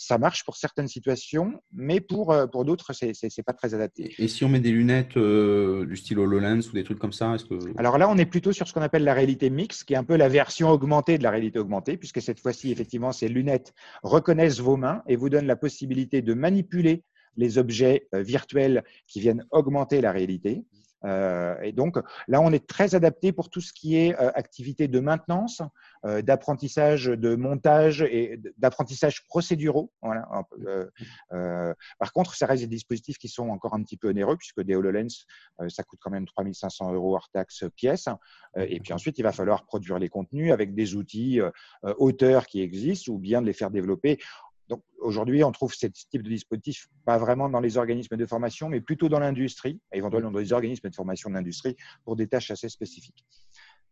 ça 0.00 0.16
marche 0.16 0.44
pour 0.44 0.56
certaines 0.56 0.86
situations, 0.86 1.60
mais 1.72 1.98
pour, 2.00 2.30
euh, 2.30 2.46
pour 2.46 2.64
d'autres, 2.64 2.92
ce 2.92 3.06
n'est 3.06 3.42
pas 3.44 3.52
très 3.52 3.74
adapté. 3.74 4.14
Et 4.18 4.28
si 4.28 4.44
on 4.44 4.48
met 4.48 4.60
des 4.60 4.70
lunettes 4.70 5.16
euh, 5.16 5.84
du 5.86 5.96
style 5.96 6.20
HoloLens 6.20 6.60
ou 6.68 6.72
des 6.72 6.84
trucs 6.84 7.00
comme 7.00 7.12
ça 7.12 7.34
que... 7.50 7.58
Alors 7.76 7.98
là, 7.98 8.08
on 8.08 8.16
est 8.16 8.24
plutôt 8.24 8.52
sur 8.52 8.68
ce 8.68 8.72
qu'on 8.72 8.80
appelle 8.80 9.02
la 9.02 9.12
réalité 9.12 9.50
mixte, 9.50 9.82
qui 9.82 9.94
est 9.94 9.96
un 9.96 10.04
peu 10.04 10.16
la 10.16 10.28
version 10.28 10.70
augmentée 10.70 11.18
de 11.18 11.24
la 11.24 11.32
réalité 11.32 11.58
augmentée, 11.58 11.96
puisque 11.96 12.22
cette 12.22 12.38
fois-ci, 12.38 12.70
effectivement, 12.70 13.10
ces 13.10 13.26
lunettes 13.26 13.74
reconnaissent 14.04 14.60
vos 14.60 14.76
mains 14.76 15.02
et 15.08 15.16
vous 15.16 15.30
donnent 15.30 15.48
la 15.48 15.56
possibilité 15.56 16.22
de 16.22 16.32
manipuler 16.32 17.02
les 17.36 17.58
objets 17.58 18.06
euh, 18.14 18.22
virtuels 18.22 18.84
qui 19.08 19.18
viennent 19.18 19.44
augmenter 19.50 20.00
la 20.00 20.12
réalité. 20.12 20.62
Euh, 21.04 21.60
et 21.62 21.72
donc 21.72 21.96
là, 22.26 22.40
on 22.40 22.52
est 22.52 22.66
très 22.66 22.94
adapté 22.94 23.32
pour 23.32 23.50
tout 23.50 23.60
ce 23.60 23.72
qui 23.72 23.96
est 23.96 24.18
euh, 24.20 24.30
activité 24.34 24.88
de 24.88 25.00
maintenance, 25.00 25.62
euh, 26.04 26.22
d'apprentissage, 26.22 27.06
de 27.06 27.34
montage 27.36 28.02
et 28.02 28.40
d'apprentissage 28.58 29.24
procéduraux. 29.26 29.92
Voilà. 30.02 30.28
par 31.98 32.12
contre, 32.12 32.34
ça 32.34 32.46
reste 32.46 32.62
des 32.62 32.68
dispositifs 32.68 33.18
qui 33.18 33.28
sont 33.28 33.48
encore 33.48 33.74
un 33.74 33.82
petit 33.82 33.96
peu 33.96 34.08
onéreux 34.08 34.36
puisque 34.36 34.62
des 34.62 34.74
HoloLens, 34.74 35.26
ça 35.68 35.82
coûte 35.82 35.98
quand 36.02 36.10
même 36.10 36.26
3500 36.26 36.92
euros 36.92 37.14
hors 37.14 37.28
taxe 37.30 37.64
pièce. 37.76 38.08
et 38.56 38.80
puis 38.80 38.92
ensuite, 38.92 39.18
il 39.18 39.22
va 39.22 39.32
falloir 39.32 39.64
produire 39.64 39.98
les 39.98 40.08
contenus 40.08 40.52
avec 40.52 40.74
des 40.74 40.94
outils 40.94 41.40
auteurs 41.82 42.46
qui 42.46 42.60
existent 42.60 43.12
ou 43.12 43.18
bien 43.18 43.40
de 43.42 43.46
les 43.46 43.52
faire 43.52 43.70
développer 43.70 44.18
donc 44.68 44.82
aujourd'hui, 45.00 45.42
on 45.44 45.52
trouve 45.52 45.74
ce 45.74 45.86
type 45.86 46.22
de 46.22 46.28
dispositif 46.28 46.88
pas 47.04 47.18
vraiment 47.18 47.48
dans 47.48 47.60
les 47.60 47.76
organismes 47.76 48.16
de 48.16 48.26
formation, 48.26 48.68
mais 48.68 48.80
plutôt 48.80 49.08
dans 49.08 49.18
l'industrie, 49.18 49.80
éventuellement 49.92 50.30
dans 50.30 50.38
les 50.38 50.52
organismes 50.52 50.88
de 50.88 50.94
formation 50.94 51.30
de 51.30 51.34
l'industrie 51.34 51.76
pour 52.04 52.16
des 52.16 52.28
tâches 52.28 52.50
assez 52.50 52.68
spécifiques. 52.68 53.24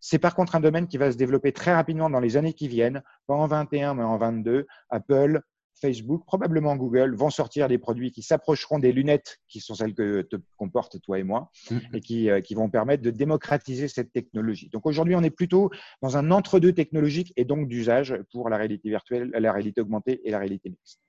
C'est 0.01 0.19
par 0.19 0.35
contre 0.35 0.55
un 0.55 0.61
domaine 0.61 0.87
qui 0.87 0.99
va 0.99 1.11
se 1.11 1.17
développer 1.17 1.53
très 1.53 1.75
rapidement 1.75 2.11
dans 2.11 2.21
les 2.21 2.37
années 2.37 2.53
qui 2.53 2.69
viennent, 2.69 3.03
pas 3.27 3.35
en 3.35 3.47
21 3.47 3.95
mais 3.95 4.03
en 4.03 4.19
22. 4.19 4.67
Apple, 4.91 5.41
Facebook, 5.81 6.25
probablement 6.25 6.77
Google, 6.77 7.15
vont 7.15 7.31
sortir 7.31 7.69
des 7.69 7.79
produits 7.79 8.11
qui 8.11 8.23
s'approcheront 8.23 8.79
des 8.79 8.93
lunettes 8.93 9.39
qui 9.49 9.61
sont 9.61 9.75
celles 9.75 9.95
que 9.95 10.23
te 10.23 10.37
comportent 10.57 11.01
toi 11.01 11.19
et 11.19 11.23
moi 11.23 11.51
mm. 11.71 11.79
et 11.95 12.01
qui, 12.01 12.31
euh, 12.31 12.41
qui, 12.41 12.55
vont 12.55 12.71
permettre 12.71 13.03
de 13.03 13.11
démocratiser 13.11 13.89
cette 13.89 14.13
technologie. 14.13 14.71
Donc 14.71 14.87
aujourd'hui, 14.87 15.15
on 15.15 15.23
est 15.23 15.31
plutôt 15.31 15.71
dans 16.03 16.17
un 16.17 16.31
entre-deux 16.31 16.73
technologique 16.73 17.33
et 17.37 17.45
donc 17.45 17.69
d'usage 17.69 18.17
pour 18.33 18.49
la 18.49 18.57
réalité 18.57 18.89
virtuelle, 18.89 19.31
la 19.33 19.53
réalité 19.53 19.81
augmentée 19.81 20.21
et 20.25 20.31
la 20.31 20.39
réalité 20.39 20.71
mixte. 20.71 21.01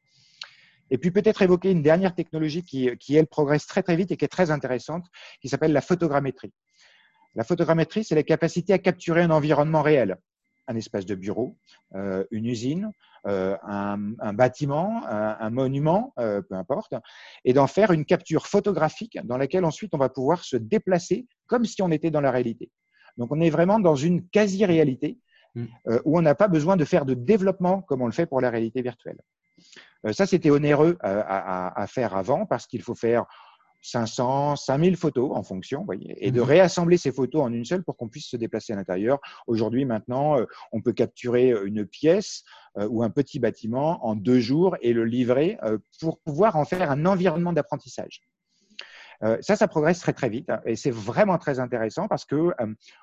Et 0.89 0.97
puis 0.97 1.11
peut-être 1.11 1.41
évoquer 1.41 1.71
une 1.71 1.81
dernière 1.81 2.15
technologie 2.15 2.63
qui, 2.63 2.89
qui, 2.97 3.15
elle, 3.15 3.27
progresse 3.27 3.65
très 3.65 3.83
très 3.83 3.95
vite 3.95 4.11
et 4.11 4.17
qui 4.17 4.25
est 4.25 4.29
très 4.29 4.51
intéressante, 4.51 5.05
qui 5.41 5.49
s'appelle 5.49 5.73
la 5.73 5.81
photogrammétrie. 5.81 6.53
La 7.35 7.43
photogrammétrie, 7.43 8.03
c'est 8.03 8.15
la 8.15 8.23
capacité 8.23 8.73
à 8.73 8.79
capturer 8.79 9.21
un 9.21 9.31
environnement 9.31 9.81
réel, 9.81 10.17
un 10.67 10.75
espace 10.75 11.05
de 11.05 11.15
bureau, 11.15 11.57
euh, 11.95 12.25
une 12.31 12.45
usine, 12.45 12.91
euh, 13.25 13.57
un, 13.63 14.13
un, 14.19 14.33
bâtiment, 14.33 15.03
un, 15.07 15.37
un 15.39 15.49
monument, 15.49 16.13
euh, 16.19 16.41
peu 16.41 16.55
importe, 16.55 16.93
et 17.45 17.53
d'en 17.53 17.67
faire 17.67 17.91
une 17.91 18.05
capture 18.05 18.47
photographique 18.47 19.17
dans 19.23 19.37
laquelle 19.37 19.65
ensuite 19.65 19.93
on 19.93 19.97
va 19.97 20.09
pouvoir 20.09 20.43
se 20.43 20.57
déplacer 20.57 21.27
comme 21.47 21.65
si 21.65 21.81
on 21.81 21.91
était 21.91 22.11
dans 22.11 22.21
la 22.21 22.31
réalité. 22.31 22.69
Donc 23.17 23.31
on 23.31 23.39
est 23.41 23.49
vraiment 23.49 23.79
dans 23.79 23.95
une 23.95 24.27
quasi-réalité 24.29 25.17
mm. 25.55 25.65
où 26.05 26.17
on 26.17 26.21
n'a 26.21 26.35
pas 26.35 26.47
besoin 26.47 26.77
de 26.77 26.85
faire 26.85 27.05
de 27.05 27.13
développement 27.13 27.81
comme 27.81 28.01
on 28.01 28.05
le 28.05 28.11
fait 28.11 28.25
pour 28.27 28.41
la 28.41 28.49
réalité 28.49 28.81
virtuelle. 28.81 29.19
Ça, 30.11 30.27
c'était 30.27 30.51
onéreux 30.51 30.95
à, 31.01 31.19
à, 31.19 31.81
à, 31.81 31.87
faire 31.87 32.15
avant 32.15 32.45
parce 32.45 32.67
qu'il 32.67 32.83
faut 32.83 32.93
faire 32.93 33.25
500, 33.81 34.55
5000 34.55 34.97
photos 34.97 35.31
en 35.33 35.43
fonction, 35.43 35.83
voyez, 35.85 36.15
et 36.25 36.31
de 36.31 36.41
mhm. 36.41 36.47
réassembler 36.47 36.97
ces 36.97 37.11
photos 37.11 37.41
en 37.41 37.53
une 37.53 37.65
seule 37.65 37.83
pour 37.83 37.95
qu'on 37.97 38.09
puisse 38.09 38.27
se 38.27 38.37
déplacer 38.37 38.73
à 38.73 38.75
l'intérieur. 38.75 39.19
Aujourd'hui, 39.47 39.85
maintenant, 39.85 40.37
euh, 40.37 40.45
on 40.71 40.81
peut 40.81 40.93
capturer 40.93 41.53
une 41.65 41.85
pièce 41.85 42.43
euh, 42.77 42.87
ou 42.89 43.03
un 43.03 43.09
petit 43.09 43.39
bâtiment 43.39 44.05
en 44.05 44.15
deux 44.15 44.39
jours 44.39 44.75
et 44.81 44.93
le 44.93 45.05
livrer 45.05 45.57
euh, 45.63 45.77
pour 45.99 46.19
pouvoir 46.19 46.55
en 46.55 46.65
faire 46.65 46.91
un 46.91 47.05
environnement 47.05 47.53
d'apprentissage. 47.53 48.21
ça, 49.41 49.55
ça 49.55 49.67
progresse 49.67 49.99
très 49.99 50.13
très 50.13 50.29
vite 50.29 50.49
hein, 50.49 50.61
et 50.65 50.75
c'est 50.75 50.91
vraiment 50.91 51.39
très 51.39 51.59
intéressant 51.59 52.07
parce 52.07 52.23
que 52.25 52.51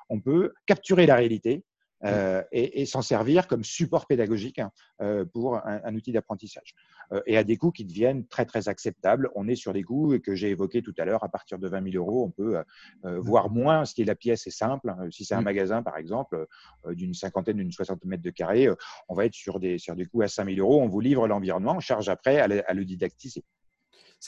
on 0.09 0.21
peut 0.21 0.55
capturer 0.67 1.07
la 1.07 1.17
réalité, 1.17 1.65
euh, 2.05 2.43
et, 2.53 2.83
et 2.83 2.87
s'en 2.87 3.03
servir 3.03 3.47
comme 3.47 3.65
support 3.65 4.07
pédagogique 4.07 4.59
hein, 4.59 4.71
euh, 5.01 5.25
pour 5.25 5.57
un, 5.57 5.81
un 5.85 5.95
outil 5.95 6.13
d'apprentissage. 6.13 6.75
Euh, 7.13 7.23
et 7.27 7.37
à 7.37 7.45
des 7.45 7.57
coûts 7.57 7.71
qui 7.71 7.85
deviennent 7.85 8.27
très 8.27 8.45
très 8.45 8.69
acceptables. 8.69 9.31
On 9.35 9.49
est 9.49 9.55
sur 9.55 9.73
des 9.73 9.83
coûts 9.83 10.19
que 10.23 10.35
j'ai 10.35 10.51
évoqués 10.51 10.83
tout 10.83 10.95
à 10.99 11.05
l'heure. 11.05 11.25
À 11.25 11.29
partir 11.29 11.59
de 11.59 11.69
20 11.69 11.93
000 11.93 12.05
euros, 12.05 12.25
on 12.25 12.31
peut 12.31 12.63
voir 13.03 13.51
moins 13.51 13.85
si 13.85 14.05
la 14.05 14.15
pièce 14.15 14.47
est 14.47 14.51
simple. 14.51 14.95
Si 15.11 15.25
c'est 15.25 15.35
un 15.35 15.41
magasin, 15.41 15.83
par 15.83 15.97
exemple, 15.97 16.47
d'une 16.91 17.15
cinquantaine, 17.15 17.57
d'une 17.57 17.73
soixantaine 17.73 18.01
de 18.05 18.11
mètres 18.11 18.23
de 18.23 18.31
carré, 18.31 18.69
on 19.09 19.15
va 19.15 19.27
être 19.27 19.35
sur 19.35 19.61
des, 19.61 19.79
sur 19.79 19.95
des 19.95 20.07
coûts 20.07 20.23
à 20.23 20.29
5 20.29 20.49
000 20.49 20.59
euros. 20.59 20.83
On 20.83 20.89
vous 20.89 21.01
livre 21.01 21.27
l'environnement, 21.27 21.75
on 21.77 21.81
charge 21.81 22.09
après 22.09 22.39
à 22.41 22.49
le, 22.49 22.69
à 22.69 22.75
le 22.75 22.85
didactiser. 22.85 23.45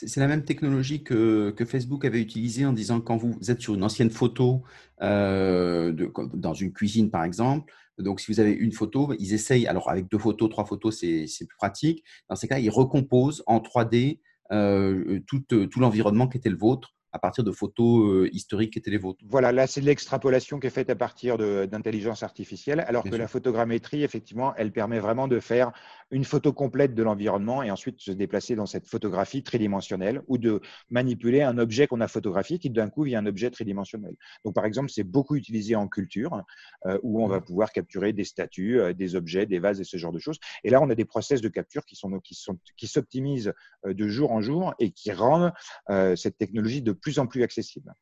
C'est 0.05 0.19
la 0.19 0.27
même 0.27 0.43
technologie 0.43 1.01
que, 1.01 1.49
que, 1.49 1.65
Facebook 1.65 2.05
avait 2.05 2.21
utilisée 2.21 2.65
en 2.67 2.73
disant 2.73 3.01
quand 3.01 3.17
vous 3.17 3.35
êtes 3.49 3.61
sur 3.61 3.73
une 3.73 3.83
ancienne 3.83 4.11
photo 4.11 4.61
euh, 5.01 5.91
de, 5.91 6.11
dans 6.35 6.53
une 6.53 6.71
cuisine, 6.71 7.09
par 7.09 7.23
exemple, 7.23 7.73
donc 7.97 8.19
si 8.19 8.31
vous 8.31 8.39
avez 8.39 8.51
une 8.51 8.73
photo, 8.73 9.15
ils 9.17 9.33
essayent, 9.33 9.65
alors 9.65 9.89
avec 9.89 10.07
deux 10.07 10.19
photos, 10.19 10.51
trois 10.51 10.65
photos, 10.65 10.95
c'est 10.99 11.47
plus 11.47 11.57
pratique. 11.57 12.03
Dans 12.29 12.35
ces 12.35 12.47
cas, 12.47 12.59
ils 12.59 12.69
recomposent 12.69 13.43
en 13.47 13.57
3D 13.57 14.19
euh, 14.51 15.19
tout, 15.25 15.39
tout 15.49 15.79
l'environnement 15.79 16.27
qui 16.27 16.37
était 16.37 16.49
le 16.49 16.57
vôtre 16.57 16.93
à 17.17 17.19
partir 17.19 17.43
de 17.43 17.51
photos 17.51 18.05
euh, 18.05 18.29
historiques 18.31 18.73
qui 18.73 18.79
étaient 18.79 18.91
les 18.91 18.97
vôtres. 18.97 19.19
Voilà, 19.27 19.51
là, 19.51 19.65
c'est 19.65 19.81
l'extrapolation 19.81 20.59
qui 20.59 20.67
est 20.67 20.71
faite 20.71 20.89
à 20.89 20.95
partir 20.95 21.37
d'intelligence 21.37 22.21
artificielle, 22.21 22.81
alors 22.81 23.03
Bien 23.03 23.11
que 23.11 23.15
sûr. 23.15 23.21
la 23.23 23.27
photogrammétrie, 23.27 24.03
effectivement, 24.03 24.53
elle 24.55 24.71
permet 24.71 24.99
vraiment 24.99 25.27
de 25.27 25.39
faire 25.39 25.71
une 26.11 26.23
photo 26.23 26.53
complète 26.53 26.93
de 26.93 27.03
l'environnement 27.03 27.63
et 27.63 27.71
ensuite 27.71 27.99
se 27.99 28.11
déplacer 28.11 28.55
dans 28.55 28.65
cette 28.65 28.87
photographie 28.87 29.43
tridimensionnelle 29.43 30.21
ou 30.27 30.37
de 30.37 30.61
manipuler 30.89 31.41
un 31.41 31.57
objet 31.57 31.87
qu'on 31.87 32.01
a 32.01 32.07
photographié 32.07 32.59
qui 32.59 32.69
d'un 32.69 32.89
coup 32.89 33.03
vient 33.03 33.19
un 33.19 33.25
objet 33.25 33.49
tridimensionnel. 33.49 34.15
Donc, 34.45 34.55
par 34.55 34.65
exemple, 34.65 34.89
c'est 34.89 35.03
beaucoup 35.03 35.35
utilisé 35.35 35.75
en 35.75 35.87
culture 35.87 36.43
euh, 36.85 36.97
où 37.03 37.23
on 37.23 37.27
va 37.27 37.41
pouvoir 37.41 37.71
capturer 37.71 38.13
des 38.13 38.23
statues, 38.23 38.79
euh, 38.79 38.93
des 38.93 39.15
objets, 39.15 39.45
des 39.45 39.59
vases 39.59 39.81
et 39.81 39.83
ce 39.83 39.97
genre 39.97 40.11
de 40.11 40.19
choses. 40.19 40.39
Et 40.63 40.69
là, 40.69 40.81
on 40.81 40.89
a 40.89 40.95
des 40.95 41.05
process 41.05 41.41
de 41.41 41.49
capture 41.49 41.85
qui 41.85 41.95
sont 41.95 42.19
qui 42.19 42.35
sont 42.35 42.57
qui 42.75 42.87
s'optimisent 42.87 43.53
euh, 43.85 43.93
de 43.93 44.07
jour 44.07 44.31
en 44.31 44.41
jour 44.41 44.73
et 44.79 44.91
qui 44.91 45.11
rendent 45.11 45.53
euh, 45.89 46.15
cette 46.15 46.37
technologie 46.37 46.81
de 46.81 46.91
plus 46.91 47.19
en 47.19 47.27
plus 47.27 47.43
accessible. 47.43 47.93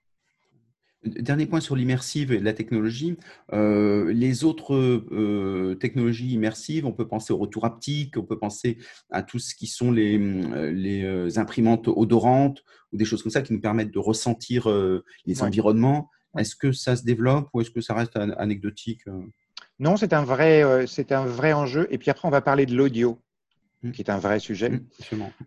Dernier 1.06 1.46
point 1.46 1.60
sur 1.60 1.76
l'immersive 1.76 2.32
et 2.32 2.39
la 2.39 2.54
technologie. 2.54 3.18
Euh, 3.54 4.12
les 4.12 4.44
autres 4.44 4.76
euh, 4.76 5.76
technologies 5.80 6.34
immersives, 6.34 6.86
on 6.86 6.91
peut 6.91 7.08
penser 7.08 7.32
au 7.32 7.38
retour 7.38 7.65
haptique, 7.65 8.18
on 8.18 8.24
peut 8.24 8.39
penser 8.39 8.78
à 9.12 9.22
tout 9.22 9.38
ce 9.38 9.54
qui 9.54 9.68
sont 9.68 9.91
les, 9.91 10.18
les 10.72 11.04
euh, 11.04 11.30
imprimantes 11.38 11.88
odorantes 11.88 12.63
ou 12.91 12.98
des 12.98 13.06
choses 13.06 13.22
comme 13.22 13.32
ça 13.32 13.41
qui 13.41 13.54
nous 13.54 13.62
permettent 13.62 13.94
de 13.94 14.00
ressentir 14.00 14.70
euh, 14.70 15.04
les 15.26 15.41
ouais. 15.41 15.48
environnements. 15.48 16.10
Est-ce 16.38 16.56
que 16.56 16.72
ça 16.72 16.96
se 16.96 17.04
développe 17.04 17.50
ou 17.54 17.62
est-ce 17.62 17.72
que 17.72 17.82
ça 17.82 17.94
reste 17.94 18.18
anecdotique 18.18 19.04
Non, 19.80 19.96
c'est 19.98 20.12
un, 20.12 20.24
vrai, 20.24 20.86
c'est 20.86 21.13
un 21.13 21.26
vrai 21.26 21.54
enjeu. 21.54 21.88
Et 21.91 21.98
puis 21.98 22.12
après, 22.12 22.28
on 22.28 22.32
va 22.32 22.41
parler 22.41 22.65
de 22.65 22.76
l'audio. 22.76 23.22
Mmh. 23.86 23.91
qui 23.91 24.02
est 24.02 24.10
un 24.10 24.17
vrai 24.17 24.39
sujet. 24.39 24.69
Mmh, 24.69 24.82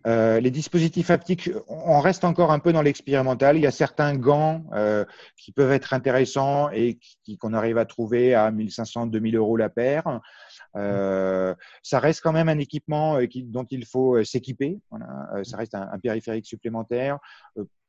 euh, 0.07 0.39
les 0.39 0.51
dispositifs 0.51 1.09
haptiques, 1.09 1.49
on 1.67 1.99
reste 1.99 2.23
encore 2.23 2.51
un 2.51 2.59
peu 2.59 2.71
dans 2.71 2.81
l'expérimental. 2.81 3.57
Il 3.57 3.63
y 3.63 3.67
a 3.67 3.71
certains 3.71 4.15
gants 4.15 4.63
euh, 4.73 5.03
qui 5.35 5.51
peuvent 5.51 5.71
être 5.73 5.93
intéressants 5.93 6.69
et 6.71 6.97
qu'on 7.37 7.53
arrive 7.53 7.77
à 7.77 7.85
trouver 7.85 8.33
à 8.33 8.49
1500, 8.49 9.07
2000 9.07 9.35
euros 9.35 9.57
la 9.57 9.69
paire. 9.69 10.21
Euh, 10.77 11.53
ça 11.83 11.99
reste 11.99 12.21
quand 12.21 12.31
même 12.31 12.47
un 12.47 12.59
équipement 12.59 13.19
qui, 13.27 13.43
dont 13.43 13.65
il 13.69 13.85
faut 13.85 14.23
s'équiper. 14.23 14.79
Voilà. 14.89 15.43
Ça 15.43 15.57
reste 15.57 15.75
un, 15.75 15.89
un 15.91 15.99
périphérique 15.99 16.45
supplémentaire. 16.45 17.19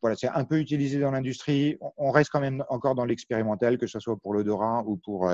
Voilà, 0.03 0.17
c'est 0.17 0.29
un 0.29 0.45
peu 0.45 0.59
utilisé 0.59 0.99
dans 0.99 1.11
l'industrie. 1.11 1.77
On 1.97 2.11
reste 2.11 2.31
quand 2.31 2.41
même 2.41 2.65
encore 2.71 2.95
dans 2.95 3.05
l'expérimental, 3.05 3.79
que 3.79 3.87
ce 3.87 4.01
soit 4.01 4.17
pour 4.17 4.33
l'odorat 4.33 4.83
ou 4.87 4.97
pour 4.97 5.31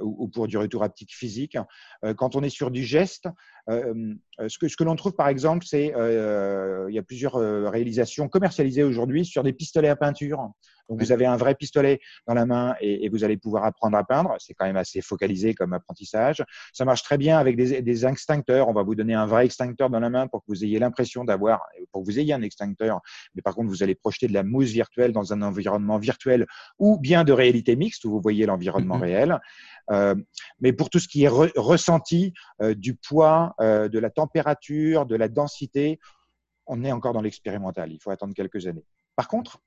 ou, 0.00 0.28
pour 0.28 0.46
du 0.46 0.56
retour 0.56 0.82
haptique 0.82 1.14
physique. 1.14 1.56
Euh, 2.04 2.14
quand 2.14 2.36
on 2.36 2.42
est 2.42 2.50
sur 2.50 2.70
du 2.70 2.84
geste, 2.84 3.28
euh, 3.68 4.14
ce 4.48 4.58
que, 4.58 4.68
ce 4.68 4.76
que 4.76 4.84
l'on 4.84 4.96
trouve 4.96 5.14
par 5.14 5.28
exemple, 5.28 5.64
c'est 5.66 5.86
il 5.86 6.94
y 6.94 6.98
a 6.98 7.02
plusieurs 7.02 7.34
réalisations 7.70 8.28
commercialisées 8.28 8.82
aujourd'hui 8.82 9.24
sur 9.24 9.42
des 9.42 9.52
pistolets 9.52 9.88
à 9.88 9.96
peinture. 9.96 10.50
Donc 10.88 11.00
vous 11.00 11.12
avez 11.12 11.26
un 11.26 11.36
vrai 11.36 11.54
pistolet 11.54 12.00
dans 12.26 12.34
la 12.34 12.46
main 12.46 12.74
et, 12.80 13.04
et 13.04 13.08
vous 13.08 13.24
allez 13.24 13.36
pouvoir 13.36 13.64
apprendre 13.64 13.96
à 13.96 14.04
peindre. 14.04 14.34
C'est 14.38 14.54
quand 14.54 14.66
même 14.66 14.76
assez 14.76 15.00
focalisé 15.00 15.54
comme 15.54 15.72
apprentissage. 15.72 16.44
Ça 16.72 16.84
marche 16.84 17.02
très 17.02 17.18
bien 17.18 17.38
avec 17.38 17.56
des, 17.56 17.82
des, 17.82 18.06
extincteurs. 18.06 18.68
On 18.68 18.72
va 18.72 18.82
vous 18.82 18.94
donner 18.94 19.14
un 19.14 19.26
vrai 19.26 19.46
extincteur 19.46 19.88
dans 19.90 20.00
la 20.00 20.10
main 20.10 20.26
pour 20.26 20.40
que 20.40 20.46
vous 20.48 20.64
ayez 20.64 20.78
l'impression 20.78 21.24
d'avoir, 21.24 21.62
pour 21.92 22.02
que 22.02 22.06
vous 22.10 22.18
ayez 22.18 22.34
un 22.34 22.42
extincteur. 22.42 23.00
Mais 23.34 23.42
par 23.42 23.54
contre, 23.54 23.68
vous 23.68 23.82
allez 23.82 23.94
projeter 23.94 24.26
de 24.28 24.34
la 24.34 24.42
mousse 24.42 24.70
virtuelle 24.70 25.12
dans 25.12 25.32
un 25.32 25.42
environnement 25.42 25.98
virtuel 25.98 26.46
ou 26.78 26.98
bien 26.98 27.24
de 27.24 27.32
réalité 27.32 27.76
mixte 27.76 28.04
où 28.04 28.10
vous 28.10 28.20
voyez 28.20 28.46
l'environnement 28.46 28.98
mm 28.98 29.02
-hmm. 29.02 29.14
réel. 29.14 29.40
Euh, 29.90 30.14
mais 30.60 30.72
pour 30.72 30.88
tout 30.90 30.98
ce 30.98 31.08
qui 31.08 31.24
est 31.24 31.28
re 31.28 31.50
ressenti 31.56 32.32
euh, 32.62 32.74
du 32.74 32.94
poids, 32.94 33.54
euh, 33.60 33.88
de 33.88 33.98
la 33.98 34.10
température, 34.10 35.06
de 35.06 35.16
la 35.16 35.28
densité, 35.28 35.98
on 36.66 36.84
est 36.84 36.92
encore 36.92 37.12
dans 37.12 37.20
l'expérimental. 37.22 37.92
Il 37.92 37.98
faut 37.98 38.10
attendre 38.10 38.34
quelques 38.34 38.66
années. 38.66 38.86
Par 39.16 39.28
contre, 39.28 39.60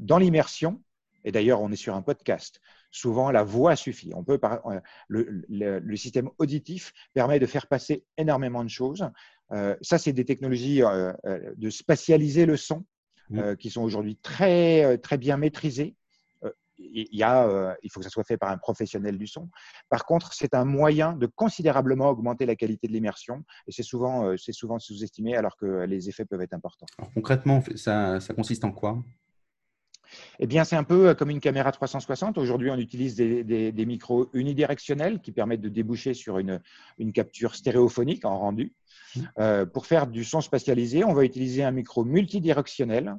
dans 0.00 0.18
l'immersion, 0.18 0.82
et 1.24 1.32
d'ailleurs 1.32 1.60
on 1.60 1.70
est 1.70 1.76
sur 1.76 1.94
un 1.94 2.02
podcast, 2.02 2.60
souvent 2.90 3.30
la 3.30 3.42
voix 3.42 3.76
suffit. 3.76 4.12
On 4.14 4.24
peut 4.24 4.38
par, 4.38 4.66
euh, 4.66 4.80
le, 5.08 5.44
le, 5.48 5.78
le, 5.80 5.96
système 5.96 6.30
auditif 6.38 6.92
permet 7.14 7.38
de 7.38 7.46
faire 7.46 7.66
passer 7.66 8.04
énormément 8.16 8.64
de 8.64 8.70
choses. 8.70 9.08
Euh, 9.52 9.76
ça, 9.80 9.98
c'est 9.98 10.12
des 10.12 10.24
technologies 10.24 10.82
de 11.56 11.70
spatialiser 11.70 12.46
le 12.46 12.56
son 12.56 12.84
qui 13.58 13.70
sont 13.70 13.82
aujourd'hui 13.82 14.16
très 14.16 14.98
très 14.98 15.18
bien 15.18 15.36
maîtrisées 15.36 15.96
il, 16.78 17.08
y 17.12 17.22
a, 17.22 17.46
euh, 17.46 17.74
il 17.82 17.90
faut 17.90 18.00
que 18.00 18.04
ça 18.04 18.10
soit 18.10 18.24
fait 18.24 18.36
par 18.36 18.50
un 18.50 18.58
professionnel 18.58 19.18
du 19.18 19.26
son. 19.26 19.48
Par 19.88 20.04
contre, 20.04 20.32
c'est 20.32 20.54
un 20.54 20.64
moyen 20.64 21.12
de 21.12 21.26
considérablement 21.26 22.08
augmenter 22.08 22.46
la 22.46 22.56
qualité 22.56 22.86
de 22.86 22.92
l'immersion 22.92 23.44
et 23.66 23.72
c'est 23.72 23.82
souvent, 23.82 24.26
euh, 24.26 24.36
c'est 24.36 24.52
souvent 24.52 24.78
sous-estimé 24.78 25.36
alors 25.36 25.56
que 25.56 25.84
les 25.84 26.08
effets 26.08 26.24
peuvent 26.24 26.42
être 26.42 26.54
importants. 26.54 26.86
Alors, 26.98 27.12
concrètement, 27.12 27.62
ça, 27.74 28.20
ça 28.20 28.34
consiste 28.34 28.64
en 28.64 28.72
quoi? 28.72 29.02
Eh 30.38 30.46
bien, 30.46 30.64
c'est 30.64 30.76
un 30.76 30.84
peu 30.84 31.14
comme 31.14 31.30
une 31.30 31.40
caméra 31.40 31.72
360. 31.72 32.38
Aujourd'hui, 32.38 32.70
on 32.70 32.76
utilise 32.76 33.14
des, 33.16 33.44
des, 33.44 33.72
des, 33.72 33.86
micros 33.86 34.28
unidirectionnels 34.32 35.20
qui 35.20 35.32
permettent 35.32 35.60
de 35.60 35.68
déboucher 35.68 36.14
sur 36.14 36.38
une, 36.38 36.60
une 36.98 37.12
capture 37.12 37.54
stéréophonique 37.54 38.24
en 38.24 38.38
rendu. 38.38 38.72
Mmh. 39.14 39.20
Euh, 39.38 39.66
pour 39.66 39.86
faire 39.86 40.06
du 40.06 40.24
son 40.24 40.40
spatialisé, 40.40 41.04
on 41.04 41.14
va 41.14 41.24
utiliser 41.24 41.64
un 41.64 41.70
micro 41.70 42.04
multidirectionnel 42.04 43.16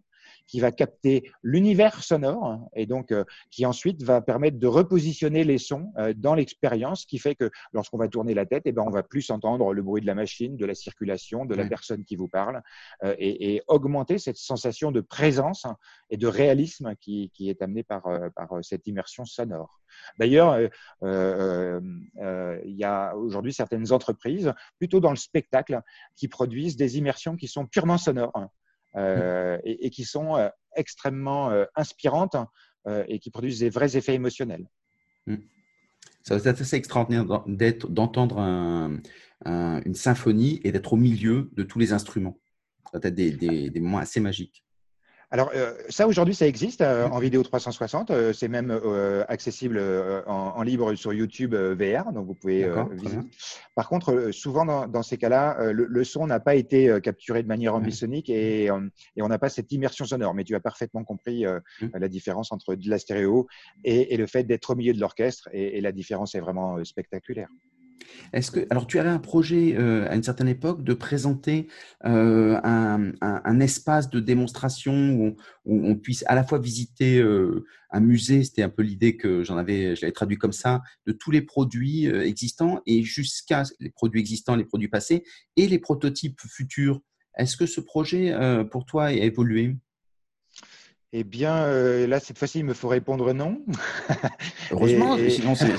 qui 0.48 0.60
va 0.60 0.72
capter 0.72 1.30
l'univers 1.44 2.04
sonore 2.04 2.60
et 2.76 2.86
donc 2.86 3.12
euh, 3.12 3.24
qui 3.52 3.66
ensuite 3.66 4.04
va 4.04 4.22
permettre 4.22 4.58
de 4.58 4.68
repositionner 4.68 5.44
les 5.44 5.58
sons 5.58 5.92
euh, 5.98 6.14
dans 6.16 6.36
l'expérience, 6.36 7.06
qui 7.06 7.20
fait 7.20 7.36
que 7.36 7.50
lorsqu'on 7.74 7.98
va 7.98 8.08
tourner 8.08 8.34
la 8.34 8.46
tête, 8.46 8.64
eh 8.66 8.72
ben, 8.72 8.84
on 8.86 8.90
va 8.90 9.04
plus 9.04 9.30
entendre 9.30 9.74
le 9.74 9.82
bruit 9.82 10.02
de 10.02 10.08
la 10.08 10.16
machine, 10.16 10.58
de 10.58 10.66
la 10.66 10.76
circulation, 10.76 11.46
de 11.46 11.56
la 11.56 11.66
personne 11.66 12.04
qui 12.04 12.16
vous 12.16 12.28
parle 12.28 12.62
euh, 13.04 13.16
et, 13.20 13.56
et, 13.56 13.62
augmenter 13.68 14.18
cette 14.18 14.38
sensation 14.38 14.92
de 14.92 15.02
présence 15.02 15.66
et 16.10 16.18
de 16.18 16.28
réalisme 16.28 16.96
qui, 17.00 17.32
qui 17.34 17.50
est 17.50 17.62
amenée 17.62 17.84
par, 17.84 18.04
par 18.36 18.50
cette 18.64 18.88
immersion 18.88 19.26
sonore. 19.26 19.82
D'ailleurs, 20.20 20.70
euh, 21.04 21.82
euh, 22.22 22.62
il 22.66 22.76
y 22.76 22.84
a 22.84 23.16
aujourd'hui 23.16 23.54
certaines 23.54 23.92
entreprises, 23.92 24.54
plutôt 24.78 25.00
dans 25.00 25.10
le 25.12 25.18
spectacle, 25.18 25.82
qui 26.16 26.28
produisent 26.28 26.78
des 26.78 26.98
immersions 26.98 27.36
qui 27.36 27.48
sont 27.48 27.66
purement 27.66 27.98
sonores. 27.98 28.50
Euh, 28.98 29.60
et, 29.64 29.92
qui 29.92 30.06
sont 30.06 30.38
euh, 30.38 30.50
extrêmement 30.76 31.52
euh, 31.52 31.66
inspirantes 31.76 32.36
et 33.10 33.20
qui 33.20 33.32
produisent 33.32 33.60
des 33.60 33.70
vrais 33.70 33.98
effets 33.98 34.14
émotionnels. 34.14 34.66
Mmh. 35.26 35.36
Ça 36.22 36.36
être 36.36 36.62
assez 36.62 36.78
extraordinaire 36.78 37.26
d'entendre 37.26 38.40
une 39.46 39.94
symphonie 39.94 40.62
et 40.64 40.72
d'être 40.72 40.94
au 40.94 40.96
milieu 40.96 41.50
de 41.52 41.64
tous 41.64 41.80
les 41.80 41.92
instruments. 41.92 42.40
Ça 42.94 43.00
va 43.00 43.10
être 43.10 43.16
des 43.16 43.80
moments 43.82 43.98
assez 43.98 44.22
magiques. 44.22 44.64
Alors, 45.30 45.52
euh, 45.56 45.74
ça, 45.90 46.08
aujourd'hui, 46.08 46.34
ça 46.34 46.48
existe 46.48 46.80
euh, 46.80 47.06
en 47.10 47.20
vidéo 47.20 47.44
360. 47.44 48.12
Euh, 48.12 48.32
c'est 48.32 48.48
même 48.48 48.72
accessible 49.28 49.82
en, 50.26 50.62
libre 50.64 50.96
sur 50.96 51.14
YouTube 51.14 51.54
VR, 51.54 52.12
donc 52.14 52.28
vous 52.28 52.34
pouvez 52.34 52.70
visiter. 52.92 53.22
Par 53.76 53.90
contre, 53.90 54.32
souvent, 54.32 54.88
dans, 54.88 55.04
ces 55.04 55.18
cas-là, 55.18 55.72
le, 55.72 56.04
son 56.04 56.28
n'a 56.28 56.40
pas 56.40 56.56
été 56.56 57.00
capturé 57.02 57.44
de 57.44 57.48
manière 57.48 57.76
ambisonique 57.76 58.30
et, 58.30 58.70
on 58.72 59.28
n'a 59.28 59.40
pas 59.40 59.50
cette 59.50 59.72
immersion 59.72 60.06
sonore. 60.06 60.34
Mais 60.34 60.44
tu 60.44 60.56
as 60.56 60.60
parfaitement 60.60 61.04
compris 61.04 61.46
la 61.94 62.08
différence 62.08 62.52
entre 62.52 62.76
de 62.76 62.90
la 62.90 63.00
stéréo 63.00 63.48
et, 63.84 64.16
le 64.16 64.28
fait 64.28 64.44
d'être 64.44 64.72
au 64.72 64.76
milieu 64.76 64.94
de 64.94 65.00
l'orchestre. 65.00 65.50
et 65.52 65.82
la 65.82 65.92
différence 65.92 66.36
est 66.36 66.40
vraiment 66.40 66.84
spectaculaire. 66.84 67.50
Est-ce 68.34 68.52
que, 68.52 68.66
alors, 68.70 68.88
tu 68.88 69.00
avais 69.00 69.10
un 69.10 69.20
projet 69.20 69.76
euh, 69.78 70.10
à 70.10 70.16
une 70.16 70.24
certaine 70.24 70.48
époque 70.48 70.84
de 70.84 70.94
présenter 70.94 71.68
euh, 72.06 72.60
un, 72.64 73.60
espace 73.60 74.10
de 74.10 74.20
démonstration 74.20 75.14
où 75.14 75.36
on, 75.66 75.96
puisse 75.96 76.24
à 76.28 76.36
la 76.36 76.44
fois 76.44 76.60
visiter 76.60 77.20
euh, 77.20 77.66
un 77.92 78.00
musée, 78.00 78.44
c'était 78.44 78.64
un 78.64 78.70
peu 78.70 78.84
l'idée 78.84 79.18
que 79.18 79.44
j'en 79.44 79.58
avais, 79.58 79.96
je 79.96 80.02
l'avais 80.02 80.12
traduit 80.12 80.38
comme 80.38 80.52
ça, 80.52 80.82
de 81.06 81.12
tous 81.12 81.32
les 81.32 81.42
produits 81.42 82.06
existants 82.06 82.82
et 82.86 83.04
jusqu'à 83.04 83.64
les 83.80 83.90
produits 83.90 84.20
existants, 84.20 84.56
les 84.56 84.66
produits 84.66 84.90
passés 84.90 85.24
et 85.56 85.68
les 85.68 85.80
prototypes 85.80 86.40
futurs. 86.42 87.02
Est-ce 87.38 87.58
que 87.58 87.66
ce 87.66 87.82
projet, 87.82 88.36
pour 88.72 88.86
toi, 88.86 89.06
a 89.06 89.12
évolué? 89.12 89.76
Eh 91.14 91.24
bien, 91.24 91.64
euh, 91.64 92.06
là, 92.06 92.20
cette 92.20 92.38
fois-ci, 92.38 92.60
il 92.60 92.66
me 92.66 92.74
faut 92.74 92.90
répondre 92.90 93.32
non. 93.32 93.64
Heureusement, 94.72 95.18
sinon 95.30 95.56
c'est. 95.56 95.74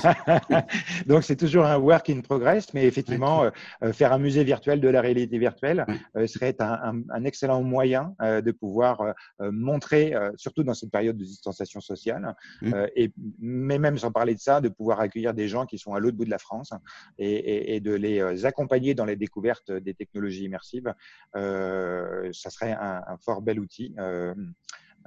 Donc, 1.05 1.23
c'est 1.23 1.35
toujours 1.35 1.65
un 1.65 1.77
work 1.77 2.09
in 2.09 2.21
progress, 2.21 2.73
mais 2.73 2.85
effectivement, 2.85 3.43
euh, 3.43 3.49
euh, 3.83 3.93
faire 3.93 4.11
un 4.11 4.17
musée 4.17 4.43
virtuel 4.43 4.81
de 4.81 4.89
la 4.89 5.01
réalité 5.01 5.37
virtuelle 5.37 5.85
serait 6.25 6.55
un, 6.59 7.23
excellent 7.25 7.61
moyen 7.61 8.15
de 8.19 8.51
pouvoir 8.51 9.13
montrer, 9.39 10.13
surtout 10.35 10.63
dans 10.63 10.73
cette 10.73 10.91
période 10.91 11.17
de 11.17 11.23
distanciation 11.23 11.79
sociale, 11.79 12.35
mmh. 12.61 12.73
et, 12.95 13.13
mais 13.39 13.77
même 13.77 13.97
sans 13.97 14.11
parler 14.11 14.33
de 14.33 14.39
ça, 14.39 14.61
de 14.61 14.69
pouvoir 14.69 14.99
accueillir 14.99 15.33
des 15.33 15.47
gens 15.47 15.65
qui 15.65 15.77
sont 15.77 15.93
à 15.93 15.99
l'autre 15.99 16.17
bout 16.17 16.25
de 16.25 16.29
la 16.29 16.39
France 16.39 16.71
et, 17.17 17.79
de 17.79 17.93
les 17.93 18.45
accompagner 18.45 18.95
dans 18.95 19.05
les 19.05 19.15
découvertes 19.15 19.71
des 19.71 19.93
technologies 19.93 20.45
immersives. 20.45 20.93
ça 21.33 22.49
serait 22.49 22.73
un, 22.73 23.03
un 23.07 23.17
fort 23.17 23.41
bel 23.41 23.59
outil. 23.59 23.95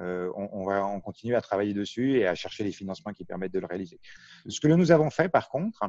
Euh, 0.02 0.30
on, 0.34 0.64
va 0.64 0.84
on 0.84 1.00
continue 1.00 1.36
à 1.36 1.40
travailler 1.40 1.74
dessus 1.74 2.18
et 2.18 2.26
à 2.26 2.34
chercher 2.34 2.64
les 2.64 2.72
financements 2.72 3.12
qui 3.12 3.24
permettent 3.24 3.52
de 3.52 3.60
le 3.60 3.66
réaliser. 3.66 4.00
Ce 4.48 4.60
que 4.60 4.68
nous 4.68 4.90
avons 4.90 5.10
fait, 5.10 5.28
par 5.28 5.48
contre, 5.48 5.84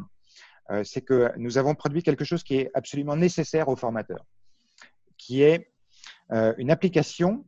euh, 0.70 0.84
c'est 0.84 1.02
que 1.02 1.32
nous 1.38 1.58
avons 1.58 1.74
produit 1.74 2.04
quelque 2.04 2.24
chose 2.24 2.44
qui 2.44 2.58
est 2.58 2.72
absolument 2.74 3.16
nécessaire 3.16 3.70
aux 3.70 3.76
formateurs, 3.76 4.26
qui 5.18 5.42
est 5.42 5.72
euh, 6.32 6.54
une 6.58 6.72
application 6.72 7.46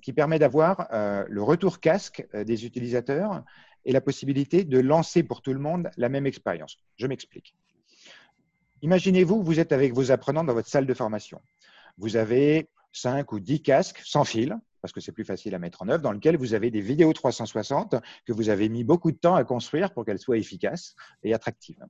qui 0.00 0.14
permet 0.14 0.38
d'avoir 0.38 0.88
le 1.28 1.42
retour 1.42 1.80
casque 1.80 2.26
des 2.32 2.64
utilisateurs 2.64 3.44
et 3.84 3.92
la 3.92 4.00
possibilité 4.00 4.64
de 4.64 4.78
lancer 4.78 5.22
pour 5.22 5.42
tout 5.42 5.52
le 5.52 5.58
monde 5.58 5.90
la 5.98 6.08
même 6.08 6.24
expérience. 6.24 6.78
Je 6.96 7.06
m'explique. 7.06 7.54
Imaginez-vous, 8.80 9.42
vous 9.42 9.60
êtes 9.60 9.72
avec 9.72 9.92
vos 9.92 10.12
apprenants 10.12 10.44
dans 10.44 10.54
votre 10.54 10.68
salle 10.68 10.86
de 10.86 10.94
formation. 10.94 11.42
Vous 11.98 12.16
avez 12.16 12.70
5 12.92 13.30
ou 13.32 13.40
10 13.40 13.60
casques 13.60 14.00
sans 14.04 14.24
fil, 14.24 14.56
parce 14.80 14.92
que 14.92 15.00
c'est 15.00 15.12
plus 15.12 15.24
facile 15.24 15.54
à 15.54 15.58
mettre 15.58 15.82
en 15.82 15.88
œuvre, 15.88 16.02
dans 16.02 16.12
lequel 16.12 16.36
vous 16.36 16.54
avez 16.54 16.70
des 16.70 16.80
vidéos 16.80 17.12
360 17.12 17.96
que 18.26 18.32
vous 18.32 18.48
avez 18.48 18.68
mis 18.68 18.84
beaucoup 18.84 19.12
de 19.12 19.16
temps 19.16 19.34
à 19.34 19.44
construire 19.44 19.92
pour 19.92 20.04
qu'elles 20.04 20.18
soient 20.18 20.38
efficaces 20.38 20.94
et 21.22 21.34
attractives. 21.34 21.84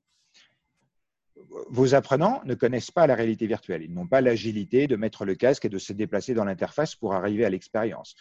Vos 1.71 1.95
apprenants 1.95 2.43
ne 2.45 2.55
connaissent 2.55 2.91
pas 2.91 3.07
la 3.07 3.15
réalité 3.15 3.47
virtuelle. 3.47 3.83
Ils 3.83 3.93
n'ont 3.93 4.07
pas 4.07 4.21
l'agilité 4.21 4.87
de 4.87 4.97
mettre 4.97 5.25
le 5.25 5.35
casque 5.35 5.65
et 5.65 5.69
de 5.69 5.79
se 5.79 5.93
déplacer 5.93 6.35
dans 6.35 6.45
l'interface 6.45 6.95
pour 6.95 7.15
arriver 7.15 7.45
à 7.45 7.51
l'expérience. 7.51 8.15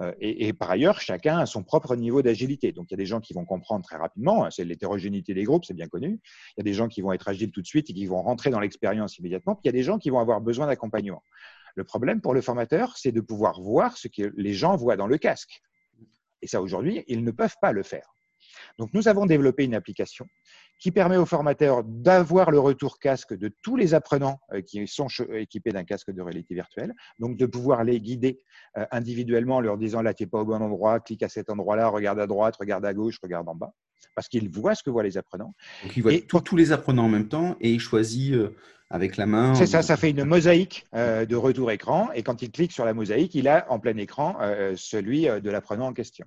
Euh, 0.00 0.12
et, 0.20 0.52
par 0.52 0.70
ailleurs, 0.70 1.00
chacun 1.00 1.38
a 1.38 1.46
son 1.46 1.62
propre 1.62 1.96
niveau 1.96 2.20
d'agilité. 2.20 2.72
Donc, 2.72 2.90
il 2.90 2.92
y 2.92 2.96
a 2.96 2.98
des 2.98 3.06
gens 3.06 3.20
qui 3.20 3.32
vont 3.32 3.44
comprendre 3.44 3.84
très 3.84 3.96
rapidement, 3.96 4.44
hein, 4.44 4.50
c'est 4.50 4.64
l'hétérogénéité 4.64 5.32
des 5.32 5.44
groupes, 5.44 5.64
c'est 5.64 5.74
bien 5.74 5.88
connu. 5.88 6.20
Il 6.56 6.58
y 6.58 6.60
a 6.60 6.64
des 6.64 6.74
gens 6.74 6.88
qui 6.88 7.00
vont 7.00 7.12
être 7.12 7.28
agiles 7.28 7.50
tout 7.50 7.62
de 7.62 7.66
suite 7.66 7.88
et 7.88 7.94
qui 7.94 8.06
vont 8.06 8.22
rentrer 8.22 8.50
dans 8.50 8.60
l'expérience 8.60 9.16
immédiatement. 9.18 9.54
Puis 9.54 9.62
il 9.64 9.68
y 9.68 9.70
a 9.70 9.72
des 9.72 9.82
gens 9.82 9.98
qui 9.98 10.10
vont 10.10 10.18
avoir 10.18 10.40
besoin 10.40 10.66
d'accompagnement. 10.66 11.22
Le 11.76 11.84
problème 11.84 12.20
pour 12.20 12.34
le 12.34 12.40
formateur, 12.40 12.96
c'est 12.96 13.12
de 13.12 13.20
pouvoir 13.20 13.60
voir 13.60 13.96
ce 13.96 14.08
que 14.08 14.32
les 14.36 14.54
gens 14.54 14.76
voient 14.76 14.96
dans 14.96 15.06
le 15.06 15.18
casque. 15.18 15.62
Et 16.42 16.46
ça, 16.46 16.60
aujourd'hui, 16.60 17.04
ils 17.06 17.22
ne 17.22 17.30
peuvent 17.30 17.56
pas 17.60 17.72
le 17.72 17.82
faire. 17.82 18.14
Donc, 18.78 18.92
nous 18.94 19.08
avons 19.08 19.26
développé 19.26 19.64
une 19.64 19.74
application 19.74 20.26
qui 20.78 20.90
permet 20.90 21.16
aux 21.16 21.26
formateurs 21.26 21.84
d'avoir 21.84 22.50
le 22.50 22.58
retour 22.58 22.98
casque 22.98 23.34
de 23.34 23.50
tous 23.62 23.76
les 23.76 23.94
apprenants 23.94 24.40
euh, 24.52 24.60
qui 24.60 24.86
sont 24.86 25.08
équipés 25.32 25.70
d'un 25.70 25.84
casque 25.84 26.10
de 26.10 26.22
réalité 26.22 26.54
virtuelle, 26.54 26.94
donc 27.18 27.36
de 27.36 27.46
pouvoir 27.46 27.84
les 27.84 28.00
guider 28.00 28.40
euh, 28.76 28.84
individuellement 28.90 29.56
en 29.56 29.60
leur 29.60 29.78
disant 29.78 30.02
là, 30.02 30.14
tu 30.14 30.22
n'es 30.22 30.28
pas 30.28 30.40
au 30.40 30.44
bon 30.44 30.62
endroit, 30.62 31.00
clique 31.00 31.22
à 31.22 31.28
cet 31.28 31.50
endroit-là, 31.50 31.88
regarde 31.88 32.20
à 32.20 32.26
droite, 32.26 32.56
regarde 32.56 32.84
à 32.84 32.94
gauche, 32.94 33.18
regarde 33.22 33.48
en 33.48 33.54
bas, 33.54 33.72
parce 34.14 34.28
qu'ils 34.28 34.48
voient 34.48 34.74
ce 34.74 34.82
que 34.82 34.90
voient 34.90 35.02
les 35.02 35.18
apprenants. 35.18 35.54
Donc, 35.82 35.96
ils 35.96 36.02
voient 36.02 36.40
tous 36.42 36.56
les 36.56 36.72
apprenants 36.72 37.04
en 37.04 37.10
même 37.10 37.28
temps 37.28 37.56
et 37.60 37.70
ils 37.70 37.80
choisissent 37.80 38.32
euh, 38.32 38.54
avec 38.90 39.16
la 39.16 39.26
main. 39.26 39.54
C'est 39.54 39.66
ça, 39.66 39.82
ça 39.82 39.96
fait 39.96 40.10
une 40.10 40.24
mosaïque 40.24 40.86
euh, 40.94 41.26
de 41.26 41.36
retour 41.36 41.70
écran. 41.70 42.08
Et 42.14 42.22
quand 42.22 42.42
il 42.42 42.50
clique 42.50 42.72
sur 42.72 42.84
la 42.84 42.94
mosaïque, 42.94 43.34
il 43.34 43.48
a 43.48 43.66
en 43.70 43.78
plein 43.78 43.96
écran 43.96 44.36
euh, 44.40 44.74
celui 44.76 45.28
euh, 45.28 45.40
de 45.40 45.50
l'apprenant 45.50 45.88
en 45.88 45.92
question. 45.92 46.26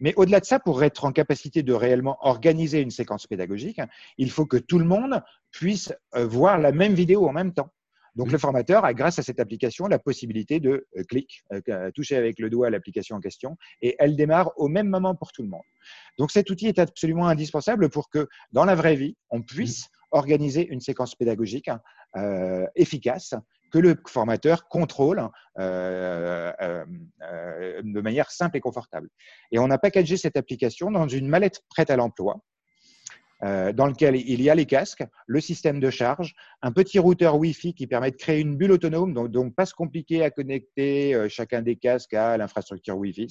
Mais 0.00 0.14
au-delà 0.16 0.40
de 0.40 0.44
ça, 0.44 0.58
pour 0.58 0.82
être 0.82 1.04
en 1.04 1.12
capacité 1.12 1.62
de 1.62 1.72
réellement 1.72 2.18
organiser 2.20 2.80
une 2.80 2.90
séquence 2.90 3.26
pédagogique, 3.26 3.80
il 4.18 4.30
faut 4.30 4.46
que 4.46 4.56
tout 4.56 4.78
le 4.78 4.84
monde 4.84 5.22
puisse 5.50 5.92
voir 6.14 6.58
la 6.58 6.72
même 6.72 6.94
vidéo 6.94 7.28
en 7.28 7.32
même 7.32 7.52
temps. 7.52 7.70
Donc, 8.14 8.30
le 8.30 8.38
formateur 8.38 8.84
a, 8.84 8.94
grâce 8.94 9.18
à 9.18 9.22
cette 9.22 9.40
application, 9.40 9.86
la 9.86 9.98
possibilité 9.98 10.60
de 10.60 10.86
cliquer, 11.08 11.42
toucher 11.94 12.16
avec 12.16 12.38
le 12.38 12.48
doigt 12.48 12.70
l'application 12.70 13.16
en 13.16 13.20
question, 13.20 13.56
et 13.82 13.96
elle 13.98 14.14
démarre 14.14 14.52
au 14.56 14.68
même 14.68 14.88
moment 14.88 15.16
pour 15.16 15.32
tout 15.32 15.42
le 15.42 15.48
monde. 15.48 15.62
Donc, 16.18 16.30
cet 16.30 16.48
outil 16.48 16.68
est 16.68 16.78
absolument 16.78 17.26
indispensable 17.26 17.88
pour 17.88 18.10
que, 18.10 18.28
dans 18.52 18.64
la 18.64 18.76
vraie 18.76 18.94
vie, 18.94 19.16
on 19.30 19.42
puisse 19.42 19.88
organiser 20.12 20.64
une 20.68 20.80
séquence 20.80 21.16
pédagogique 21.16 21.68
euh, 22.16 22.66
efficace 22.76 23.34
que 23.72 23.78
le 23.78 23.96
formateur 24.06 24.68
contrôle 24.68 25.28
euh, 25.58 26.52
euh, 26.60 27.82
de 27.82 28.00
manière 28.00 28.30
simple 28.30 28.56
et 28.56 28.60
confortable. 28.60 29.08
Et 29.50 29.58
on 29.58 29.68
a 29.68 29.78
packagé 29.78 30.16
cette 30.16 30.36
application 30.36 30.92
dans 30.92 31.08
une 31.08 31.26
mallette 31.26 31.62
prête 31.68 31.90
à 31.90 31.96
l'emploi, 31.96 32.40
dans 33.42 33.86
lequel 33.86 34.16
il 34.16 34.40
y 34.40 34.48
a 34.48 34.54
les 34.54 34.64
casques, 34.64 35.04
le 35.26 35.38
système 35.38 35.78
de 35.78 35.90
charge, 35.90 36.34
un 36.62 36.72
petit 36.72 36.98
routeur 36.98 37.36
Wi-Fi 37.36 37.74
qui 37.74 37.86
permet 37.86 38.10
de 38.10 38.16
créer 38.16 38.40
une 38.40 38.56
bulle 38.56 38.72
autonome, 38.72 39.12
donc, 39.28 39.54
pas 39.54 39.66
se 39.66 39.74
compliquer 39.74 40.24
à 40.24 40.30
connecter 40.30 41.28
chacun 41.28 41.60
des 41.60 41.76
casques 41.76 42.14
à 42.14 42.38
l'infrastructure 42.38 42.96
Wi-Fi. 42.96 43.26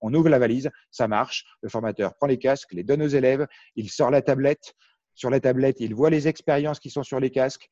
On 0.00 0.14
ouvre 0.14 0.30
la 0.30 0.38
valise, 0.38 0.70
ça 0.90 1.06
marche, 1.06 1.44
le 1.60 1.68
formateur 1.68 2.14
prend 2.14 2.28
les 2.28 2.38
casques, 2.38 2.72
les 2.72 2.82
donne 2.82 3.02
aux 3.02 3.08
élèves, 3.08 3.46
il 3.74 3.90
sort 3.90 4.10
la 4.10 4.22
tablette, 4.22 4.74
sur 5.14 5.28
la 5.28 5.40
tablette, 5.40 5.80
il 5.80 5.94
voit 5.94 6.08
les 6.08 6.28
expériences 6.28 6.78
qui 6.80 6.88
sont 6.88 7.02
sur 7.02 7.20
les 7.20 7.30
casques 7.30 7.68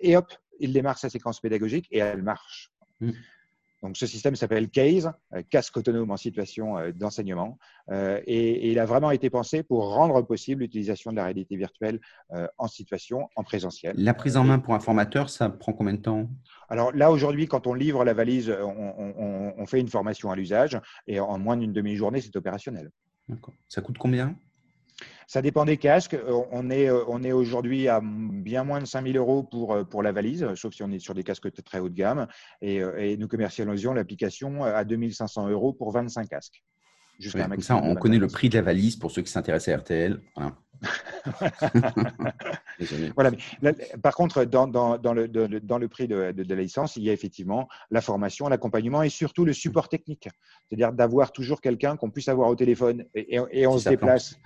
et 0.00 0.16
hop, 0.16 0.32
il 0.58 0.72
démarre 0.72 0.98
sa 0.98 1.08
séquence 1.08 1.40
pédagogique 1.40 1.86
et 1.90 1.98
elle 1.98 2.22
marche. 2.22 2.70
Mm. 3.00 3.12
Donc, 3.82 3.96
ce 3.96 4.06
système 4.06 4.36
s'appelle 4.36 4.68
CASE, 4.68 5.10
euh, 5.34 5.42
casque 5.48 5.76
autonome 5.76 6.10
en 6.10 6.16
situation 6.16 6.76
euh, 6.76 6.92
d'enseignement, 6.92 7.58
euh, 7.90 8.20
et, 8.26 8.70
il 8.70 8.78
a 8.78 8.84
vraiment 8.84 9.10
été 9.10 9.30
pensé 9.30 9.62
pour 9.62 9.94
rendre 9.94 10.20
possible 10.22 10.62
l'utilisation 10.62 11.12
de 11.12 11.16
la 11.16 11.24
réalité 11.24 11.56
virtuelle 11.56 11.98
en 12.58 12.68
situation 12.68 13.28
en 13.36 13.42
présentiel. 13.42 13.94
La 13.96 14.14
prise 14.14 14.36
en 14.36 14.44
main 14.44 14.58
pour 14.58 14.74
un 14.74 14.80
formateur, 14.80 15.30
ça 15.30 15.48
prend 15.48 15.72
combien 15.72 15.94
de 15.94 16.00
temps? 16.00 16.28
Alors 16.68 16.92
là, 16.92 17.10
aujourd'hui, 17.10 17.46
quand 17.46 17.66
on 17.66 17.74
livre 17.74 18.04
la 18.04 18.12
valise, 18.12 18.50
on, 18.50 19.54
on 19.56 19.66
fait 19.66 19.80
une 19.80 19.88
formation 19.88 20.30
à 20.30 20.36
l'usage, 20.36 20.78
et 21.06 21.18
en 21.18 21.38
moins 21.38 21.56
d'une 21.56 21.72
demi-journée, 21.72 22.20
c'est 22.20 22.36
opérationnel. 22.36 22.90
D'accord. 23.28 23.54
Ça 23.68 23.80
coûte 23.80 23.98
combien? 23.98 24.36
Ça 25.30 25.42
dépend 25.42 25.64
des 25.64 25.76
casques. 25.76 26.14
Euh, 26.14 26.42
on 26.50 26.70
est, 26.70 26.90
euh, 26.90 27.04
on 27.06 27.22
est 27.22 27.30
aujourd'hui 27.30 27.86
à 27.86 28.00
bien 28.02 28.64
moins 28.64 28.80
de 28.80 28.84
5000 28.84 29.16
euros 29.16 29.44
pour, 29.44 29.72
euh, 29.74 29.84
pour 29.84 30.02
la 30.02 30.10
valise, 30.10 30.44
sauf 30.56 30.74
si 30.74 30.82
on 30.82 30.90
est 30.90 30.98
sur 30.98 31.14
des 31.14 31.22
casques 31.22 31.52
très 31.62 31.78
haut 31.78 31.88
de 31.88 31.94
gamme. 31.94 32.26
Et, 32.62 33.16
nous 33.16 33.28
commercialisons 33.28 33.94
l'application 33.94 34.64
à 34.64 34.82
2500 34.82 35.48
euros 35.48 35.72
pour 35.72 35.92
25 35.92 36.28
casques. 36.28 36.64
comme 37.32 37.60
ça, 37.60 37.76
on 37.76 37.94
connaît 37.94 38.18
le 38.18 38.26
prix 38.26 38.48
de 38.48 38.56
la 38.56 38.62
valise 38.62 38.96
pour 38.96 39.12
ceux 39.12 39.22
qui 39.22 39.30
s'intéressent 39.30 39.72
à 39.72 39.78
RTL. 39.78 40.20
Voilà. 43.14 43.30
par 44.02 44.14
contre, 44.16 44.44
dans, 44.44 44.66
dans, 44.66 44.98
dans, 44.98 45.14
le, 45.14 45.28
dans, 45.28 45.78
le, 45.78 45.88
prix 45.88 46.08
de, 46.08 46.32
de, 46.32 46.54
la 46.54 46.60
licence, 46.60 46.96
il 46.96 47.04
y 47.04 47.10
a 47.10 47.12
effectivement 47.12 47.68
la 47.92 48.00
formation, 48.00 48.48
l'accompagnement 48.48 49.04
et 49.04 49.10
surtout 49.10 49.44
le 49.44 49.52
support 49.52 49.88
technique. 49.88 50.28
C'est-à-dire 50.68 50.92
d'avoir 50.92 51.30
toujours 51.30 51.60
quelqu'un 51.60 51.96
qu'on 51.96 52.10
puisse 52.10 52.28
avoir 52.28 52.48
au 52.48 52.56
téléphone 52.56 53.04
et, 53.14 53.38
et 53.52 53.66
on 53.68 53.78
se 53.78 53.88
déplace 53.88 54.40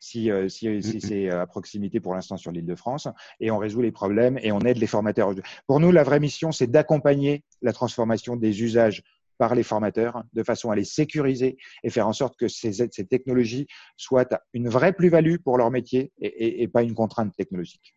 si, 0.00 0.30
euh, 0.30 0.48
si, 0.48 0.68
mm, 0.68 0.82
si 0.82 0.96
mm. 0.96 1.00
c'est 1.00 1.30
à 1.30 1.46
proximité 1.46 2.00
pour 2.00 2.14
l'instant 2.14 2.36
sur 2.36 2.50
l'île 2.50 2.66
de 2.66 2.74
France, 2.74 3.06
et 3.38 3.50
on 3.50 3.58
résout 3.58 3.82
les 3.82 3.92
problèmes 3.92 4.38
et 4.42 4.50
on 4.50 4.60
aide 4.60 4.78
les 4.78 4.86
formateurs. 4.88 5.34
Pour 5.66 5.78
nous, 5.78 5.92
la 5.92 6.02
vraie 6.02 6.18
mission, 6.18 6.50
c'est 6.50 6.66
d'accompagner 6.66 7.44
la 7.62 7.72
transformation 7.72 8.34
des 8.34 8.62
usages 8.62 9.04
par 9.38 9.54
les 9.54 9.62
formateurs 9.62 10.22
de 10.34 10.42
façon 10.42 10.70
à 10.70 10.76
les 10.76 10.84
sécuriser 10.84 11.56
et 11.82 11.88
faire 11.88 12.06
en 12.06 12.12
sorte 12.12 12.36
que 12.38 12.46
ces, 12.46 12.72
ces 12.72 13.06
technologies 13.06 13.66
soient 13.96 14.28
une 14.52 14.68
vraie 14.68 14.92
plus-value 14.92 15.36
pour 15.36 15.56
leur 15.56 15.70
métier 15.70 16.12
et, 16.20 16.68
pas 16.68 16.82
une 16.82 16.94
contrainte 16.94 17.34
technologique. 17.34 17.94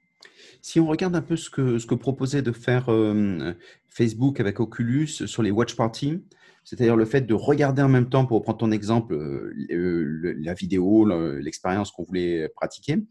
Si 0.62 0.80
on 0.80 0.88
regarde 0.88 1.18
un 1.18 1.22
peu 1.22 1.36
ce 1.36 1.50
que, 1.50 1.80
ce 1.80 1.86
que 1.86 1.96
proposait 1.96 2.42
de 2.42 2.54
faire 2.54 2.90
euh, 2.90 3.54
Facebook 3.90 4.40
avec 4.40 4.62
Oculus 4.62 5.08
sur 5.08 5.44
les 5.44 5.52
watch 5.52 5.76
parties, 5.76 6.24
c'est-à-dire 6.64 6.96
le 6.96 7.06
fait 7.06 7.22
de 7.22 7.34
regarder 7.34 7.82
en 7.82 7.90
même 7.90 8.10
temps, 8.10 8.26
pour 8.26 8.42
prendre 8.42 8.58
ton 8.58 8.72
exemple, 8.72 9.14
euh, 9.14 10.34
la 10.40 10.54
vidéo, 10.54 11.06
l'expérience 11.40 11.92
qu'on 11.92 12.04
voulait 12.04 12.50
pratiquer, 12.56 13.04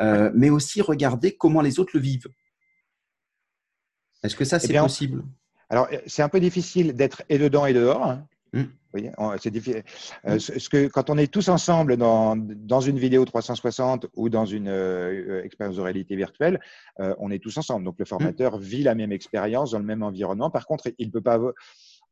euh, 0.00 0.30
mais 0.34 0.50
aussi 0.50 0.80
regarder 0.80 1.36
comment 1.36 1.60
les 1.60 1.80
autres 1.80 1.92
le 1.94 2.00
vivent. 2.00 2.28
Est-ce 4.22 4.36
que 4.36 4.44
ça, 4.44 4.58
eh 4.62 4.66
c'est 4.66 4.78
possible? 4.78 5.24
Alors, 5.70 5.88
c'est 6.06 6.22
un 6.22 6.28
peu 6.28 6.40
difficile 6.40 6.94
d'être 6.94 7.22
et 7.28 7.38
dedans 7.38 7.66
et 7.66 7.72
dehors. 7.72 8.04
Hein. 8.04 8.26
Mmh. 8.52 8.62
Oui, 8.92 9.08
c'est 9.40 9.52
difficile. 9.52 9.84
Euh, 10.26 10.40
ce 10.40 10.68
que, 10.68 10.88
quand 10.88 11.10
on 11.10 11.16
est 11.16 11.32
tous 11.32 11.48
ensemble 11.48 11.96
dans, 11.96 12.36
dans 12.36 12.80
une 12.80 12.98
vidéo 12.98 13.24
360 13.24 14.06
ou 14.16 14.28
dans 14.28 14.44
une 14.44 14.66
expérience 15.44 15.76
de 15.76 15.80
réalité 15.80 16.16
virtuelle, 16.16 16.60
on 16.98 17.30
est 17.30 17.38
tous 17.38 17.56
ensemble. 17.56 17.84
Donc 17.84 17.94
le 17.98 18.02
mmh. 18.02 18.06
formateur 18.06 18.58
vit 18.58 18.82
la 18.82 18.96
même 18.96 19.12
expérience 19.12 19.70
dans 19.70 19.78
le 19.78 19.84
même 19.84 20.02
environnement. 20.02 20.50
Par 20.50 20.66
contre, 20.66 20.88
il 20.98 21.06
ne 21.06 21.12
peut 21.12 21.20
pas 21.20 21.38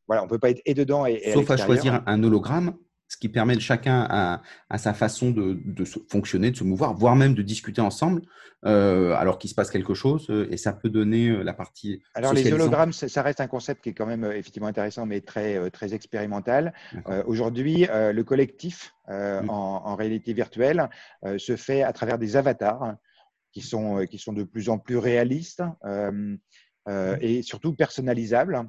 voilà, 0.09 0.22
on 0.22 0.24
ne 0.24 0.30
peut 0.30 0.38
pas 0.38 0.50
être 0.50 0.62
et 0.64 0.74
dedans 0.74 1.06
et, 1.06 1.32
Sauf 1.32 1.50
à, 1.50 1.56
choisir 1.56 2.02
un 2.06 2.22
hologramme, 2.24 2.74
ce 3.09 3.16
qui 3.16 3.28
permet 3.28 3.54
de 3.54 3.61
chacun 3.61 4.06
à, 4.11 4.78
sa 4.78 4.92
façon 4.92 5.30
de, 5.30 5.84
fonctionner, 6.09 6.50
de 6.50 6.56
se 6.56 6.64
mouvoir, 6.64 6.94
voire 6.94 7.16
même 7.16 7.34
de 7.34 7.42
discuter 7.42 7.80
ensemble, 7.80 8.22
euh, 8.66 9.14
alors 9.14 9.38
qu'il 9.38 9.48
se 9.48 9.54
passe 9.54 9.70
quelque 9.70 9.94
chose, 9.94 10.26
euh, 10.30 10.48
et 10.50 10.56
ça 10.56 10.72
peut 10.72 10.90
donner 10.90 11.28
euh, 11.28 11.42
la 11.42 11.54
partie. 11.54 12.02
Alors 12.14 12.32
les 12.34 12.52
hologrammes, 12.52 12.92
ça 12.92 13.22
reste 13.22 13.40
un 13.40 13.46
concept 13.46 13.82
qui 13.82 13.90
est 13.90 13.94
quand 13.94 14.06
même 14.06 14.24
effectivement 14.24 14.68
intéressant, 14.68 15.06
mais 15.06 15.20
très 15.20 15.70
très 15.70 15.94
expérimental. 15.94 16.74
Aujourd'hui, 17.26 17.86
le 17.90 18.22
collectif 18.22 18.94
mm. 19.09 19.48
en, 19.48 19.96
réalité 19.96 20.32
virtuelle 20.32 20.88
se 21.38 21.56
fait 21.56 21.82
à 21.82 21.92
travers 21.92 22.18
des 22.18 22.36
avatars 22.36 22.96
qui 23.52 23.62
sont 23.62 24.04
qui 24.06 24.18
sont 24.18 24.32
de 24.32 24.44
plus 24.44 24.68
en 24.68 24.78
plus 24.78 24.98
réalistes 24.98 25.62
mm. 25.84 26.36
et 27.20 27.42
surtout 27.42 27.74
personnalisables. 27.74 28.68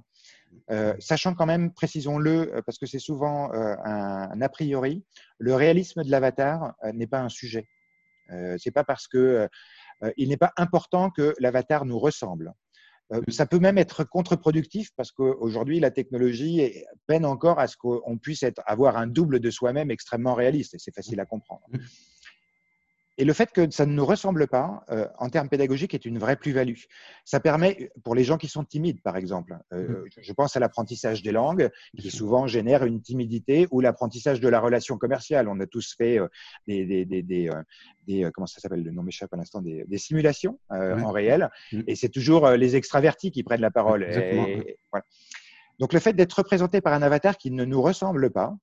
Euh, 0.72 0.94
sachant 1.00 1.34
quand 1.34 1.46
même, 1.46 1.74
précisons-le, 1.74 2.56
euh, 2.56 2.62
parce 2.64 2.78
que 2.78 2.86
c'est 2.86 3.00
souvent 3.00 3.52
euh, 3.54 3.76
un, 3.84 4.42
a 4.42 4.50
priori, 4.50 5.04
le 5.40 5.56
réalisme 5.56 6.04
de 6.04 6.12
l'avatar 6.12 6.76
n'est 6.94 7.08
pas 7.08 7.22
un 7.22 7.30
sujet. 7.30 7.68
c'est 8.58 8.72
pas 8.72 8.84
parce 8.84 9.08
que 9.08 9.48
il 10.18 10.30
n'est 10.30 10.38
pas 10.38 10.54
important 10.56 11.10
que 11.10 11.34
l'avatar 11.40 11.86
nous 11.86 11.98
ressemble. 11.98 12.54
ça 13.30 13.48
peut 13.48 13.60
même 13.60 13.80
être 13.80 14.04
contre-productif 14.04 14.90
parce 14.96 15.12
qu'aujourd'hui, 15.12 15.80
la 15.80 15.90
technologie 15.90 16.86
peine 17.08 17.26
encore 17.26 17.60
à 17.60 17.68
ce 17.68 17.76
qu'on 17.76 18.18
puisse 18.18 18.44
être, 18.44 18.62
avoir 18.66 18.98
un 18.98 19.08
double 19.08 19.40
de 19.40 19.50
soi-même 19.50 19.90
extrêmement 19.90 20.36
réaliste 20.36 20.76
et 20.76 20.80
c'est 20.80 20.94
facile 20.94 21.20
à 21.20 21.26
comprendre. 21.26 21.66
Et 23.20 23.26
le 23.26 23.34
fait 23.34 23.52
que 23.52 23.70
ça 23.70 23.86
ne 23.86 23.92
nous 23.92 24.06
ressemble 24.06 24.48
pas, 24.48 24.86
euh, 24.92 25.06
en 25.18 25.30
termes 25.30 25.50
pédagogiques, 25.50 25.94
est 25.94 26.06
une 26.06 26.18
vraie 26.18 26.38
plus-value. 26.38 26.80
Ça 27.26 27.42
permet, 27.42 27.92
pour 28.06 28.16
les 28.16 28.24
gens 28.24 28.38
qui 28.38 28.48
sont 28.48 28.64
timides, 28.64 29.02
par 29.02 29.18
exemple, 29.18 29.58
euh, 29.74 30.06
mmh. 30.06 30.22
je 30.22 30.34
pense 30.34 30.56
à 30.56 30.62
l'apprentissage 30.62 31.22
des 31.22 31.34
langues, 31.34 31.70
qui 31.98 32.12
souvent 32.12 32.48
génère 32.48 32.86
une 32.86 33.02
timidité, 33.02 33.68
ou 33.72 33.82
l'apprentissage 33.82 34.40
de 34.40 34.48
la 34.48 34.62
relation 34.62 34.98
commerciale. 34.98 35.50
On 35.50 35.60
a 35.60 35.68
tous 35.68 35.96
fait 35.98 36.18
euh, 36.18 36.30
des, 36.66 36.86
des, 36.86 37.04
des, 37.04 37.22
des, 38.08 38.30
comment 38.34 38.48
ça 38.48 38.62
s'appelle, 38.62 38.84
le 38.84 38.92
nom 38.92 39.04
m'échappe 39.04 39.34
à 39.34 39.38
l'instant, 39.38 39.62
des, 39.62 39.98
simulations 39.98 40.58
en 40.70 41.12
réel. 41.12 41.50
Mmh. 41.74 41.82
Et 41.88 41.96
c'est 41.98 42.08
toujours 42.08 42.50
les 42.52 42.78
extravertis 42.78 43.32
qui 43.32 43.44
prennent 43.44 43.60
la 43.60 43.70
parole. 43.70 44.08
Donc 45.78 45.92
le 45.92 46.00
fait 46.00 46.14
d'être 46.14 46.34
représenté 46.34 46.80
par 46.80 46.94
un 46.94 47.02
avatar 47.02 47.38
qui 47.38 47.52
ne 47.52 47.66
nous 47.66 47.82
ressemble 47.82 48.30
pas, 48.30 48.56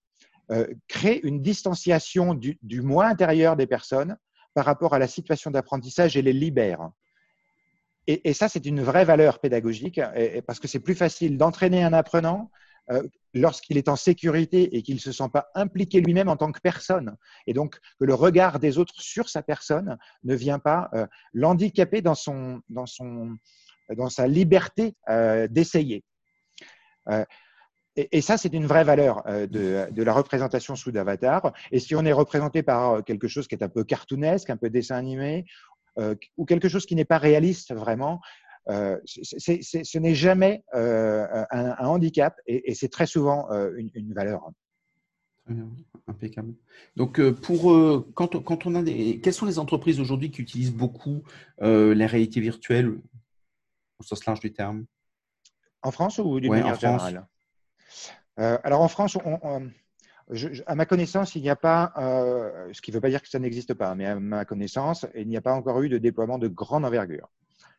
crée 0.88 1.20
une 1.24 1.42
distanciation 1.42 2.32
du, 2.32 2.58
du 2.62 2.80
moi 2.80 3.04
intérieur 3.04 3.56
des 3.56 3.66
personnes 3.66 4.16
par 4.56 4.64
rapport 4.64 4.94
à 4.94 4.98
la 4.98 5.06
situation 5.06 5.50
d'apprentissage 5.50 6.16
et 6.16 6.22
les 6.22 6.32
libère. 6.32 6.88
Et, 8.06 8.32
ça, 8.32 8.48
c'est 8.48 8.64
une 8.64 8.80
vraie 8.80 9.04
valeur 9.04 9.38
pédagogique, 9.38 10.00
parce 10.46 10.60
que 10.60 10.66
c'est 10.66 10.80
plus 10.80 10.94
facile 10.94 11.36
d'entraîner 11.36 11.84
un 11.84 11.92
apprenant 11.92 12.50
euh, 12.90 13.02
lorsqu'il 13.34 13.76
est 13.76 13.90
en 13.90 13.96
sécurité 13.96 14.74
et 14.74 14.82
qu'il 14.82 14.94
ne 14.94 15.00
se 15.00 15.12
sent 15.12 15.28
pas 15.30 15.50
impliqué 15.54 16.00
lui-même 16.00 16.30
en 16.30 16.38
tant 16.38 16.52
que 16.52 16.60
personne. 16.60 17.18
Et 17.46 17.52
donc, 17.52 17.78
que 18.00 18.06
le 18.06 18.14
regard 18.14 18.58
des 18.58 18.78
autres 18.78 18.98
sur 18.98 19.28
sa 19.28 19.42
personne 19.42 19.98
ne 20.24 20.34
vient 20.34 20.58
pas 20.58 20.88
euh, 20.94 21.06
l'handicaper 21.34 22.00
dans, 22.00 22.14
sa 22.14 24.26
liberté 24.26 24.94
euh, 25.10 25.48
d'essayer. 25.48 26.02
Et, 27.96 28.20
ça, 28.20 28.36
c'est 28.36 28.52
une 28.52 28.66
vraie 28.66 28.84
valeur 28.84 29.22
euh, 29.26 29.46
de, 29.46 30.02
la 30.02 30.12
représentation 30.12 30.76
sous 30.76 30.92
d'avatar. 30.92 31.52
Et 31.72 31.80
si 31.80 31.94
on 31.94 32.04
est 32.04 32.12
représenté 32.12 32.62
par 32.62 32.90
euh, 32.90 33.02
quelque 33.02 33.26
chose 33.26 33.48
qui 33.48 33.54
est 33.54 33.62
un 33.62 33.70
peu 33.70 33.84
cartoonesque, 33.84 34.50
un 34.50 34.58
peu 34.58 34.68
dessin 34.68 34.96
animé, 34.96 35.46
euh, 35.98 36.14
ou 36.36 36.44
quelque 36.44 36.68
chose 36.68 36.84
qui 36.84 36.94
n'est 36.94 37.06
pas 37.06 37.18
réaliste 37.18 37.74
vraiment, 37.74 38.20
ce 38.68 39.98
n'est 39.98 40.14
jamais 40.14 40.64
un, 40.72 41.86
handicap 41.86 42.38
et, 42.46 42.74
c'est 42.74 42.88
très 42.88 43.06
souvent 43.06 43.48
une, 43.76 44.12
valeur. 44.12 44.50
Impeccable. 46.08 46.52
Donc, 46.96 47.22
pour 47.30 48.12
quand, 48.14 48.42
quand, 48.42 48.66
on 48.66 48.74
a 48.74 48.82
des, 48.82 49.20
quelles 49.20 49.32
sont 49.32 49.46
les 49.46 49.60
entreprises 49.60 50.00
aujourd'hui 50.00 50.32
qui 50.32 50.42
utilisent 50.42 50.74
beaucoup 50.74 51.22
la 51.60 52.06
réalité 52.08 52.40
virtuelle 52.40 52.98
au 54.00 54.02
sens 54.02 54.26
large 54.26 54.40
du 54.40 54.52
terme? 54.52 54.84
En 55.82 55.92
France 55.92 56.18
ou 56.18 56.40
d'une 56.40 56.50
manière 56.50 56.78
générale? 56.78 57.28
Euh, 58.38 58.58
alors 58.64 58.80
en 58.80 58.88
France, 58.88 59.16
à 60.66 60.74
ma 60.74 60.86
connaissance, 60.86 61.34
il 61.34 61.42
n'y 61.42 61.50
a 61.50 61.56
pas, 61.56 61.92
euh, 61.98 62.68
ce 62.72 62.82
qui 62.82 62.90
ne 62.90 62.96
veut 62.96 63.00
pas 63.00 63.10
dire 63.10 63.22
que 63.22 63.28
ça 63.28 63.38
n'existe 63.38 63.74
pas, 63.74 63.94
mais 63.94 64.06
à 64.06 64.16
ma 64.16 64.44
connaissance, 64.44 65.06
il 65.14 65.28
n'y 65.28 65.36
a 65.36 65.42
pas 65.42 65.54
encore 65.54 65.80
eu 65.82 65.88
de 65.88 65.98
déploiement 65.98 66.38
de 66.38 66.48
grande 66.48 66.84
envergure. 66.84 67.28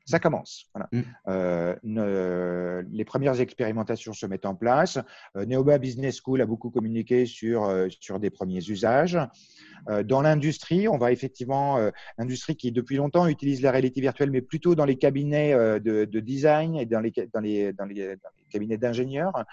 Ça 0.05 0.19
commence. 0.19 0.71
Mm. 0.93 1.01
Euh, 1.27 2.81
les 2.89 3.03
premières 3.03 3.41
expérimentations 3.41 4.13
se 4.13 4.25
mettent 4.25 4.45
en 4.45 4.55
place. 4.55 4.97
Neoba 5.35 5.79
Business 5.79 6.21
School 6.23 6.41
a 6.41 6.45
beaucoup 6.45 6.69
communiqué 6.69 7.25
sur, 7.25 7.69
sur 7.89 8.17
des 8.17 8.29
premiers 8.29 8.65
usages. 8.69 9.19
dans 10.05 10.21
l'industrie, 10.21 10.87
on 10.87 10.97
va 10.97 11.11
effectivement, 11.11 11.77
l'industrie 12.17 12.55
qui 12.55 12.71
depuis 12.71 12.95
longtemps 12.95 13.27
utilise 13.27 13.61
la 13.61 13.71
réalité 13.71 13.99
virtuelle, 13.99 14.31
mais 14.31 14.41
plutôt 14.41 14.75
dans 14.75 14.85
les 14.85 14.95
cabinets 14.95 15.53
de, 15.81 16.19
design 16.21 16.77
et 16.77 16.85
dans 16.85 17.01
les, 17.01 17.11
dans 17.33 17.41
les, 17.41 17.73
dans 17.73 17.85
les 17.85 18.15
cabinets 18.49 18.77
d'ingénieurs. 18.77 19.43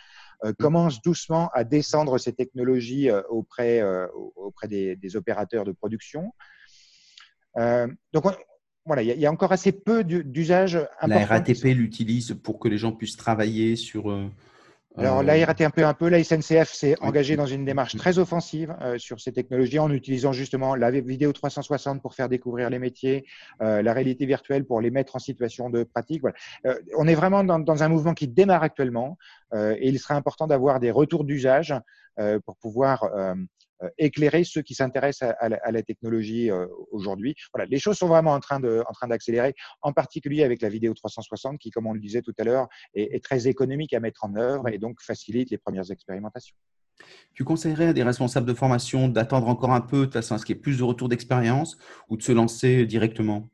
Commence 0.59 1.01
doucement 1.03 1.51
à 1.55 1.65
descendre 1.65 2.19
ces 2.19 2.33
technologies 2.33 3.11
euh, 3.11 3.23
auprès, 3.29 3.81
euh, 3.81 4.07
auprès 4.37 4.69
des, 4.69 5.17
opérateurs 5.17 5.65
de 5.65 5.73
production. 5.73 6.33
donc, 7.57 8.25
voilà, 8.87 9.03
il 9.03 9.19
y, 9.19 9.27
a 9.27 9.31
encore 9.31 9.53
assez 9.53 9.73
peu 9.73 10.05
d'usages. 10.05 10.79
La 11.07 11.25
RATP 11.25 11.65
l'utilise 11.65 12.37
pour 12.43 12.59
que 12.59 12.69
les 12.69 12.77
gens 12.77 12.93
puissent 12.93 13.17
travailler 13.17 13.77
sur 13.77 14.11
alors, 14.97 15.25
la 15.25 15.35
euh, 15.35 15.45
RATP 15.45 15.81
un 15.81 15.93
peu, 15.93 16.09
la 16.09 16.23
SNCF 16.23 16.73
s'est 16.73 16.95
engagée 17.01 17.35
dans 17.35 17.47
une 17.47 17.65
démarche 17.65 17.97
très 17.97 18.19
offensive 18.19 18.77
euh, 18.81 18.97
sur 18.97 19.21
ces 19.21 19.33
technologies 19.33 19.81
en 19.81 19.91
utilisant 19.91 20.33
justement 20.33 20.77
la 20.77 20.93
vidéo 20.93 21.33
360 21.33 22.01
pour 22.01 22.15
faire 22.15 22.29
découvrir 22.29 22.71
les 22.71 22.79
métiers, 22.79 23.27
euh, 23.61 23.83
la 23.83 23.93
réalité 23.93 24.25
virtuelle 24.25 24.65
pour 24.65 24.81
les 24.81 24.93
mettre 24.93 25.17
en 25.17 25.19
situation 25.19 25.69
de 25.69 25.83
pratique. 25.83 26.23
Voilà. 26.23 26.79
on 26.97 27.09
est 27.09 27.15
vraiment 27.15 27.43
dans, 27.43 27.59
dans, 27.59 27.83
un 27.83 27.89
mouvement 27.89 28.15
qui 28.15 28.29
démarre 28.29 28.63
actuellement 28.63 29.19
et 29.55 29.89
il 29.89 29.99
sera 29.99 30.15
important 30.15 30.47
d'avoir 30.47 30.81
des 30.81 30.91
retours 30.91 31.25
d'usage 31.25 31.75
pour 32.45 32.57
pouvoir 32.57 33.05
euh, 33.05 33.35
éclairer 33.99 34.45
ceux 34.45 34.63
qui 34.63 34.75
s'intéressent 34.75 35.35
à, 35.39 35.71
la 35.71 35.83
technologie 35.83 36.51
euh, 36.51 36.67
aujourd'hui. 36.91 37.35
Voilà, 37.53 37.69
les 37.69 37.79
choses 37.79 37.99
sont 37.99 38.09
vraiment 38.09 38.33
en 38.33 38.41
train 38.41 38.61
de, 38.61 38.83
en 38.89 38.93
train 38.93 39.09
d'accélérer, 39.09 39.55
en 39.83 39.93
particulier 39.93 40.45
avec 40.45 40.63
la 40.63 40.69
vidéo 40.69 40.95
360 40.95 41.59
qui, 41.59 41.71
comme 41.71 41.87
on 41.87 41.93
le 41.93 42.01
disait 42.01 42.23
tout 42.23 42.35
à 42.39 42.45
l'heure, 42.45 42.69
est, 42.95 43.23
très 43.25 43.49
économique 43.49 43.95
à 43.95 44.01
mettre 44.01 44.25
en 44.25 44.35
œuvre 44.37 44.69
et 44.69 44.79
donc 44.79 45.01
facilite 45.01 45.51
les 45.51 45.59
premières 45.59 45.91
expérimentations. 45.91 46.57
Tu 47.33 47.45
conseillerais 47.45 47.89
à 47.89 47.93
des 47.93 48.03
responsables 48.03 48.47
de 48.47 48.55
formation 48.55 49.09
d'attendre 49.09 49.49
encore 49.49 49.73
un 49.73 49.81
peu 49.81 50.07
de 50.07 50.13
façon 50.13 50.35
à 50.35 50.39
ce 50.39 50.45
qu'il 50.45 50.55
y 50.57 50.59
ait 50.59 50.63
plus 50.63 50.79
de 50.79 50.85
retours 50.85 51.09
d'expérience 51.09 51.79
ou 52.09 52.17
de 52.17 52.23
se 52.23 52.33
lancer 52.33 52.87
directement? 52.87 53.49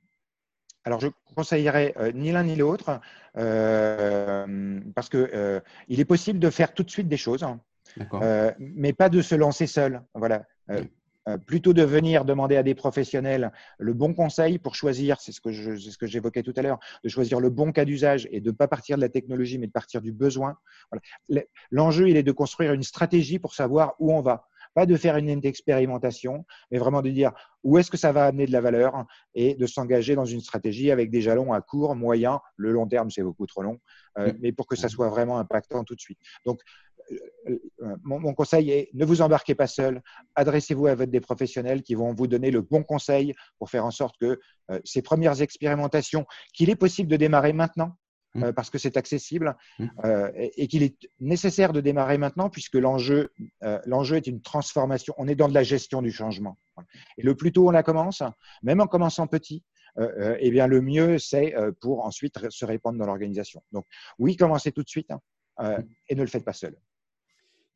Alors, 0.84 1.00
je 1.00 1.08
conseillerais 1.36 1.94
euh, 1.98 2.10
ni 2.12 2.32
l'un 2.32 2.42
ni 2.42 2.56
l'autre, 2.56 3.00
parce 3.34 5.08
qu'il 5.08 5.62
il 5.88 6.00
est 6.00 6.04
possible 6.04 6.38
de 6.38 6.50
faire 6.50 6.74
tout 6.74 6.82
de 6.82 6.90
suite 6.90 7.08
des 7.08 7.16
choses. 7.16 7.44
Euh, 8.14 8.52
mais 8.58 8.92
pas 8.92 9.08
de 9.08 9.22
se 9.22 9.34
lancer 9.34 9.66
seul. 9.66 10.02
Voilà. 10.14 10.44
Euh, 10.70 10.82
euh, 11.28 11.36
plutôt 11.36 11.74
de 11.74 11.82
venir 11.82 12.24
demander 12.24 12.56
à 12.56 12.62
des 12.62 12.74
professionnels 12.74 13.52
le 13.78 13.92
bon 13.92 14.14
conseil 14.14 14.58
pour 14.58 14.74
choisir, 14.74 15.20
c'est 15.20 15.32
ce 15.32 15.40
que 15.40 15.52
ce 15.52 15.98
que 15.98 16.06
j'évoquais 16.06 16.42
tout 16.42 16.54
à 16.56 16.62
l'heure, 16.62 16.78
de 17.04 17.10
choisir 17.10 17.40
le 17.40 17.50
bon 17.50 17.72
cas 17.72 17.84
d'usage 17.84 18.26
et 18.30 18.40
de 18.40 18.50
ne 18.50 18.56
pas 18.56 18.68
partir 18.68 18.96
de 18.96 19.02
la 19.02 19.10
technologie, 19.10 19.58
mais 19.58 19.66
de 19.66 19.72
partir 19.72 20.00
du 20.00 20.12
besoin. 20.12 20.56
L'enjeu, 21.70 22.08
il 22.08 22.16
est 22.16 22.22
de 22.22 22.32
construire 22.32 22.72
une 22.72 22.82
stratégie 22.82 23.38
pour 23.38 23.54
savoir 23.54 23.94
où 23.98 24.12
on 24.14 24.22
va. 24.22 24.46
Pas 24.72 24.86
de 24.86 24.96
faire 24.96 25.16
une 25.16 25.44
expérimentation, 25.44 26.46
mais 26.70 26.78
vraiment 26.78 27.02
de 27.02 27.10
dire 27.10 27.32
où 27.64 27.76
est-ce 27.76 27.90
que 27.90 27.96
ça 27.96 28.12
va 28.12 28.24
amener 28.26 28.46
de 28.46 28.52
la 28.52 28.60
valeur 28.60 29.04
et 29.34 29.56
de 29.56 29.66
s'engager 29.66 30.14
dans 30.14 30.24
une 30.24 30.40
stratégie 30.40 30.92
avec 30.92 31.10
des 31.10 31.20
jalons 31.20 31.52
à 31.52 31.60
court, 31.60 31.96
moyen, 31.96 32.40
le 32.56 32.70
long 32.70 32.86
terme, 32.86 33.10
c'est 33.10 33.22
beaucoup 33.22 33.46
trop 33.46 33.62
long, 33.62 33.80
mais 34.40 34.52
pour 34.52 34.66
que 34.66 34.76
ça 34.76 34.88
soit 34.88 35.08
vraiment 35.08 35.38
impactant 35.38 35.82
tout 35.82 35.96
de 35.96 36.00
suite. 36.00 36.20
Donc, 36.46 36.60
mon, 38.02 38.34
conseil 38.34 38.70
est 38.70 38.90
ne 38.94 39.04
vous 39.04 39.22
embarquez 39.22 39.54
pas 39.54 39.66
seul, 39.66 40.02
adressez-vous 40.34 40.86
à 40.86 40.94
votre 40.94 41.10
des 41.10 41.20
professionnels 41.20 41.82
qui 41.82 41.94
vont 41.94 42.14
vous 42.14 42.26
donner 42.26 42.50
le 42.50 42.62
bon 42.62 42.82
conseil 42.82 43.34
pour 43.58 43.70
faire 43.70 43.84
en 43.84 43.90
sorte 43.90 44.16
que 44.18 44.40
ces 44.84 45.02
premières 45.02 45.42
expérimentations, 45.42 46.26
qu'il 46.54 46.70
est 46.70 46.76
possible 46.76 47.10
de 47.10 47.16
démarrer 47.16 47.52
maintenant, 47.52 47.96
mmh. 48.34 48.52
parce 48.52 48.70
que 48.70 48.78
c'est 48.78 48.96
accessible 48.96 49.56
mmh. 49.78 49.86
et, 50.34 50.68
qu'il 50.68 50.82
est 50.82 50.96
nécessaire 51.18 51.72
de 51.72 51.80
démarrer 51.80 52.18
maintenant 52.18 52.48
puisque 52.48 52.76
l'enjeu 52.76 53.32
l'enjeu 53.86 54.16
est 54.16 54.26
une 54.26 54.40
transformation. 54.40 55.14
On 55.18 55.28
est 55.28 55.34
dans 55.34 55.48
de 55.48 55.54
la 55.54 55.62
gestion 55.62 56.02
du 56.02 56.12
changement. 56.12 56.58
Et 57.18 57.22
le 57.22 57.34
plus 57.34 57.52
tôt 57.52 57.68
on 57.68 57.72
la 57.72 57.82
commence, 57.82 58.22
même 58.62 58.80
en 58.80 58.86
commençant 58.86 59.26
petit, 59.26 59.64
eh 59.98 60.50
bien 60.50 60.66
le 60.66 60.80
mieux 60.80 61.18
c'est 61.18 61.54
pour 61.80 62.04
ensuite 62.04 62.50
se 62.50 62.64
répandre 62.64 62.98
dans 62.98 63.06
l'organisation. 63.06 63.62
Donc 63.72 63.86
oui, 64.18 64.36
commencez 64.36 64.72
tout 64.72 64.82
de 64.82 64.88
suite 64.88 65.10
hein, 65.10 65.20
mmh. 65.58 65.82
et 66.08 66.14
ne 66.14 66.20
le 66.20 66.28
faites 66.28 66.44
pas 66.44 66.52
seul. 66.52 66.76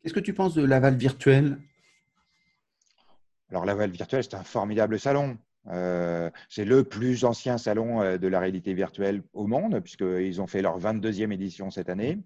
Qu'est-ce 0.04 0.12
que 0.12 0.20
tu 0.20 0.34
penses 0.34 0.52
de 0.52 0.62
Laval 0.62 0.96
Virtuel? 0.96 1.56
Alors, 3.48 3.64
Laval 3.64 3.90
Virtuel, 3.90 4.22
c'est 4.22 4.34
un 4.34 4.44
formidable 4.44 5.00
salon. 5.00 5.38
Euh, 5.68 6.28
c'est 6.50 6.66
le 6.66 6.84
plus 6.84 7.24
ancien 7.24 7.56
salon 7.56 8.02
euh, 8.02 8.18
de 8.18 8.28
la 8.28 8.38
réalité 8.38 8.74
virtuelle 8.74 9.22
au 9.32 9.46
monde, 9.46 9.80
puisqu'ils 9.80 10.42
ont 10.42 10.46
fait 10.46 10.60
leur 10.60 10.78
22e 10.78 11.32
édition 11.32 11.70
cette 11.70 11.88
année. 11.88 12.18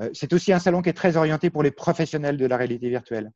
Euh, 0.00 0.10
c'est 0.12 0.32
aussi 0.32 0.52
un 0.52 0.58
salon 0.58 0.82
qui 0.82 0.88
est 0.88 0.94
très 0.94 1.16
orienté 1.16 1.50
pour 1.50 1.62
les 1.62 1.70
professionnels 1.70 2.36
de 2.36 2.46
la 2.46 2.56
réalité 2.56 2.88
virtuelle. 2.88 3.30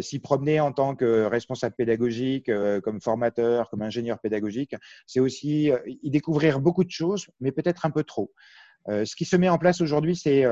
S'y 0.00 0.18
promener 0.20 0.60
en 0.60 0.72
tant 0.72 0.94
que 0.96 1.24
responsable 1.24 1.74
pédagogique, 1.74 2.50
comme 2.82 3.02
formateur, 3.02 3.68
comme 3.68 3.82
ingénieur 3.82 4.18
pédagogique, 4.18 4.74
c'est 5.06 5.20
aussi 5.20 5.70
y 6.02 6.10
découvrir 6.10 6.60
beaucoup 6.60 6.84
de 6.84 6.90
choses, 6.90 7.26
mais 7.40 7.52
peut-être 7.52 7.84
un 7.84 7.90
peu 7.90 8.04
trop. 8.04 8.32
ce 8.88 9.14
qui 9.14 9.26
se 9.26 9.36
met 9.36 9.50
en 9.50 9.58
place 9.58 9.82
aujourd'hui, 9.82 10.16
c'est 10.16 10.46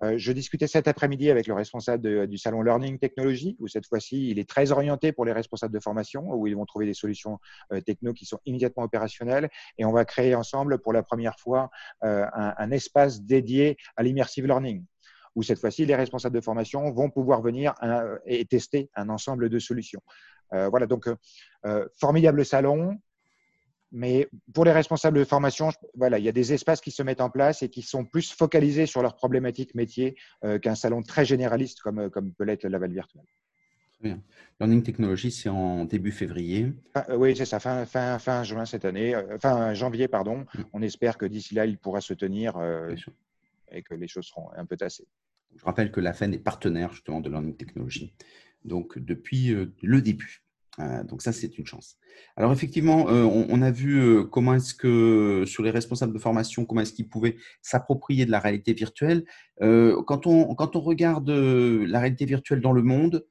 je 0.00 0.32
discutais 0.32 0.66
cet 0.66 0.86
après-midi 0.86 1.30
avec 1.30 1.46
le 1.46 1.54
responsable 1.54 2.26
du 2.28 2.38
salon 2.38 2.62
Learning 2.62 2.98
Technology, 2.98 3.56
où 3.58 3.68
cette 3.68 3.86
fois-ci, 3.86 4.30
il 4.30 4.38
est 4.38 4.48
très 4.48 4.70
orienté 4.70 5.12
pour 5.12 5.24
les 5.24 5.32
responsables 5.32 5.74
de 5.74 5.80
formation, 5.80 6.30
où 6.32 6.46
ils 6.46 6.54
vont 6.54 6.66
trouver 6.66 6.86
des 6.86 6.94
solutions 6.94 7.38
euh, 7.72 7.80
techno 7.80 8.12
qui 8.12 8.24
sont 8.24 8.38
immédiatement 8.46 8.84
opérationnelles. 8.84 9.48
Et 9.76 9.84
on 9.84 9.92
va 9.92 10.04
créer 10.04 10.34
ensemble, 10.34 10.78
pour 10.78 10.92
la 10.92 11.02
première 11.02 11.38
fois, 11.38 11.70
euh, 12.04 12.26
un, 12.32 12.70
espace 12.70 13.22
dédié 13.22 13.76
à 13.96 14.02
l'immersive 14.02 14.46
learning 14.46 14.84
où 15.34 15.42
cette 15.42 15.60
fois-ci, 15.60 15.86
les 15.86 15.94
responsables 15.94 16.34
de 16.34 16.40
formation 16.40 16.90
vont 16.90 17.10
pouvoir 17.10 17.42
venir 17.42 17.72
et 18.26 18.44
tester 18.44 18.90
un 18.96 19.08
ensemble 19.08 19.48
de 19.48 19.58
solutions. 19.60 20.00
voilà, 20.50 20.86
donc 20.86 21.08
formidable 21.94 22.44
salon, 22.44 22.98
mais 23.90 24.28
pour 24.52 24.64
les 24.64 24.72
responsables 24.72 25.18
de 25.18 25.24
formation, 25.24 25.70
voilà, 25.94 26.18
il 26.18 26.24
y 26.24 26.28
a 26.28 26.32
des 26.32 26.52
espaces 26.52 26.80
qui 26.80 26.90
se 26.90 27.02
mettent 27.02 27.20
en 27.20 27.30
place 27.30 27.62
et 27.62 27.68
qui 27.68 27.82
sont 27.82 28.04
plus 28.04 28.32
focalisés 28.32 28.86
sur 28.86 29.02
leurs 29.02 29.16
problématiques 29.16 29.74
métiers 29.74 30.16
euh, 30.44 30.58
qu'un 30.58 30.74
salon 30.74 31.02
très 31.02 31.24
généraliste 31.24 31.80
comme, 31.80 31.98
euh, 31.98 32.08
comme 32.10 32.32
peut 32.32 32.44
l'être 32.44 32.66
Laval 32.66 32.92
Virtuel. 32.92 33.24
Très 33.98 34.10
bien. 34.10 34.22
Learning 34.60 34.82
Technology, 34.82 35.30
c'est 35.30 35.48
en 35.48 35.84
début 35.84 36.12
février. 36.12 36.72
Euh, 36.96 37.16
oui, 37.16 37.34
c'est 37.36 37.46
ça, 37.46 37.60
fin, 37.60 37.84
fin, 37.86 38.18
fin, 38.18 38.44
juin 38.44 38.64
cette 38.64 38.84
année, 38.84 39.14
fin 39.40 39.72
janvier, 39.74 40.06
pardon. 40.06 40.46
Mm. 40.54 40.62
On 40.74 40.82
espère 40.82 41.16
que 41.16 41.26
d'ici 41.26 41.54
là, 41.54 41.64
il 41.66 41.78
pourra 41.78 42.00
se 42.00 42.14
tenir 42.14 42.60
et 43.70 43.82
que 43.82 43.94
les 43.94 44.08
choses 44.08 44.26
seront 44.26 44.50
un 44.56 44.66
peu 44.66 44.76
tassées. 44.76 45.06
Je 45.56 45.64
rappelle 45.64 45.90
que 45.90 46.00
la 46.00 46.12
FEN 46.12 46.32
est 46.34 46.38
partenaire 46.38 46.92
justement 46.92 47.20
de 47.20 47.30
Learning 47.30 47.56
Technology, 47.56 48.12
donc 48.64 48.98
depuis 48.98 49.54
le 49.82 50.02
début. 50.02 50.42
Euh, 50.80 51.02
donc 51.04 51.22
ça, 51.22 51.32
c'est 51.32 51.58
une 51.58 51.66
chance. 51.66 51.96
Alors 52.36 52.52
effectivement, 52.52 53.08
euh, 53.08 53.24
on, 53.24 53.62
a 53.62 53.70
vu 53.70 53.98
euh, 53.98 54.24
comment 54.24 54.54
est-ce 54.54 54.74
que 54.74 55.44
sur 55.46 55.62
les 55.62 55.70
responsables 55.70 56.12
de 56.12 56.18
formation, 56.18 56.64
comment 56.64 56.82
est-ce 56.82 56.92
qu'ils 56.92 57.08
pouvaient 57.08 57.36
s'approprier 57.62 58.26
de 58.26 58.30
la 58.30 58.38
réalité 58.40 58.72
virtuelle. 58.72 59.24
quand, 59.60 60.26
on, 60.26 60.54
quand 60.54 60.76
on 60.76 60.80
regarde 60.80 61.30
la 61.30 62.00
réalité 62.00 62.24
virtuelle 62.24 62.60
dans 62.60 62.72
le 62.72 62.82
monde, 62.82 63.26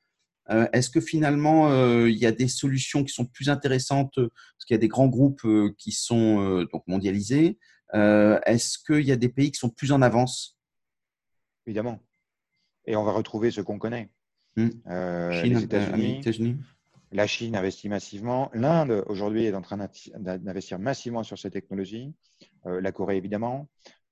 est-ce 0.49 0.89
que 0.89 1.01
finalement 1.01 1.69
il 2.05 2.15
y 2.15 2.25
a 2.25 2.31
des 2.31 2.47
solutions 2.47 3.03
qui 3.03 3.13
sont 3.13 3.25
plus 3.25 3.49
intéressantes 3.49 4.15
parce 4.15 4.65
qu'il 4.65 4.75
y 4.75 4.79
a 4.79 4.79
des 4.79 4.87
grands 4.87 5.07
groupes 5.07 5.45
qui 5.77 5.91
sont 5.91 6.65
donc 6.71 6.83
mondialisés. 6.87 7.57
est-ce 7.93 8.77
qu'il 8.77 9.05
y 9.05 9.11
a 9.11 9.15
des 9.15 9.29
pays 9.29 9.51
qui 9.51 9.59
sont 9.59 9.69
plus 9.69 9.91
en 9.91 10.01
avance? 10.01 10.57
Évidemment. 11.65 12.01
Et 12.85 12.95
on 12.95 13.03
va 13.03 13.11
retrouver 13.11 13.51
ce 13.51 13.61
qu'on 13.61 13.79
connaît. 13.79 14.09
Mmh. 14.55 14.69
Chine, 15.31 15.53
les 15.53 15.63
États-Unis. 15.63 16.57
La 17.11 17.25
Chine 17.25 17.55
investit 17.55 17.87
massivement. 17.87 18.49
L'Inde, 18.53 19.03
aujourd'hui, 19.07 19.45
est 19.45 19.53
en 19.53 19.61
train 19.61 19.77
d'investir 20.17 20.77
massivement 20.77 21.23
sur 21.23 21.39
ces 21.39 21.49
technologies. 21.49 22.13
Euh, 22.65 22.81
la 22.81 22.91
Corée, 22.91 23.17
évidemment. 23.17 23.69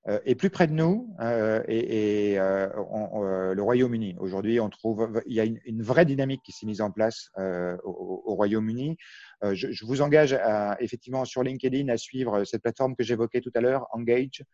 Euh, 0.08 0.20
et 0.24 0.34
plus 0.34 0.50
près 0.50 0.66
de 0.66 0.72
nous, 0.72 1.14
euh, 1.20 1.62
et, 1.68 2.36
le 2.36 3.60
Royaume-Uni. 3.60 4.16
Aujourd'hui, 4.18 4.60
on 4.60 4.70
trouve, 4.70 5.22
il 5.26 5.34
y 5.34 5.40
a 5.40 5.44
une, 5.44 5.82
vraie 5.82 6.04
dynamique 6.04 6.42
qui 6.44 6.52
s'est 6.52 6.66
mise 6.66 6.80
en 6.80 6.90
place 6.90 7.30
au, 7.36 8.34
Royaume-Uni. 8.34 8.96
Je, 9.42 9.84
vous 9.84 10.00
engage 10.00 10.32
à, 10.32 10.76
effectivement 10.80 11.24
sur 11.24 11.42
LinkedIn 11.42 11.88
à 11.88 11.96
suivre 11.96 12.44
cette 12.44 12.62
plateforme 12.62 12.94
que 12.94 13.02
j'évoquais 13.02 13.40
tout 13.40 13.52
à 13.54 13.60
l'heure, 13.60 13.88
Engage, 13.92 14.44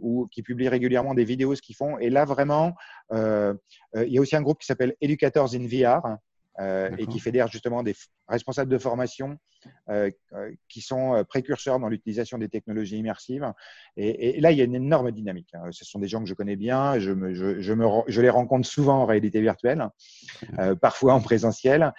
ou 0.00 0.26
qui 0.30 0.42
publie 0.42 0.68
régulièrement 0.68 1.14
des 1.14 1.24
vidéos, 1.24 1.54
ce 1.54 1.62
qu'ils 1.62 1.76
font. 1.76 1.96
Et 1.98 2.10
là, 2.10 2.24
vraiment, 2.24 2.74
il 3.12 3.56
y 3.94 4.18
a 4.18 4.20
aussi 4.20 4.36
un 4.36 4.42
groupe 4.42 4.58
qui 4.58 4.66
s'appelle 4.66 4.96
Educators 5.00 5.54
in 5.54 5.66
VR, 5.66 6.18
et 6.60 7.06
qui 7.06 7.18
fédère 7.18 7.48
justement 7.48 7.82
des 7.82 7.94
responsables 8.28 8.70
de 8.70 8.78
formation 8.78 9.38
euh, 9.88 10.10
euh, 10.32 10.50
qui 10.68 10.80
sont 10.80 11.24
précurseurs 11.28 11.78
dans 11.78 11.88
l'utilisation 11.88 12.38
des 12.38 12.48
technologies 12.48 12.98
immersives. 12.98 13.52
Et, 13.96 14.40
là, 14.40 14.50
il 14.50 14.58
y 14.58 14.60
a 14.60 14.64
une 14.64 14.74
énorme 14.74 15.12
dynamique. 15.12 15.50
Hein. 15.54 15.68
Ce 15.70 15.84
sont 15.84 15.98
des 15.98 16.08
gens 16.08 16.20
que 16.20 16.28
je 16.28 16.34
connais 16.34 16.56
bien, 16.56 16.98
je, 16.98 17.12
me, 17.12 17.34
je, 17.34 17.60
je, 17.60 17.72
me, 17.72 17.86
je 18.08 18.20
les 18.20 18.30
rencontre 18.30 18.66
souvent 18.66 19.02
en 19.02 19.06
réalité 19.06 19.40
virtuelle, 19.40 19.88
parfois 20.80 21.14
en 21.14 21.20
présentiel. 21.20 21.92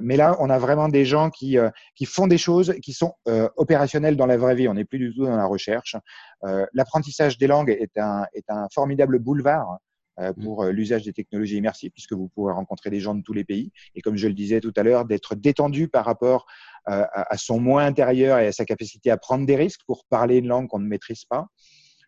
mais 0.00 0.16
là, 0.16 0.36
on 0.40 0.50
a 0.50 0.58
vraiment 0.58 0.88
des 0.88 1.04
gens 1.04 1.30
qui, 1.30 1.56
qui 1.94 2.06
font 2.06 2.26
des 2.26 2.38
choses 2.38 2.74
qui 2.82 2.92
sont 2.92 3.14
opérationnelles 3.56 4.16
dans 4.16 4.26
la 4.26 4.36
vraie 4.36 4.54
vie. 4.54 4.68
On 4.68 4.74
n'est 4.74 4.84
plus 4.84 4.98
du 4.98 5.14
tout 5.14 5.24
dans 5.24 5.36
la 5.36 5.46
recherche. 5.46 5.96
L'apprentissage 6.72 7.38
des 7.38 7.46
langues 7.46 7.70
est 7.70 7.96
un, 7.98 8.26
est 8.32 8.48
un 8.48 8.68
formidable 8.72 9.18
boulevard 9.18 9.66
euh, 9.68 9.74
mmh. 9.74 9.85
Pour 10.42 10.64
euh, 10.64 10.70
l'usage 10.70 11.02
des 11.04 11.12
technologies 11.12 11.56
immersives, 11.56 11.90
puisque 11.90 12.12
vous 12.12 12.28
pouvez 12.28 12.52
rencontrer 12.52 12.90
des 12.90 13.00
gens 13.00 13.14
de 13.14 13.22
tous 13.22 13.32
les 13.32 13.44
pays. 13.44 13.72
Et 13.94 14.00
comme 14.00 14.16
je 14.16 14.28
le 14.28 14.34
disais 14.34 14.60
tout 14.60 14.72
à 14.76 14.82
l'heure, 14.82 15.04
d'être 15.04 15.34
détendu 15.34 15.88
par 15.88 16.04
rapport 16.04 16.46
euh, 16.88 17.04
à 17.12 17.36
son 17.36 17.60
moi 17.60 17.82
intérieur 17.82 18.38
et 18.38 18.46
à 18.46 18.52
sa 18.52 18.64
capacité 18.64 19.10
à 19.10 19.16
prendre 19.16 19.46
des 19.46 19.56
risques 19.56 19.80
pour 19.86 20.04
parler 20.06 20.38
une 20.38 20.46
langue 20.46 20.68
qu'on 20.68 20.78
ne 20.78 20.86
maîtrise 20.86 21.24
pas. 21.24 21.46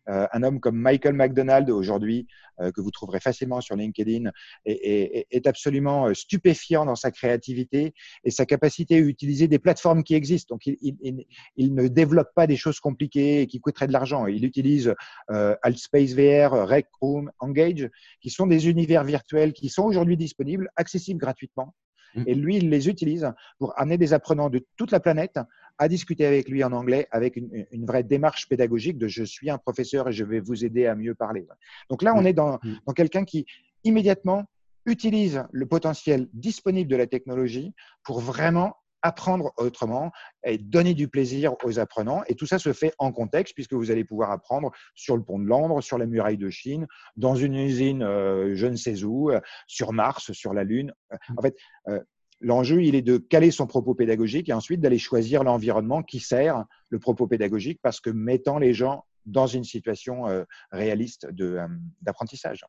Euh, 0.09 0.27
un 0.33 0.43
homme 0.43 0.61
comme 0.61 0.77
Michael 0.77 1.15
McDonald 1.15 1.69
aujourd'hui, 1.71 2.27
euh, 2.61 2.73
que 2.73 2.81
vous 2.81 2.91
trouverez 2.91 3.21
facilement 3.21 3.61
sur 3.61 3.77
LinkedIn, 3.77 4.31
est, 4.65 5.47
absolument 5.47 6.07
euh, 6.07 6.15
stupéfiant 6.15 6.87
dans 6.87 6.97
sa 6.97 7.11
créativité 7.11 7.95
et 8.25 8.31
sa 8.31 8.47
capacité 8.47 8.97
à 8.97 8.99
utiliser 8.99 9.49
des 9.49 9.59
plateformes 9.59 10.03
qui 10.03 10.15
existent. 10.15 10.55
Donc, 10.55 10.67
il, 10.67 11.75
ne 11.75 11.89
développe 11.89 12.35
pas 12.35 12.47
des 12.47 12.57
choses 12.57 12.81
compliquées 12.81 13.43
et 13.43 13.47
qui 13.47 13.61
coûteraient 13.61 13.87
de 13.87 13.93
l'argent. 13.93 14.27
Il 14.27 14.45
utilise 14.45 14.95
Altspace 15.29 16.15
VR, 16.15 16.67
Rec 16.67 16.87
Room, 17.01 17.31
Engage, 17.39 17.89
qui 18.21 18.31
sont 18.31 18.47
des 18.47 18.69
univers 18.69 19.05
virtuels 19.05 19.53
qui 19.53 19.69
sont 19.69 19.85
aujourd'hui 19.85 20.17
disponibles, 20.17 20.71
accessibles 20.77 21.21
gratuitement. 21.21 21.75
Mmh. 22.15 22.23
Et 22.27 22.35
lui, 22.35 22.57
il 22.57 22.71
les 22.71 22.89
utilise 22.89 23.31
pour 23.59 23.79
amener 23.79 23.99
des 23.99 24.13
apprenants 24.13 24.51
de 24.51 24.65
toute 24.77 24.91
la 24.91 25.01
planète 25.01 25.39
à 25.79 25.89
discuter 25.89 26.27
avec 26.27 26.49
lui 26.49 26.63
en 26.65 26.73
anglais 26.73 27.07
avec 27.11 27.37
une, 27.37 27.67
vraie 27.87 28.03
démarche 28.03 28.49
pédagogique 28.49 28.99
de 28.99 29.09
je 29.09 29.25
suis 29.25 29.51
un 29.51 29.59
professeur 29.59 30.09
et 30.09 30.13
je 30.13 30.25
vais 30.25 30.41
vous 30.41 30.65
aider 30.65 30.87
à 30.87 30.95
mieux 30.95 31.15
parler. 31.15 31.47
Donc 31.89 32.03
là, 32.03 32.15
on 32.17 32.25
est 32.25 32.33
dans, 32.33 32.59
mm. 32.63 32.79
dans 32.87 32.93
quelqu'un 32.93 33.25
qui 33.25 33.47
immédiatement 33.85 34.45
utilise 34.87 35.45
le 35.53 35.67
potentiel 35.67 36.29
disponible 36.33 36.91
de 36.91 36.97
la 36.97 37.07
technologie 37.07 37.75
pour 38.03 38.21
vraiment 38.21 38.75
apprendre 39.03 39.53
autrement 39.57 40.11
et 40.45 40.59
donner 40.59 40.95
du 40.95 41.09
plaisir 41.09 41.55
aux 41.65 41.79
apprenants. 41.79 42.23
Et 42.27 42.35
tout 42.35 42.47
ça 42.47 42.59
se 42.59 42.73
fait 42.73 42.93
en 42.99 43.13
contexte 43.13 43.55
puisque 43.55 43.75
vous 43.75 43.91
allez 43.91 44.05
pouvoir 44.05 44.31
apprendre 44.31 44.73
sur 44.95 45.17
le 45.17 45.23
pont 45.23 45.39
de 45.39 45.45
Londres, 45.45 45.81
sur 45.81 45.99
la 45.99 46.07
muraille 46.07 46.37
de 46.37 46.51
Chine, 46.51 46.87
dans 47.17 47.35
une 47.35 47.55
usine 47.55 48.03
euh, 48.03 48.55
je 48.55 48.67
ne 48.67 48.77
sais 48.77 49.05
où, 49.05 49.31
euh, 49.31 49.41
sur 49.67 49.93
Mars, 49.93 50.33
sur 50.33 50.53
la 50.53 50.65
Lune. 50.65 50.93
En 51.37 51.43
fait, 51.43 51.57
euh, 51.89 52.01
L'enjeu, 52.41 52.83
il 52.83 52.95
est 52.95 53.03
de 53.03 53.17
caler 53.17 53.51
son 53.51 53.67
propos 53.67 53.95
pédagogique 53.95 54.49
et 54.49 54.53
ensuite 54.53 54.81
d'aller 54.81 54.99
choisir 54.99 55.43
l'environnement 55.43 56.03
qui 56.03 56.21
sert 56.21 56.65
le 56.89 56.99
propos 56.99 57.27
pédagogique 57.27 57.81
parce 57.83 58.01
que 58.01 58.11
mettant 58.11 58.59
les 58.59 58.75
gens 58.75 59.05
dans 59.27 59.47
une 59.47 59.65
situation 59.65 60.27
euh, 60.27 60.45
réaliste 60.73 61.29
euh, 61.41 61.67
d'apprentissage. 62.01 62.65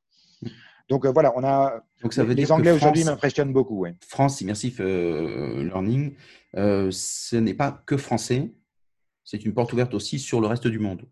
Donc 0.90 1.06
euh, 1.06 1.12
voilà, 1.12 1.34
on 1.36 1.44
a. 1.44 1.84
Donc 2.02 2.14
ça 2.14 2.24
veut 2.24 2.34
les 2.34 2.52
Anglais 2.52 2.72
aujourd'hui 2.72 3.04
m'impressionnent 3.04 3.54
beaucoup. 3.54 3.86
France 4.08 4.42
Immersive 4.42 4.82
Learning, 4.82 6.16
ce 6.54 7.36
n'est 7.36 7.54
pas 7.54 7.84
que 7.86 7.98
français, 7.98 8.52
c'est 9.24 9.46
une 9.46 9.54
porte 9.54 9.72
ouverte 9.74 9.94
aussi 9.94 10.20
sur 10.20 10.42
le 10.42 10.48
reste 10.48 10.68
du 10.68 10.80
monde. 10.80 11.04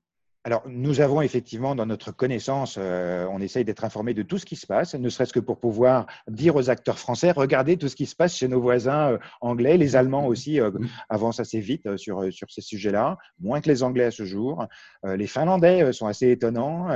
Alors, 0.48 0.64
nous 0.66 1.02
avons 1.02 1.22
effectivement 1.22 1.76
dans 1.76 1.86
notre 1.86 2.14
connaissance, 2.14 2.78
euh, 2.80 3.28
on 3.30 3.42
essaye 3.42 3.66
d'être 3.66 3.84
informé 3.84 4.14
de 4.14 4.24
tout 4.24 4.38
ce 4.38 4.46
qui 4.46 4.56
se 4.56 4.66
passe, 4.66 4.96
ne 4.96 5.10
serait-ce 5.10 5.34
que 5.34 5.42
pour 5.42 5.60
pouvoir 5.60 6.06
dire 6.30 6.56
aux 6.56 6.70
acteurs 6.70 7.00
français, 7.00 7.32
regardez 7.32 7.76
tout 7.76 7.90
ce 7.90 7.98
qui 7.98 8.06
se 8.06 8.16
passe 8.16 8.34
chez 8.34 8.48
nos 8.48 8.62
voisins 8.62 9.12
euh, 9.12 9.18
anglais, 9.42 9.76
les 9.76 9.98
Allemands 9.98 10.26
aussi 10.26 10.62
euh, 10.62 10.72
avancent 11.10 11.42
assez 11.42 11.60
vite 11.60 11.98
sur, 11.98 12.32
sur 12.32 12.50
ces 12.50 12.62
sujets-là, 12.62 13.18
moins 13.42 13.60
que 13.60 13.68
les 13.68 13.84
Anglais 13.84 14.06
à 14.06 14.12
ce 14.12 14.24
jour. 14.24 14.66
les 15.04 15.28
Finlandais 15.28 15.92
sont 15.92 16.08
assez 16.08 16.32
étonnants, 16.32 16.88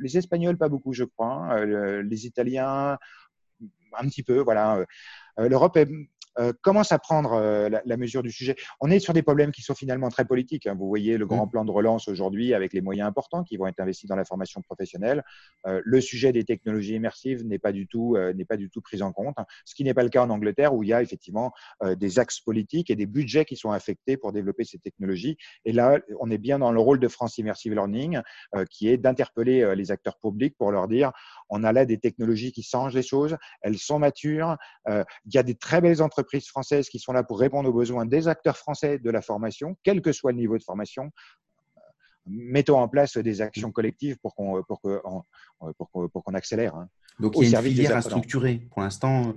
les 0.00 0.16
Espagnols 0.16 0.56
pas 0.56 0.70
beaucoup, 0.70 0.94
je 0.94 1.04
crois, 1.04 1.62
les 1.66 2.24
Italiens 2.24 2.96
un 3.98 4.08
petit 4.08 4.22
peu, 4.22 4.38
voilà. 4.38 4.82
L'Europe 5.36 5.76
est 5.76 5.90
euh, 6.38 6.52
commence 6.62 6.92
à 6.92 6.98
prendre 6.98 7.32
euh, 7.32 7.68
la, 7.84 7.96
mesure 7.96 8.22
du 8.22 8.30
sujet? 8.30 8.56
On 8.80 8.90
est 8.90 9.00
sur 9.00 9.12
des 9.12 9.22
problèmes 9.22 9.50
qui 9.50 9.62
sont 9.62 9.74
finalement 9.74 10.08
très 10.08 10.24
politiques. 10.24 10.66
Hein. 10.66 10.76
Vous 10.78 10.88
voyez 10.88 11.18
le 11.18 11.26
grand 11.26 11.46
mm. 11.46 11.50
plan 11.50 11.64
de 11.64 11.70
relance 11.70 12.08
aujourd'hui 12.08 12.54
avec 12.54 12.72
les 12.72 12.80
moyens 12.80 13.08
importants 13.08 13.42
qui 13.42 13.56
vont 13.56 13.66
être 13.66 13.80
investis 13.80 14.08
dans 14.08 14.16
la 14.16 14.24
formation 14.24 14.62
professionnelle. 14.62 15.24
Euh, 15.66 15.80
le 15.84 16.00
sujet 16.00 16.32
des 16.32 16.44
technologies 16.44 16.94
immersives 16.94 17.44
n'est 17.44 17.58
pas 17.58 17.72
du 17.72 17.86
tout 17.86 18.16
n'est 18.34 18.44
pas 18.44 18.56
du 18.56 18.70
tout 18.70 18.80
pris 18.80 19.02
en 19.02 19.12
compte, 19.12 19.36
ce 19.64 19.74
qui 19.74 19.84
n'est 19.84 19.94
pas 19.94 20.02
le 20.02 20.08
cas 20.08 20.22
en 20.22 20.30
Angleterre 20.30 20.74
où 20.74 20.82
il 20.82 20.88
y 20.88 20.92
a 20.92 21.02
effectivement 21.02 21.52
des 21.84 22.18
axes 22.18 22.40
politiques 22.40 22.90
et 22.90 22.96
des 22.96 23.06
budgets 23.06 23.44
qui 23.44 23.56
sont 23.56 23.70
affectés 23.70 24.16
pour 24.16 24.32
développer 24.32 24.64
ces 24.64 24.78
technologies. 24.78 25.36
Et 25.64 25.72
là, 25.72 25.98
on 26.20 26.30
est 26.30 26.38
bien 26.38 26.58
dans 26.58 26.72
le 26.72 26.80
rôle 26.80 27.00
de 27.00 27.08
France 27.08 27.38
Immersive 27.38 27.72
Learning, 27.72 28.20
qui 28.70 28.88
est 28.88 28.96
d'interpeller 28.96 29.74
les 29.76 29.90
acteurs 29.90 30.18
publics 30.18 30.56
pour 30.56 30.72
leur 30.72 30.88
dire 30.88 31.12
on 31.48 31.64
a 31.64 31.72
là 31.72 31.84
des 31.84 31.98
technologies 31.98 32.52
qui 32.52 32.62
changent 32.62 32.94
les 32.94 33.02
choses, 33.02 33.36
elles 33.62 33.78
sont 33.78 33.98
matures, 33.98 34.56
il 34.88 35.34
y 35.34 35.38
a 35.38 35.42
des 35.42 35.54
très 35.54 35.80
belles 35.80 36.02
entreprises 36.02 36.27
françaises 36.46 36.88
qui 36.88 36.98
sont 36.98 37.12
là 37.12 37.22
pour 37.22 37.38
répondre 37.38 37.68
aux 37.68 37.72
besoins 37.72 38.06
des 38.06 38.28
acteurs 38.28 38.56
français 38.56 38.98
de 38.98 39.10
la 39.10 39.22
formation, 39.22 39.76
quel 39.82 40.02
que 40.02 40.12
soit 40.12 40.32
le 40.32 40.38
niveau 40.38 40.58
de 40.58 40.62
formation. 40.62 41.10
Mettons 42.26 42.78
en 42.78 42.88
place 42.88 43.16
des 43.16 43.40
actions 43.40 43.72
collectives 43.72 44.18
pour 44.18 44.34
qu'on 44.34 44.62
pour 44.62 44.80
pour 46.12 46.24
qu'on 46.24 46.34
accélère. 46.34 46.74
Hein, 46.76 46.88
Donc 47.20 47.34
il 47.36 47.48
y 47.48 47.56
a 47.56 47.60
une 47.60 47.66
filière 47.66 47.96
à 47.96 48.02
structurer. 48.02 48.68
Pour 48.70 48.82
l'instant, 48.82 49.34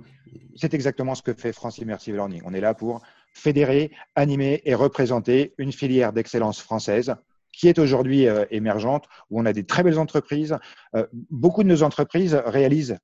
c'est 0.56 0.74
exactement 0.74 1.14
ce 1.14 1.22
que 1.22 1.32
fait 1.32 1.52
France 1.52 1.78
Immersive 1.78 2.14
Learning. 2.14 2.42
On 2.44 2.52
est 2.52 2.60
là 2.60 2.74
pour 2.74 3.00
fédérer, 3.32 3.92
animer 4.14 4.60
et 4.64 4.74
représenter 4.74 5.54
une 5.56 5.72
filière 5.72 6.12
d'excellence 6.12 6.60
française 6.60 7.14
qui 7.52 7.68
est 7.68 7.78
aujourd'hui 7.78 8.26
euh, 8.26 8.44
émergente, 8.50 9.06
où 9.30 9.40
on 9.40 9.46
a 9.46 9.52
des 9.52 9.64
très 9.64 9.82
belles 9.82 9.98
entreprises. 9.98 10.56
Euh, 10.96 11.06
beaucoup 11.30 11.62
de 11.62 11.68
nos 11.68 11.82
entreprises 11.82 12.34
réalisent 12.46 12.96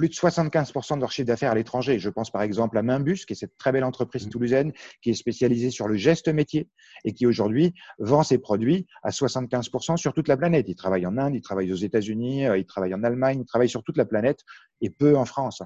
plus 0.00 0.08
de 0.08 0.14
75% 0.14 0.94
de 0.94 1.00
leur 1.00 1.12
chiffre 1.12 1.26
d'affaires 1.26 1.50
à 1.50 1.54
l'étranger. 1.54 1.98
Je 1.98 2.08
pense 2.08 2.30
par 2.30 2.40
exemple 2.40 2.78
à 2.78 2.82
Mimbus, 2.82 3.26
qui 3.26 3.34
est 3.34 3.36
cette 3.36 3.58
très 3.58 3.70
belle 3.70 3.84
entreprise 3.84 4.26
mmh. 4.26 4.30
toulousaine 4.30 4.72
qui 5.02 5.10
est 5.10 5.14
spécialisée 5.14 5.68
sur 5.68 5.88
le 5.88 5.96
geste 5.96 6.28
métier 6.28 6.70
et 7.04 7.12
qui 7.12 7.26
aujourd'hui 7.26 7.74
vend 7.98 8.22
ses 8.22 8.38
produits 8.38 8.86
à 9.02 9.10
75% 9.10 9.98
sur 9.98 10.14
toute 10.14 10.26
la 10.26 10.38
planète. 10.38 10.64
Ils 10.70 10.74
travaillent 10.74 11.04
en 11.04 11.18
Inde, 11.18 11.34
ils 11.34 11.42
travaillent 11.42 11.70
aux 11.70 11.76
États-Unis, 11.76 12.46
euh, 12.46 12.56
ils 12.56 12.64
travaillent 12.64 12.94
en 12.94 13.04
Allemagne, 13.04 13.40
ils 13.42 13.44
travaillent 13.44 13.68
sur 13.68 13.82
toute 13.82 13.98
la 13.98 14.06
planète 14.06 14.40
et 14.80 14.88
peu 14.88 15.18
en 15.18 15.26
France. 15.26 15.60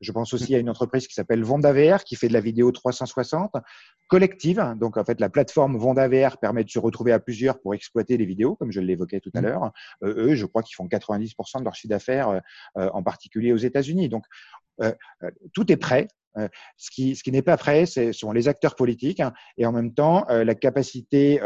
Je 0.00 0.12
pense 0.12 0.32
aussi 0.34 0.54
à 0.54 0.58
une 0.58 0.70
entreprise 0.70 1.06
qui 1.06 1.14
s'appelle 1.14 1.42
VR 1.42 2.04
qui 2.04 2.16
fait 2.16 2.28
de 2.28 2.32
la 2.32 2.40
vidéo 2.40 2.70
360 2.72 3.52
collective. 4.08 4.74
Donc, 4.78 4.96
en 4.96 5.04
fait, 5.04 5.20
la 5.20 5.28
plateforme 5.28 5.76
VR 5.76 6.38
permet 6.38 6.64
de 6.64 6.70
se 6.70 6.78
retrouver 6.78 7.12
à 7.12 7.18
plusieurs 7.18 7.60
pour 7.60 7.74
exploiter 7.74 8.16
les 8.16 8.24
vidéos, 8.24 8.56
comme 8.56 8.72
je 8.72 8.80
l'évoquais 8.80 9.20
tout 9.20 9.30
à 9.34 9.40
mmh. 9.40 9.44
l'heure. 9.44 9.72
Euh, 10.02 10.28
eux, 10.28 10.34
je 10.34 10.46
crois 10.46 10.62
qu'ils 10.62 10.76
font 10.76 10.86
90% 10.86 11.58
de 11.60 11.64
leur 11.64 11.74
chiffre 11.74 11.90
d'affaires, 11.90 12.28
euh, 12.28 12.40
euh, 12.78 12.90
en 12.92 13.02
particulier 13.02 13.52
aux 13.52 13.56
États-Unis. 13.56 14.08
Donc, 14.08 14.24
tout 15.54 15.72
est 15.72 15.78
prêt. 15.78 16.06
ce 16.76 16.90
qui, 16.90 17.16
ce 17.16 17.22
qui 17.22 17.32
n'est 17.32 17.40
pas 17.40 17.56
prêt, 17.56 17.86
ce 17.86 18.12
sont 18.12 18.30
les 18.30 18.46
acteurs 18.46 18.74
politiques 18.74 19.20
hein, 19.20 19.32
et 19.56 19.64
en 19.64 19.72
même 19.72 19.94
temps 19.94 20.26
la 20.28 20.54
capacité 20.54 21.40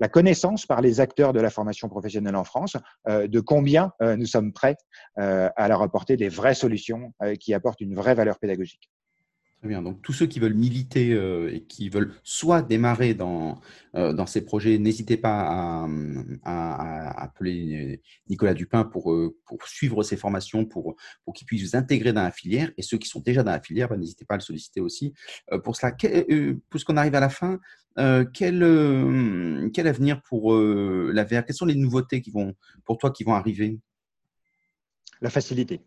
la 0.00 0.08
connaissance 0.08 0.66
par 0.66 0.80
les 0.80 1.00
acteurs 1.00 1.32
de 1.32 1.40
la 1.40 1.50
formation 1.50 1.88
professionnelle 1.88 2.36
en 2.36 2.44
France 2.44 2.76
euh, 3.08 3.28
de 3.28 3.40
combien 3.40 3.92
euh, 4.02 4.16
nous 4.16 4.26
sommes 4.26 4.52
prêts 4.52 4.76
euh, 5.18 5.48
à 5.56 5.68
leur 5.68 5.82
apporter 5.82 6.16
des 6.16 6.28
vraies 6.28 6.54
solutions 6.54 7.12
qui 7.38 7.54
apportent 7.54 7.80
une 7.80 7.94
vraie 7.94 8.14
valeur 8.14 8.38
pédagogique. 8.38 8.90
Très 9.60 9.68
bien. 9.68 9.82
Donc, 9.82 10.00
tous 10.00 10.14
ceux 10.14 10.26
qui 10.26 10.40
veulent 10.40 10.54
militer 10.54 11.10
et 11.52 11.62
qui 11.64 11.90
veulent 11.90 12.14
soit 12.22 12.62
démarrer 12.62 13.12
dans, 13.12 13.60
dans 13.92 14.24
ces 14.24 14.42
projets, 14.42 14.78
n'hésitez 14.78 15.18
pas 15.18 15.86
à, 16.44 17.22
appeler 17.22 18.00
Nicolas 18.30 18.54
Dupin 18.54 18.84
pour, 18.84 19.14
pour 19.44 19.68
suivre 19.68 20.02
ces 20.02 20.16
formations, 20.16 20.64
pour, 20.64 20.96
pour 21.26 21.34
qu'il 21.34 21.46
puisse 21.46 21.62
vous 21.62 21.76
intégrer 21.76 22.14
dans 22.14 22.22
la 22.22 22.30
filière. 22.30 22.70
Et 22.78 22.82
ceux 22.82 22.96
qui 22.96 23.06
sont 23.06 23.20
déjà 23.20 23.42
dans 23.42 23.50
la 23.50 23.60
filière, 23.60 23.90
ben, 23.90 23.98
n'hésitez 23.98 24.24
pas 24.24 24.36
à 24.36 24.38
le 24.38 24.42
solliciter 24.42 24.80
aussi. 24.80 25.12
Pour 25.62 25.76
cela, 25.76 25.92
puisqu'on 26.70 26.96
arrive 26.96 27.14
à 27.14 27.20
la 27.20 27.28
fin, 27.28 27.60
euh, 27.98 28.24
quel, 28.32 28.62
euh, 28.62 29.68
quel, 29.74 29.86
avenir 29.86 30.22
pour 30.22 30.54
euh, 30.54 31.10
la 31.12 31.24
VR 31.24 31.44
Quelles 31.44 31.56
sont 31.56 31.66
les 31.66 31.74
nouveautés 31.74 32.22
qui 32.22 32.30
vont, 32.30 32.54
pour 32.84 32.98
toi 32.98 33.10
qui 33.10 33.24
vont 33.24 33.34
arriver? 33.34 33.78
La 35.20 35.28
facilité, 35.28 35.82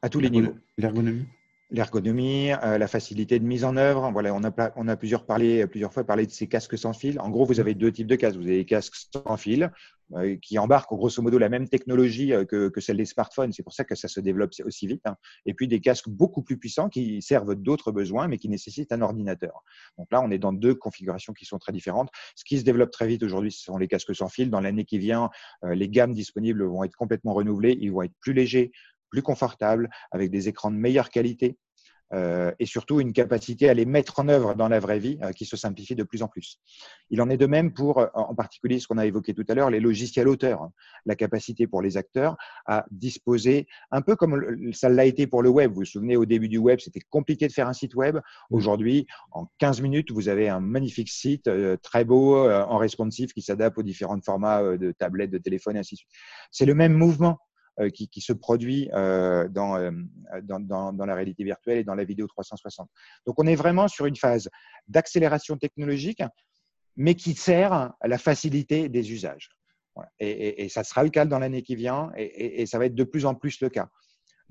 à 0.00 0.08
tous 0.08 0.20
les 0.20 0.30
niveaux. 0.30 0.54
L'ergonomie? 0.78 1.26
L'ergonomie, 1.70 2.48
la 2.48 2.86
facilité 2.86 3.38
de 3.38 3.44
mise 3.44 3.64
en 3.64 3.76
œuvre. 3.76 4.10
Voilà, 4.12 4.34
on 4.34 4.42
a, 4.88 4.96
plusieurs, 4.96 5.26
parlé, 5.26 5.66
plusieurs 5.66 5.92
fois 5.92 6.04
parlé 6.04 6.26
de 6.26 6.30
ces 6.30 6.46
casques 6.46 6.78
sans 6.78 6.92
fil. 6.92 7.18
En 7.20 7.30
gros, 7.30 7.46
vous 7.46 7.58
avez 7.58 7.74
deux 7.74 7.90
types 7.90 8.06
de 8.06 8.16
casques. 8.16 8.36
Vous 8.36 8.46
avez 8.46 8.58
les 8.58 8.66
casques 8.66 8.94
sans 9.12 9.36
fil, 9.36 9.70
euh, 10.12 10.36
qui 10.36 10.58
embarquent 10.58 10.92
grosso 10.92 11.22
modo 11.22 11.38
la 11.38 11.48
même 11.48 11.66
technologie 11.66 12.34
euh, 12.34 12.44
que, 12.44 12.68
que 12.68 12.80
celle 12.80 12.98
des 12.98 13.06
smartphones. 13.06 13.52
C'est 13.52 13.62
pour 13.62 13.72
ça 13.72 13.84
que 13.84 13.94
ça 13.94 14.06
se 14.06 14.20
développe 14.20 14.50
aussi 14.64 14.86
vite. 14.86 15.00
Hein. 15.06 15.16
Et 15.46 15.54
puis 15.54 15.66
des 15.66 15.80
casques 15.80 16.10
beaucoup 16.10 16.42
plus 16.42 16.58
puissants 16.58 16.90
qui 16.90 17.22
servent 17.22 17.54
d'autres 17.54 17.90
besoins, 17.90 18.28
mais 18.28 18.36
qui 18.36 18.50
nécessitent 18.50 18.92
un 18.92 19.00
ordinateur. 19.00 19.64
Donc 19.96 20.08
là, 20.12 20.20
on 20.20 20.30
est 20.30 20.38
dans 20.38 20.52
deux 20.52 20.74
configurations 20.74 21.32
qui 21.32 21.46
sont 21.46 21.58
très 21.58 21.72
différentes. 21.72 22.10
Ce 22.36 22.44
qui 22.44 22.58
se 22.58 22.64
développe 22.64 22.90
très 22.90 23.06
vite 23.06 23.22
aujourd'hui, 23.22 23.50
ce 23.50 23.64
sont 23.64 23.78
les 23.78 23.88
casques 23.88 24.14
sans 24.14 24.28
fil. 24.28 24.50
Dans 24.50 24.60
l'année 24.60 24.84
qui 24.84 24.98
vient, 24.98 25.30
euh, 25.64 25.74
les 25.74 25.88
gammes 25.88 26.12
disponibles 26.12 26.64
vont 26.64 26.84
être 26.84 26.96
complètement 26.96 27.32
renouvelées. 27.32 27.76
Ils 27.80 27.90
vont 27.90 28.02
être 28.02 28.14
plus 28.20 28.34
légers, 28.34 28.72
plus 29.14 29.22
confortables, 29.22 29.88
avec 30.10 30.32
des 30.32 30.48
écrans 30.48 30.72
de 30.72 30.76
meilleure 30.76 31.08
qualité. 31.08 31.56
Euh, 32.12 32.52
et 32.58 32.66
surtout 32.66 33.00
une 33.00 33.12
capacité 33.12 33.68
à 33.68 33.74
les 33.74 33.86
mettre 33.86 34.20
en 34.20 34.28
œuvre 34.28 34.54
dans 34.54 34.68
la 34.68 34.78
vraie 34.78 34.98
vie 34.98 35.18
euh, 35.22 35.32
qui 35.32 35.46
se 35.46 35.56
simplifie 35.56 35.94
de 35.94 36.04
plus 36.04 36.22
en 36.22 36.28
plus. 36.28 36.60
Il 37.10 37.20
en 37.22 37.30
est 37.30 37.38
de 37.38 37.46
même 37.46 37.72
pour, 37.72 37.98
euh, 37.98 38.06
en 38.14 38.34
particulier, 38.34 38.78
ce 38.78 38.86
qu'on 38.86 38.98
a 38.98 39.06
évoqué 39.06 39.32
tout 39.32 39.44
à 39.48 39.54
l'heure, 39.54 39.70
les 39.70 39.80
logiciels 39.80 40.28
auteurs, 40.28 40.62
hein. 40.62 40.72
la 41.06 41.16
capacité 41.16 41.66
pour 41.66 41.80
les 41.80 41.96
acteurs 41.96 42.36
à 42.66 42.84
disposer, 42.90 43.66
un 43.90 44.02
peu 44.02 44.16
comme 44.16 44.72
ça 44.72 44.90
l'a 44.90 45.06
été 45.06 45.26
pour 45.26 45.42
le 45.42 45.48
web. 45.48 45.70
Vous 45.72 45.80
vous 45.80 45.84
souvenez, 45.86 46.16
au 46.16 46.26
début 46.26 46.48
du 46.48 46.58
web, 46.58 46.78
c'était 46.78 47.00
compliqué 47.00 47.48
de 47.48 47.52
faire 47.52 47.68
un 47.68 47.72
site 47.72 47.94
web. 47.94 48.18
Aujourd'hui, 48.50 49.06
en 49.32 49.46
15 49.58 49.80
minutes, 49.80 50.12
vous 50.12 50.28
avez 50.28 50.48
un 50.48 50.60
magnifique 50.60 51.08
site 51.08 51.50
très 51.82 52.04
beau, 52.04 52.48
en 52.48 52.76
responsive, 52.76 53.32
qui 53.32 53.42
s'adapte 53.42 53.78
aux 53.78 53.82
différents 53.82 54.20
formats 54.20 54.76
de 54.76 54.92
tablettes, 54.92 55.30
de 55.30 55.38
téléphone, 55.38 55.76
et 55.76 55.80
ainsi 55.80 55.94
de 55.94 55.98
suite. 55.98 56.10
C'est 56.50 56.66
le 56.66 56.74
même 56.74 56.92
mouvement 56.92 57.38
qui, 57.92 58.08
qui, 58.08 58.20
se 58.20 58.32
produit 58.32 58.88
euh, 58.92 59.48
dans, 59.48 59.76
euh, 59.76 59.90
dans, 60.42 61.06
la 61.06 61.14
réalité 61.14 61.44
virtuelle 61.44 61.78
et 61.78 61.84
dans 61.84 61.94
la 61.94 62.04
vidéo 62.04 62.26
360. 62.26 62.88
Donc 63.26 63.38
on 63.38 63.46
est 63.46 63.54
vraiment 63.54 63.88
sur 63.88 64.06
une 64.06 64.16
phase 64.16 64.48
d'accélération 64.88 65.56
technologique, 65.56 66.22
mais 66.96 67.14
qui 67.14 67.34
sert 67.34 67.72
à 67.72 68.08
la 68.08 68.18
facilité 68.18 68.88
des 68.88 69.12
usages. 69.12 69.50
Et, 70.18 70.68
ça 70.68 70.82
sera 70.82 71.04
le 71.04 71.10
cas 71.10 71.24
dans 71.24 71.38
l'année 71.38 71.62
qui 71.62 71.76
vient, 71.76 72.10
et, 72.16 72.66
ça 72.66 72.78
va 72.78 72.86
être 72.86 72.94
de 72.94 73.04
plus 73.04 73.26
en 73.26 73.34
plus 73.34 73.60
le 73.60 73.68
cas. 73.68 73.88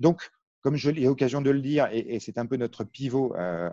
Donc, 0.00 0.30
comme 0.60 0.76
je 0.76 0.90
l'ai 0.90 1.02
l'occasion 1.02 1.42
de 1.42 1.50
le 1.50 1.60
dire, 1.60 1.88
et, 1.92 2.18
c'est 2.20 2.38
un 2.38 2.46
peu 2.46 2.56
notre 2.56 2.84
pivot 2.84 3.34
euh, 3.36 3.68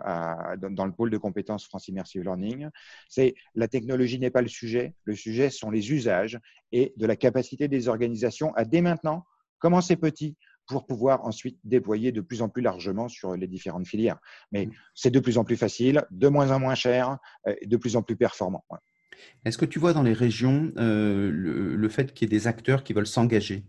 dans, 0.58 0.84
le 0.84 0.92
pôle 0.92 1.10
de 1.10 1.16
compétences 1.16 1.66
France 1.66 1.88
Immersive 1.88 2.22
Learning, 2.22 2.68
c'est 3.08 3.34
la 3.54 3.68
technologie 3.68 4.18
n'est 4.18 4.30
pas 4.30 4.42
le 4.42 4.48
sujet, 4.48 4.94
le 5.04 5.14
sujet 5.14 5.48
sont 5.48 5.70
les 5.70 5.92
usages 5.92 6.38
et 6.70 6.92
de 6.96 7.06
la 7.06 7.16
capacité 7.16 7.68
des 7.68 7.88
organisations 7.88 8.54
à 8.54 8.66
dès 8.66 8.82
maintenant 8.82 9.24
Commencer 9.62 9.94
petit 9.94 10.36
pour 10.66 10.86
pouvoir 10.86 11.24
ensuite 11.24 11.56
déployer 11.62 12.10
de 12.10 12.20
plus 12.20 12.42
en 12.42 12.48
plus 12.48 12.62
largement 12.62 13.08
sur 13.08 13.36
les 13.36 13.46
différentes 13.46 13.86
filières. 13.86 14.18
Mais 14.50 14.66
mmh. 14.66 14.72
c'est 14.96 15.10
de 15.12 15.20
plus 15.20 15.38
en 15.38 15.44
plus 15.44 15.56
facile, 15.56 16.04
de 16.10 16.26
moins 16.26 16.50
en 16.50 16.58
moins 16.58 16.74
cher, 16.74 17.18
euh, 17.46 17.54
et 17.60 17.68
de 17.68 17.76
plus 17.76 17.94
en 17.94 18.02
plus 18.02 18.16
performant. 18.16 18.64
Est-ce 19.44 19.56
que 19.56 19.64
tu 19.64 19.78
vois 19.78 19.92
dans 19.92 20.02
les 20.02 20.14
régions 20.14 20.72
euh, 20.78 21.30
le, 21.32 21.88
fait 21.88 22.12
qu'il 22.12 22.28
y 22.28 22.34
ait 22.34 22.38
des 22.38 22.48
acteurs 22.48 22.82
qui 22.82 22.92
veulent 22.92 23.06
s'engager? 23.06 23.64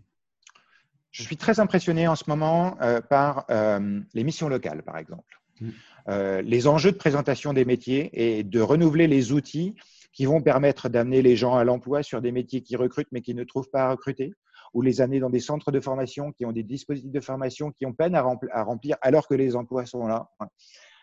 Je 1.12 1.22
suis 1.22 1.36
très 1.36 1.60
impressionné 1.60 2.08
en 2.08 2.16
ce 2.16 2.24
moment 2.26 2.76
euh, 2.82 3.00
par 3.00 3.46
les 3.48 4.24
missions 4.24 4.48
locales, 4.48 4.82
par 4.82 4.98
exemple. 4.98 5.40
Mmh. 5.60 6.40
les 6.40 6.66
enjeux 6.66 6.90
de 6.90 6.96
présentation 6.96 7.52
des 7.52 7.64
métiers 7.64 8.10
et 8.12 8.42
de 8.42 8.60
renouveler 8.60 9.06
les 9.06 9.30
outils 9.30 9.76
qui 10.12 10.24
vont 10.24 10.42
permettre 10.42 10.88
d'amener 10.88 11.22
les 11.22 11.36
gens 11.36 11.54
à 11.54 11.62
l'emploi 11.62 12.02
sur 12.02 12.20
des 12.20 12.32
métiers 12.32 12.60
qui 12.60 12.74
recrutent 12.74 13.12
mais 13.12 13.20
qui 13.20 13.34
ne 13.34 13.44
trouvent 13.44 13.70
pas 13.70 13.84
à 13.84 13.90
recruter 13.92 14.32
ou 14.74 14.82
les 14.82 15.00
années 15.00 15.20
dans 15.20 15.30
des 15.30 15.40
centres 15.40 15.70
de 15.72 15.80
formation 15.80 16.32
qui 16.32 16.44
ont 16.44 16.52
des 16.52 16.62
dispositifs 16.62 17.12
de 17.12 17.20
formation 17.20 17.70
qui 17.70 17.86
ont 17.86 17.92
peine 17.92 18.14
à, 18.14 18.22
remplir 18.62 18.96
alors 19.00 19.26
que 19.26 19.34
les 19.34 19.56
emplois 19.56 19.86
sont 19.86 20.06
là. 20.06 20.28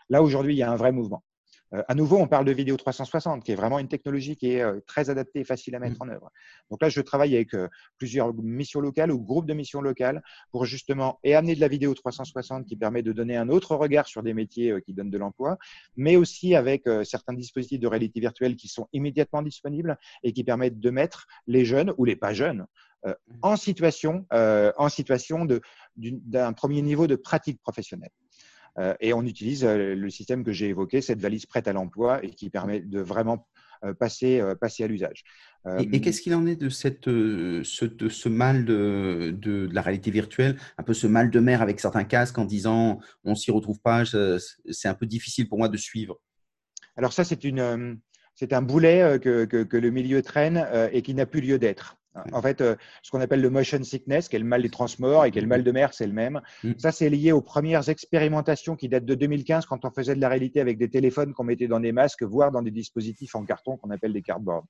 Là, 0.10 0.22
aujourd'hui, 0.22 0.54
il 0.54 0.58
y 0.58 0.64
a 0.64 0.72
un 0.72 0.76
vrai 0.76 0.92
mouvement. 0.92 1.24
Euh, 1.74 1.84
à 1.88 1.96
nouveau, 1.96 2.18
on 2.18 2.28
parle 2.28 2.46
de 2.46 2.52
vidéo 2.52 2.76
360, 2.76 3.44
qui 3.44 3.52
est 3.52 3.56
vraiment 3.56 3.80
une 3.80 3.88
technologie 3.88 4.36
qui 4.36 4.52
est 4.52 4.62
euh, 4.62 4.80
très 4.88 5.10
adaptée 5.10 5.40
et 5.40 5.44
facile 5.44 5.76
à 5.76 5.80
mettre 5.80 5.98
mmh. 6.04 6.10
en 6.10 6.14
œuvre. 6.14 6.32
Donc 6.70 6.82
là, 6.82 6.90
je 6.90 7.00
travaille 7.02 7.36
avec 7.36 7.54
euh, 7.54 7.70
plusieurs 7.98 8.34
missions 8.34 8.82
locales 8.82 9.12
ou 9.12 9.20
groupes 9.20 9.46
de 9.46 9.54
missions 9.54 9.82
locales 9.82 10.22
pour 10.52 10.66
justement 10.66 11.20
et 11.24 11.34
amener 11.36 11.56
de 11.56 11.62
la 11.62 11.68
vidéo 11.68 11.94
360 11.94 12.66
qui 12.66 12.76
permet 12.76 13.04
de 13.04 13.14
donner 13.14 13.38
un 13.38 13.50
autre 13.50 13.76
regard 13.76 14.08
sur 14.08 14.22
des 14.24 14.34
métiers 14.34 14.76
qui 14.86 14.94
donnent 14.94 15.10
de 15.10 15.18
l'emploi, 15.18 15.58
mais 15.96 16.16
aussi 16.18 16.56
avec 16.56 16.84
certains 17.04 17.34
dispositifs 17.34 17.80
de 17.80 17.88
réalité 17.88 18.20
virtuelle 18.20 18.56
qui 18.56 18.68
sont 18.68 18.88
immédiatement 18.94 19.42
disponibles 19.42 19.98
et 20.24 20.34
qui 20.34 20.44
permettent 20.44 20.80
de 20.80 20.90
mettre 20.90 21.28
les 21.48 21.66
jeunes 21.66 21.94
ou 21.98 22.06
les 22.06 22.16
pas 22.16 22.34
jeunes 22.34 22.66
mmh. 23.06 23.12
en 23.42 23.56
situation, 23.56 24.26
en 24.32 24.90
situation 24.90 25.48
d'un 26.02 26.54
premier 26.54 26.82
niveau 26.82 27.08
de 27.08 27.16
pratique 27.16 27.62
professionnelle. 27.62 28.12
Euh, 28.80 28.94
et 29.00 29.14
on 29.14 29.24
utilise 29.24 29.66
euh, 29.66 29.96
le 29.96 30.10
système 30.10 30.44
que 30.44 30.52
j'ai 30.52 30.70
évoqué, 30.70 31.02
cette 31.02 31.20
valise 31.20 31.46
prête 31.46 31.68
à 31.68 31.74
l'emploi 31.74 32.24
et 32.24 32.30
qui 32.30 32.50
permet 32.50 32.80
de 32.80 33.00
vraiment 33.02 33.48
euh, 33.84 33.94
passer, 33.94 34.42
passer 34.60 34.84
à 34.84 34.88
l'usage. 34.88 35.24
Et, 35.80 36.02
qu'est-ce 36.02 36.22
qu'il 36.22 36.34
en 36.34 36.46
est 36.46 36.56
de, 36.56 36.70
cette, 36.70 37.06
ce, 37.06 37.86
de 37.86 38.10
ce 38.10 38.30
mal 38.30 38.66
de, 38.66 39.36
de, 39.38 39.70
la 39.72 39.82
réalité 39.82 40.12
virtuelle, 40.12 40.58
un 40.78 40.84
peu 40.84 40.94
ce 40.94 41.08
mal 41.08 41.30
de 41.30 41.40
mer 41.40 41.62
avec 41.62 41.80
certains 41.80 42.04
casques 42.04 42.38
en 42.38 42.46
disant 42.46 43.00
on 43.24 43.36
s'y 43.36 43.52
retrouve 43.52 43.80
pas, 43.80 44.04
c'est 44.06 44.88
un 44.88 44.94
peu 44.94 45.06
difficile 45.06 45.48
pour 45.48 45.58
moi 45.58 45.70
de 45.70 45.78
suivre 45.78 46.20
Alors 46.96 47.14
ça, 47.14 47.24
c'est 47.24 47.44
une, 47.44 48.00
c'est 48.34 48.54
un 48.54 48.62
boulet 48.62 49.20
que, 49.22 49.46
que, 49.46 49.64
que, 49.64 49.78
le 49.78 49.92
milieu 49.92 50.22
traîne 50.24 50.68
et 50.92 51.02
qui 51.04 51.14
n'a 51.14 51.28
plus 51.28 51.42
lieu 51.42 51.60
d'être. 51.60 52.01
En 52.34 52.42
fait, 52.42 52.62
euh, 52.62 52.76
ce 53.04 53.12
qu'on 53.12 53.22
appelle 53.22 53.42
le 53.42 53.50
motion 53.50 53.82
sickness, 53.84 54.28
qui 54.28 54.36
est 54.36 54.40
le 54.40 54.46
mal 54.46 54.62
des 54.62 54.70
transports 54.70 55.26
et 55.26 55.32
qui 55.32 55.40
est 55.40 55.42
le 55.42 55.48
mal 55.48 55.64
de 55.64 55.72
mer, 55.72 55.94
c'est 55.94 56.08
le 56.08 56.14
même. 56.14 56.42
Mm. 56.64 56.74
Ça, 56.78 56.92
c'est 56.92 57.10
lié 57.10 57.32
aux 57.32 57.42
premières 57.42 57.88
expérimentations 57.90 58.76
qui 58.76 58.90
datent 58.90 59.06
de 59.06 59.16
2015, 59.16 59.66
quand 59.66 59.86
on 59.86 59.92
faisait 59.92 60.16
de 60.16 60.22
la 60.22 60.30
réalité 60.30 60.60
avec 60.60 60.78
des 60.78 60.90
téléphones 60.90 61.34
qu'on 61.34 61.46
mettait 61.46 61.68
dans 61.68 61.80
des 61.80 61.92
masques, 61.92 62.24
voire 62.24 62.52
dans 62.52 62.62
des 62.62 62.72
dispositifs 62.72 63.36
en 63.36 63.46
carton 63.46 63.78
qu'on 63.78 63.92
appelle 63.92 64.14
des 64.14 64.22
cardboards. 64.22 64.66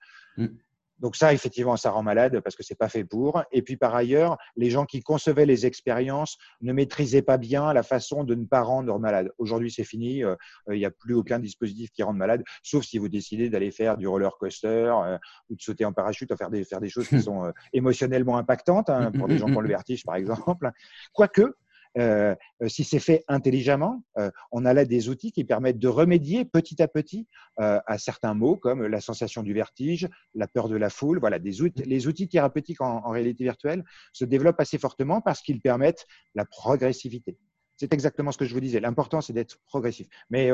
Donc 1.02 1.16
ça, 1.16 1.34
effectivement, 1.34 1.76
ça 1.78 1.90
rend 1.90 2.04
malade 2.04 2.40
parce 2.42 2.56
que 2.56 2.64
c'est 2.64 2.76
pas 2.76 2.88
fait 2.88 3.04
pour. 3.04 3.44
Et 3.52 3.62
puis 3.62 3.76
par 3.76 3.96
ailleurs, 3.96 4.38
les 4.56 4.70
gens 4.70 4.86
qui 4.86 5.02
concevaient 5.02 5.46
les 5.46 5.66
expériences 5.66 6.38
ne 6.62 6.72
maîtrisaient 6.72 7.24
pas 7.24 7.38
bien 7.38 7.74
la 7.74 7.84
façon 7.84 8.24
de 8.24 8.36
ne 8.36 8.46
pas 8.46 8.62
rendre 8.62 8.98
malade. 9.00 9.32
Aujourd'hui, 9.38 9.72
c'est 9.72 9.84
fini. 9.84 10.24
Euh, 10.24 10.36
il 10.70 10.78
n'y 10.78 10.86
a 10.86 10.92
plus 10.92 11.16
aucun 11.16 11.40
dispositif 11.40 11.90
qui 11.92 12.04
rende 12.04 12.18
malade, 12.18 12.44
sauf 12.64 12.84
si 12.86 12.98
vous 12.98 13.10
décidez 13.10 13.50
d'aller 13.50 13.72
faire 13.72 13.98
du 13.98 14.08
roller 14.08 14.38
coaster 14.38 14.68
euh, 14.68 15.18
ou 15.50 15.56
de 15.56 15.62
sauter 15.62 15.86
en 15.86 15.94
parachute, 15.94 16.32
ou 16.32 16.38
faire 16.38 16.50
des, 16.50 16.64
faire 16.64 16.80
des 16.80 16.90
choses 16.90 17.08
qui 17.08 17.22
sont 17.22 17.46
euh, 17.46 17.52
émotionnellement 17.74 18.38
impactantes 18.38 18.90
hein, 18.90 19.12
pour 19.12 19.28
des 19.28 19.38
gens 19.38 19.48
qui 19.48 19.58
ont 19.58 19.62
le 19.62 19.68
vertige, 19.68 20.06
par 20.06 20.16
exemple. 20.16 20.70
Quoique, 21.14 21.56
euh, 21.98 22.36
euh, 22.62 22.68
si 22.70 22.84
c'est 22.84 23.00
fait 23.00 23.24
intelligemment, 23.28 24.04
euh, 24.18 24.32
on 24.52 24.66
a 24.66 24.74
là 24.74 24.86
des 24.86 25.10
outils 25.10 25.32
qui 25.32 25.44
permettent 25.44 25.80
de 25.80 25.88
remédier 25.88 26.46
petit 26.46 26.82
à 26.82 26.88
petit 26.88 27.28
à 27.58 28.00
certains 28.00 28.34
mots 28.34 28.56
comme 28.56 28.88
la 28.88 29.02
sensation 29.02 29.44
du 29.44 29.54
vertige, 29.54 30.10
la 30.34 30.48
peur 30.48 30.68
de 30.68 30.76
la 30.76 30.90
foule. 30.90 31.20
Voilà, 31.20 31.38
des 31.38 31.62
outils, 31.62 31.84
les 31.84 32.08
outils 32.08 32.28
thérapeutiques 32.28 32.82
en, 32.82 33.10
réalité 33.12 33.44
virtuelle 33.44 33.84
se 34.14 34.26
développent 34.26 34.60
assez 34.60 34.80
fortement 34.80 35.22
parce 35.22 35.42
qu'ils 35.42 35.62
permettent 35.62 36.08
la 36.34 36.46
progressivité. 36.46 37.38
C'est 37.78 37.94
exactement 37.94 38.32
ce 38.32 38.40
que 38.40 38.46
je 38.46 38.54
vous 38.54 38.60
disais. 38.60 38.80
L'important, 38.80 39.22
c'est 39.22 39.34
d'être 39.34 39.60
progressif. 39.68 40.08
Mais 40.32 40.50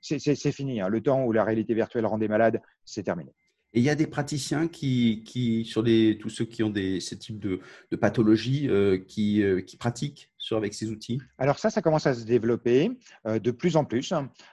c'est 0.00 0.52
fini. 0.52 0.80
Hein. 0.80 0.88
Le 0.88 1.00
temps 1.00 1.22
où 1.22 1.32
la 1.32 1.44
réalité 1.44 1.74
virtuelle 1.74 2.06
rendait 2.06 2.28
malade, 2.28 2.60
c'est 2.84 3.04
terminé. 3.04 3.32
Et 3.74 3.80
il 3.80 3.84
y 3.84 3.90
a 3.90 3.94
des 3.94 4.06
praticiens 4.06 4.68
qui, 4.68 5.22
qui 5.24 5.64
sur 5.64 5.82
les, 5.82 6.18
tous 6.18 6.28
ceux 6.28 6.44
qui 6.44 6.62
ont 6.62 6.68
des, 6.68 7.00
ce 7.00 7.14
type 7.14 7.38
de, 7.38 7.60
de 7.90 7.96
pathologie, 7.96 8.68
euh, 8.68 8.98
qui, 8.98 9.42
euh, 9.42 9.62
qui, 9.62 9.78
pratiquent 9.78 10.30
sur, 10.36 10.58
avec 10.58 10.74
ces 10.74 10.90
outils 10.90 11.20
Alors 11.38 11.58
ça, 11.58 11.70
ça 11.70 11.80
commence 11.80 12.06
à 12.06 12.12
se 12.12 12.24
développer 12.24 12.90
euh, 13.26 13.38
de 13.38 13.50
plus 13.50 13.76
en 13.76 13.84
plus. 13.84 14.12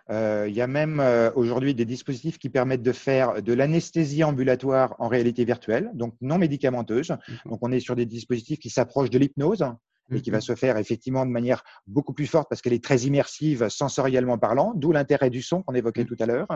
il 0.10 0.54
y 0.54 0.62
a 0.62 0.68
même 0.68 1.04
aujourd'hui 1.36 1.76
des 1.76 1.86
dispositifs 1.86 2.38
qui 2.38 2.50
permettent 2.50 2.84
de 2.84 2.92
faire 2.94 3.42
de 3.42 3.54
l'anesthésie 3.54 4.24
ambulatoire 4.24 4.96
en 5.00 5.10
réalité 5.10 5.44
virtuelle, 5.44 5.92
donc 5.94 6.16
non 6.22 6.38
médicamenteuse. 6.38 7.14
Donc 7.46 7.60
on 7.62 7.72
est 7.72 7.80
sur 7.80 7.96
des 7.96 8.06
dispositifs 8.06 8.60
qui 8.60 8.70
s'approchent 8.70 9.10
de 9.10 9.20
l'hypnose 9.20 9.66
et 10.12 10.22
qui 10.22 10.32
va 10.32 10.42
se 10.42 10.56
faire 10.56 10.78
effectivement 10.78 11.26
de 11.26 11.32
manière 11.32 11.64
beaucoup 11.88 12.14
plus 12.14 12.28
forte 12.28 12.48
parce 12.50 12.62
qu'elle 12.62 12.74
est 12.74 12.84
très 12.84 13.00
immersive 13.02 13.70
sensoriellement 13.70 14.38
parlant, 14.38 14.74
d'où 14.76 14.92
l'intérêt 14.92 15.30
du 15.30 15.42
son 15.42 15.64
qu'on 15.64 15.74
évoquait 15.74 16.06
tout 16.06 16.16
à 16.20 16.26
l'heure. 16.26 16.48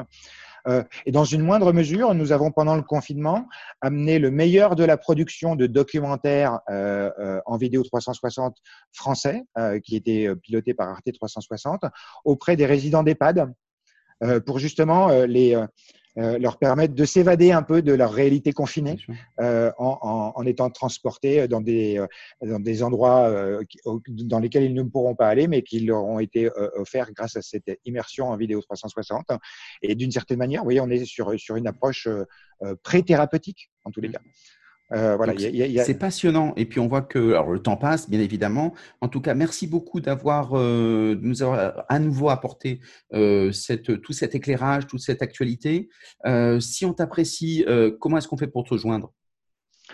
Euh, 0.68 0.84
et 1.06 1.12
dans 1.12 1.26
une 1.26 1.42
moindre 1.42 1.74
mesure, 1.74 2.14
nous 2.14 2.32
avons 2.32 2.52
pendant 2.52 2.76
le 2.76 2.82
confinement 2.82 3.48
amené 3.82 4.20
le 4.20 4.32
meilleur 4.32 4.76
de 4.76 4.84
la 4.84 4.98
production 4.98 5.56
de 5.56 5.68
documentaires 5.68 6.60
euh, 6.70 7.12
euh, 7.20 7.42
en 7.46 7.58
vidéo 7.58 7.84
360 7.84 8.58
français, 8.92 9.44
qui 9.84 9.96
était 9.96 10.30
piloté 10.36 10.74
par 10.74 10.90
Arte 10.90 11.12
360, 11.12 11.82
auprès 12.26 12.56
des 12.56 12.66
résidents 12.66 13.04
d'EHPAD 13.04 13.54
pour 14.46 14.60
justement 14.60 15.10
les 15.26 15.58
euh, 16.18 16.38
leur 16.38 16.58
permettre 16.58 16.94
de 16.94 17.06
s'évader 17.06 17.52
un 17.52 17.64
peu 17.64 17.82
de 17.82 17.92
leur 17.92 18.12
réalité 18.12 18.52
confinée 18.52 18.98
euh, 19.40 19.72
en, 19.78 19.98
en, 20.02 20.34
en, 20.36 20.46
étant 20.46 20.70
transportés 20.70 21.48
dans 21.48 21.62
des, 21.62 21.98
euh, 21.98 22.08
dans 22.42 22.60
des 22.60 22.84
endroits 22.84 23.30
euh, 23.30 23.64
dans 24.08 24.40
lesquels 24.40 24.64
ils 24.64 24.76
ne 24.76 24.84
pourront 24.84 25.16
pas 25.16 25.28
aller, 25.28 25.48
mais 25.48 25.64
qui 25.64 25.80
leur 25.80 26.04
ont 26.04 26.20
été 26.20 26.50
offerts 26.76 27.12
grâce 27.14 27.36
à 27.36 27.42
cette 27.42 27.80
immersion 27.86 28.30
en 28.30 28.38
vidéo 28.38 28.62
360. 28.62 29.26
Et 29.82 29.96
d'une 29.96 30.12
certaine 30.12 30.38
manière, 30.38 30.62
vous 30.62 30.66
voyez, 30.66 30.82
on 30.82 30.90
est 30.90 31.06
sur, 31.06 31.40
sur 31.40 31.56
une 31.56 31.68
approche 31.68 32.08
pré-thérapeutique 32.84 33.72
en 33.84 33.92
tous 33.92 34.02
les 34.02 34.10
cas. 34.10 34.20
Euh, 34.92 35.16
voilà, 35.16 35.34
C'est 35.84 35.98
passionnant. 35.98 36.54
Et 36.56 36.66
puis 36.66 36.80
on 36.80 36.88
voit 36.88 37.02
que 37.02 37.32
alors, 37.32 37.52
le 37.52 37.60
temps 37.60 37.78
passe, 37.78 38.10
bien 38.10 38.20
évidemment. 38.20 38.74
En 39.02 39.08
tout 39.08 39.22
cas, 39.22 39.34
merci 39.34 39.68
beaucoup 39.68 40.02
d'avoir 40.02 40.58
euh, 40.58 41.18
nous 41.22 41.42
avoir 41.42 41.86
à 41.90 42.00
nouveau 42.00 42.30
apporté 42.30 42.80
euh, 43.14 43.52
cette, 43.52 44.02
tout 44.02 44.14
cet 44.14 44.36
éclairage, 44.36 44.88
toute 44.88 45.02
cette 45.02 45.22
actualité. 45.22 45.90
si 46.60 46.86
on 46.86 46.94
t'apprécie, 46.94 47.66
comment 48.00 48.18
est-ce 48.18 48.28
qu'on 48.28 48.38
fait 48.38 48.48
pour 48.48 48.64
te 48.64 48.76
joindre? 48.78 49.12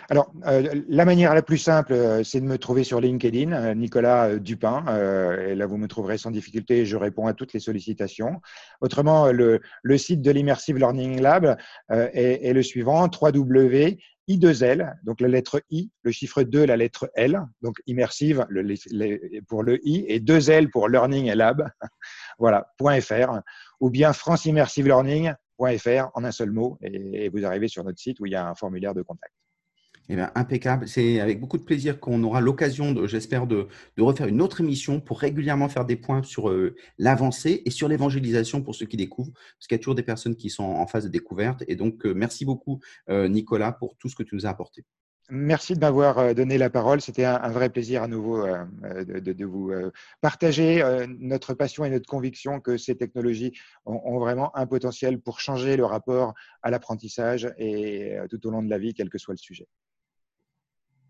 Alors, 0.08 0.32
la 0.44 1.04
manière 1.04 1.34
la 1.34 1.42
plus 1.42 1.58
simple, 1.58 1.94
c'est 2.24 2.40
de 2.40 2.46
me 2.46 2.58
trouver 2.58 2.84
sur 2.84 3.00
LinkedIn, 3.00 3.74
Nicolas 3.74 4.36
Dupin. 4.38 4.84
et 4.86 5.54
là, 5.54 5.66
vous 5.66 5.76
me 5.76 5.88
trouverez 5.88 6.16
sans 6.16 6.30
difficulté. 6.30 6.86
Je 6.86 6.96
réponds 6.96 7.26
à 7.26 7.34
toutes 7.34 7.52
les 7.52 7.60
sollicitations. 7.60 8.40
Autrement, 8.80 9.30
le, 9.32 9.60
le 9.82 9.98
site 9.98 10.22
de 10.22 10.30
l'Immersive 10.30 10.78
Learning 10.78 11.20
Lab 11.20 11.56
est, 11.90 12.46
est, 12.46 12.52
le 12.52 12.62
suivant 12.62 13.08
www 13.08 13.98
I2L, 14.30 14.94
donc 15.02 15.20
la 15.20 15.26
lettre 15.26 15.60
I, 15.70 15.90
le 16.02 16.12
chiffre 16.12 16.44
2, 16.44 16.64
la 16.64 16.76
lettre 16.76 17.10
L, 17.14 17.44
donc 17.62 17.82
immersive 17.86 18.46
pour 19.48 19.64
le 19.64 19.86
I, 19.86 20.04
et 20.06 20.20
2L 20.20 20.70
pour 20.70 20.88
Learning 20.88 21.26
et 21.26 21.34
Lab, 21.34 21.68
voilà, 22.38 22.72
.fr, 22.78 23.40
ou 23.80 23.90
bien 23.90 24.12
franceimmersivelearning.fr 24.12 26.10
en 26.14 26.24
un 26.24 26.30
seul 26.30 26.52
mot, 26.52 26.78
et 26.82 27.28
vous 27.28 27.44
arrivez 27.44 27.66
sur 27.66 27.82
notre 27.82 27.98
site 27.98 28.20
où 28.20 28.26
il 28.26 28.32
y 28.32 28.36
a 28.36 28.48
un 28.48 28.54
formulaire 28.54 28.94
de 28.94 29.02
contact. 29.02 29.34
Eh 30.12 30.16
bien, 30.16 30.32
impeccable. 30.34 30.88
C'est 30.88 31.20
avec 31.20 31.38
beaucoup 31.38 31.56
de 31.56 31.62
plaisir 31.62 32.00
qu'on 32.00 32.24
aura 32.24 32.40
l'occasion, 32.40 33.06
j'espère, 33.06 33.46
de, 33.46 33.68
refaire 33.96 34.26
une 34.26 34.42
autre 34.42 34.60
émission 34.60 35.00
pour 35.00 35.20
régulièrement 35.20 35.68
faire 35.68 35.84
des 35.84 35.94
points 35.94 36.24
sur 36.24 36.50
euh, 36.50 36.74
l'avancée 36.98 37.62
et 37.64 37.70
sur 37.70 37.86
l'évangélisation 37.86 38.60
pour 38.60 38.74
ceux 38.74 38.86
qui 38.86 38.96
découvrent, 38.96 39.30
parce 39.32 39.68
qu'il 39.68 39.76
y 39.76 39.78
a 39.78 39.78
toujours 39.78 39.94
des 39.94 40.02
personnes 40.02 40.34
qui 40.34 40.50
sont 40.50 40.64
en 40.64 40.88
phase 40.88 41.04
de 41.04 41.10
découverte. 41.10 41.62
Et 41.68 41.76
donc, 41.76 42.04
euh, 42.04 42.12
merci 42.12 42.44
beaucoup, 42.44 42.80
euh, 43.08 43.28
Nicolas, 43.28 43.70
pour 43.70 43.96
tout 43.98 44.08
ce 44.08 44.16
que 44.16 44.24
tu 44.24 44.34
nous 44.34 44.46
as 44.46 44.48
apporté. 44.48 44.84
Merci 45.30 45.74
de 45.74 45.78
m'avoir 45.78 46.34
donné 46.34 46.58
la 46.58 46.70
parole. 46.70 47.00
C'était 47.00 47.24
un, 47.24 47.48
vrai 47.50 47.70
plaisir 47.70 48.02
à 48.02 48.08
nouveau 48.08 48.44
de, 48.44 49.44
vous 49.44 49.70
partager 50.20 50.82
notre 51.20 51.54
passion 51.54 51.84
et 51.84 51.90
notre 51.90 52.08
conviction 52.08 52.58
que 52.58 52.76
ces 52.76 52.96
technologies 52.96 53.52
ont, 53.86 54.18
vraiment 54.18 54.50
un 54.56 54.66
potentiel 54.66 55.20
pour 55.20 55.38
changer 55.38 55.76
le 55.76 55.84
rapport 55.84 56.34
à 56.62 56.72
l'apprentissage 56.72 57.48
et 57.58 58.16
tout 58.28 58.44
au 58.44 58.50
long 58.50 58.64
de 58.64 58.70
la 58.70 58.78
vie, 58.78 58.92
quel 58.92 59.08
que 59.08 59.18
soit 59.18 59.34
le 59.34 59.38
sujet. 59.38 59.68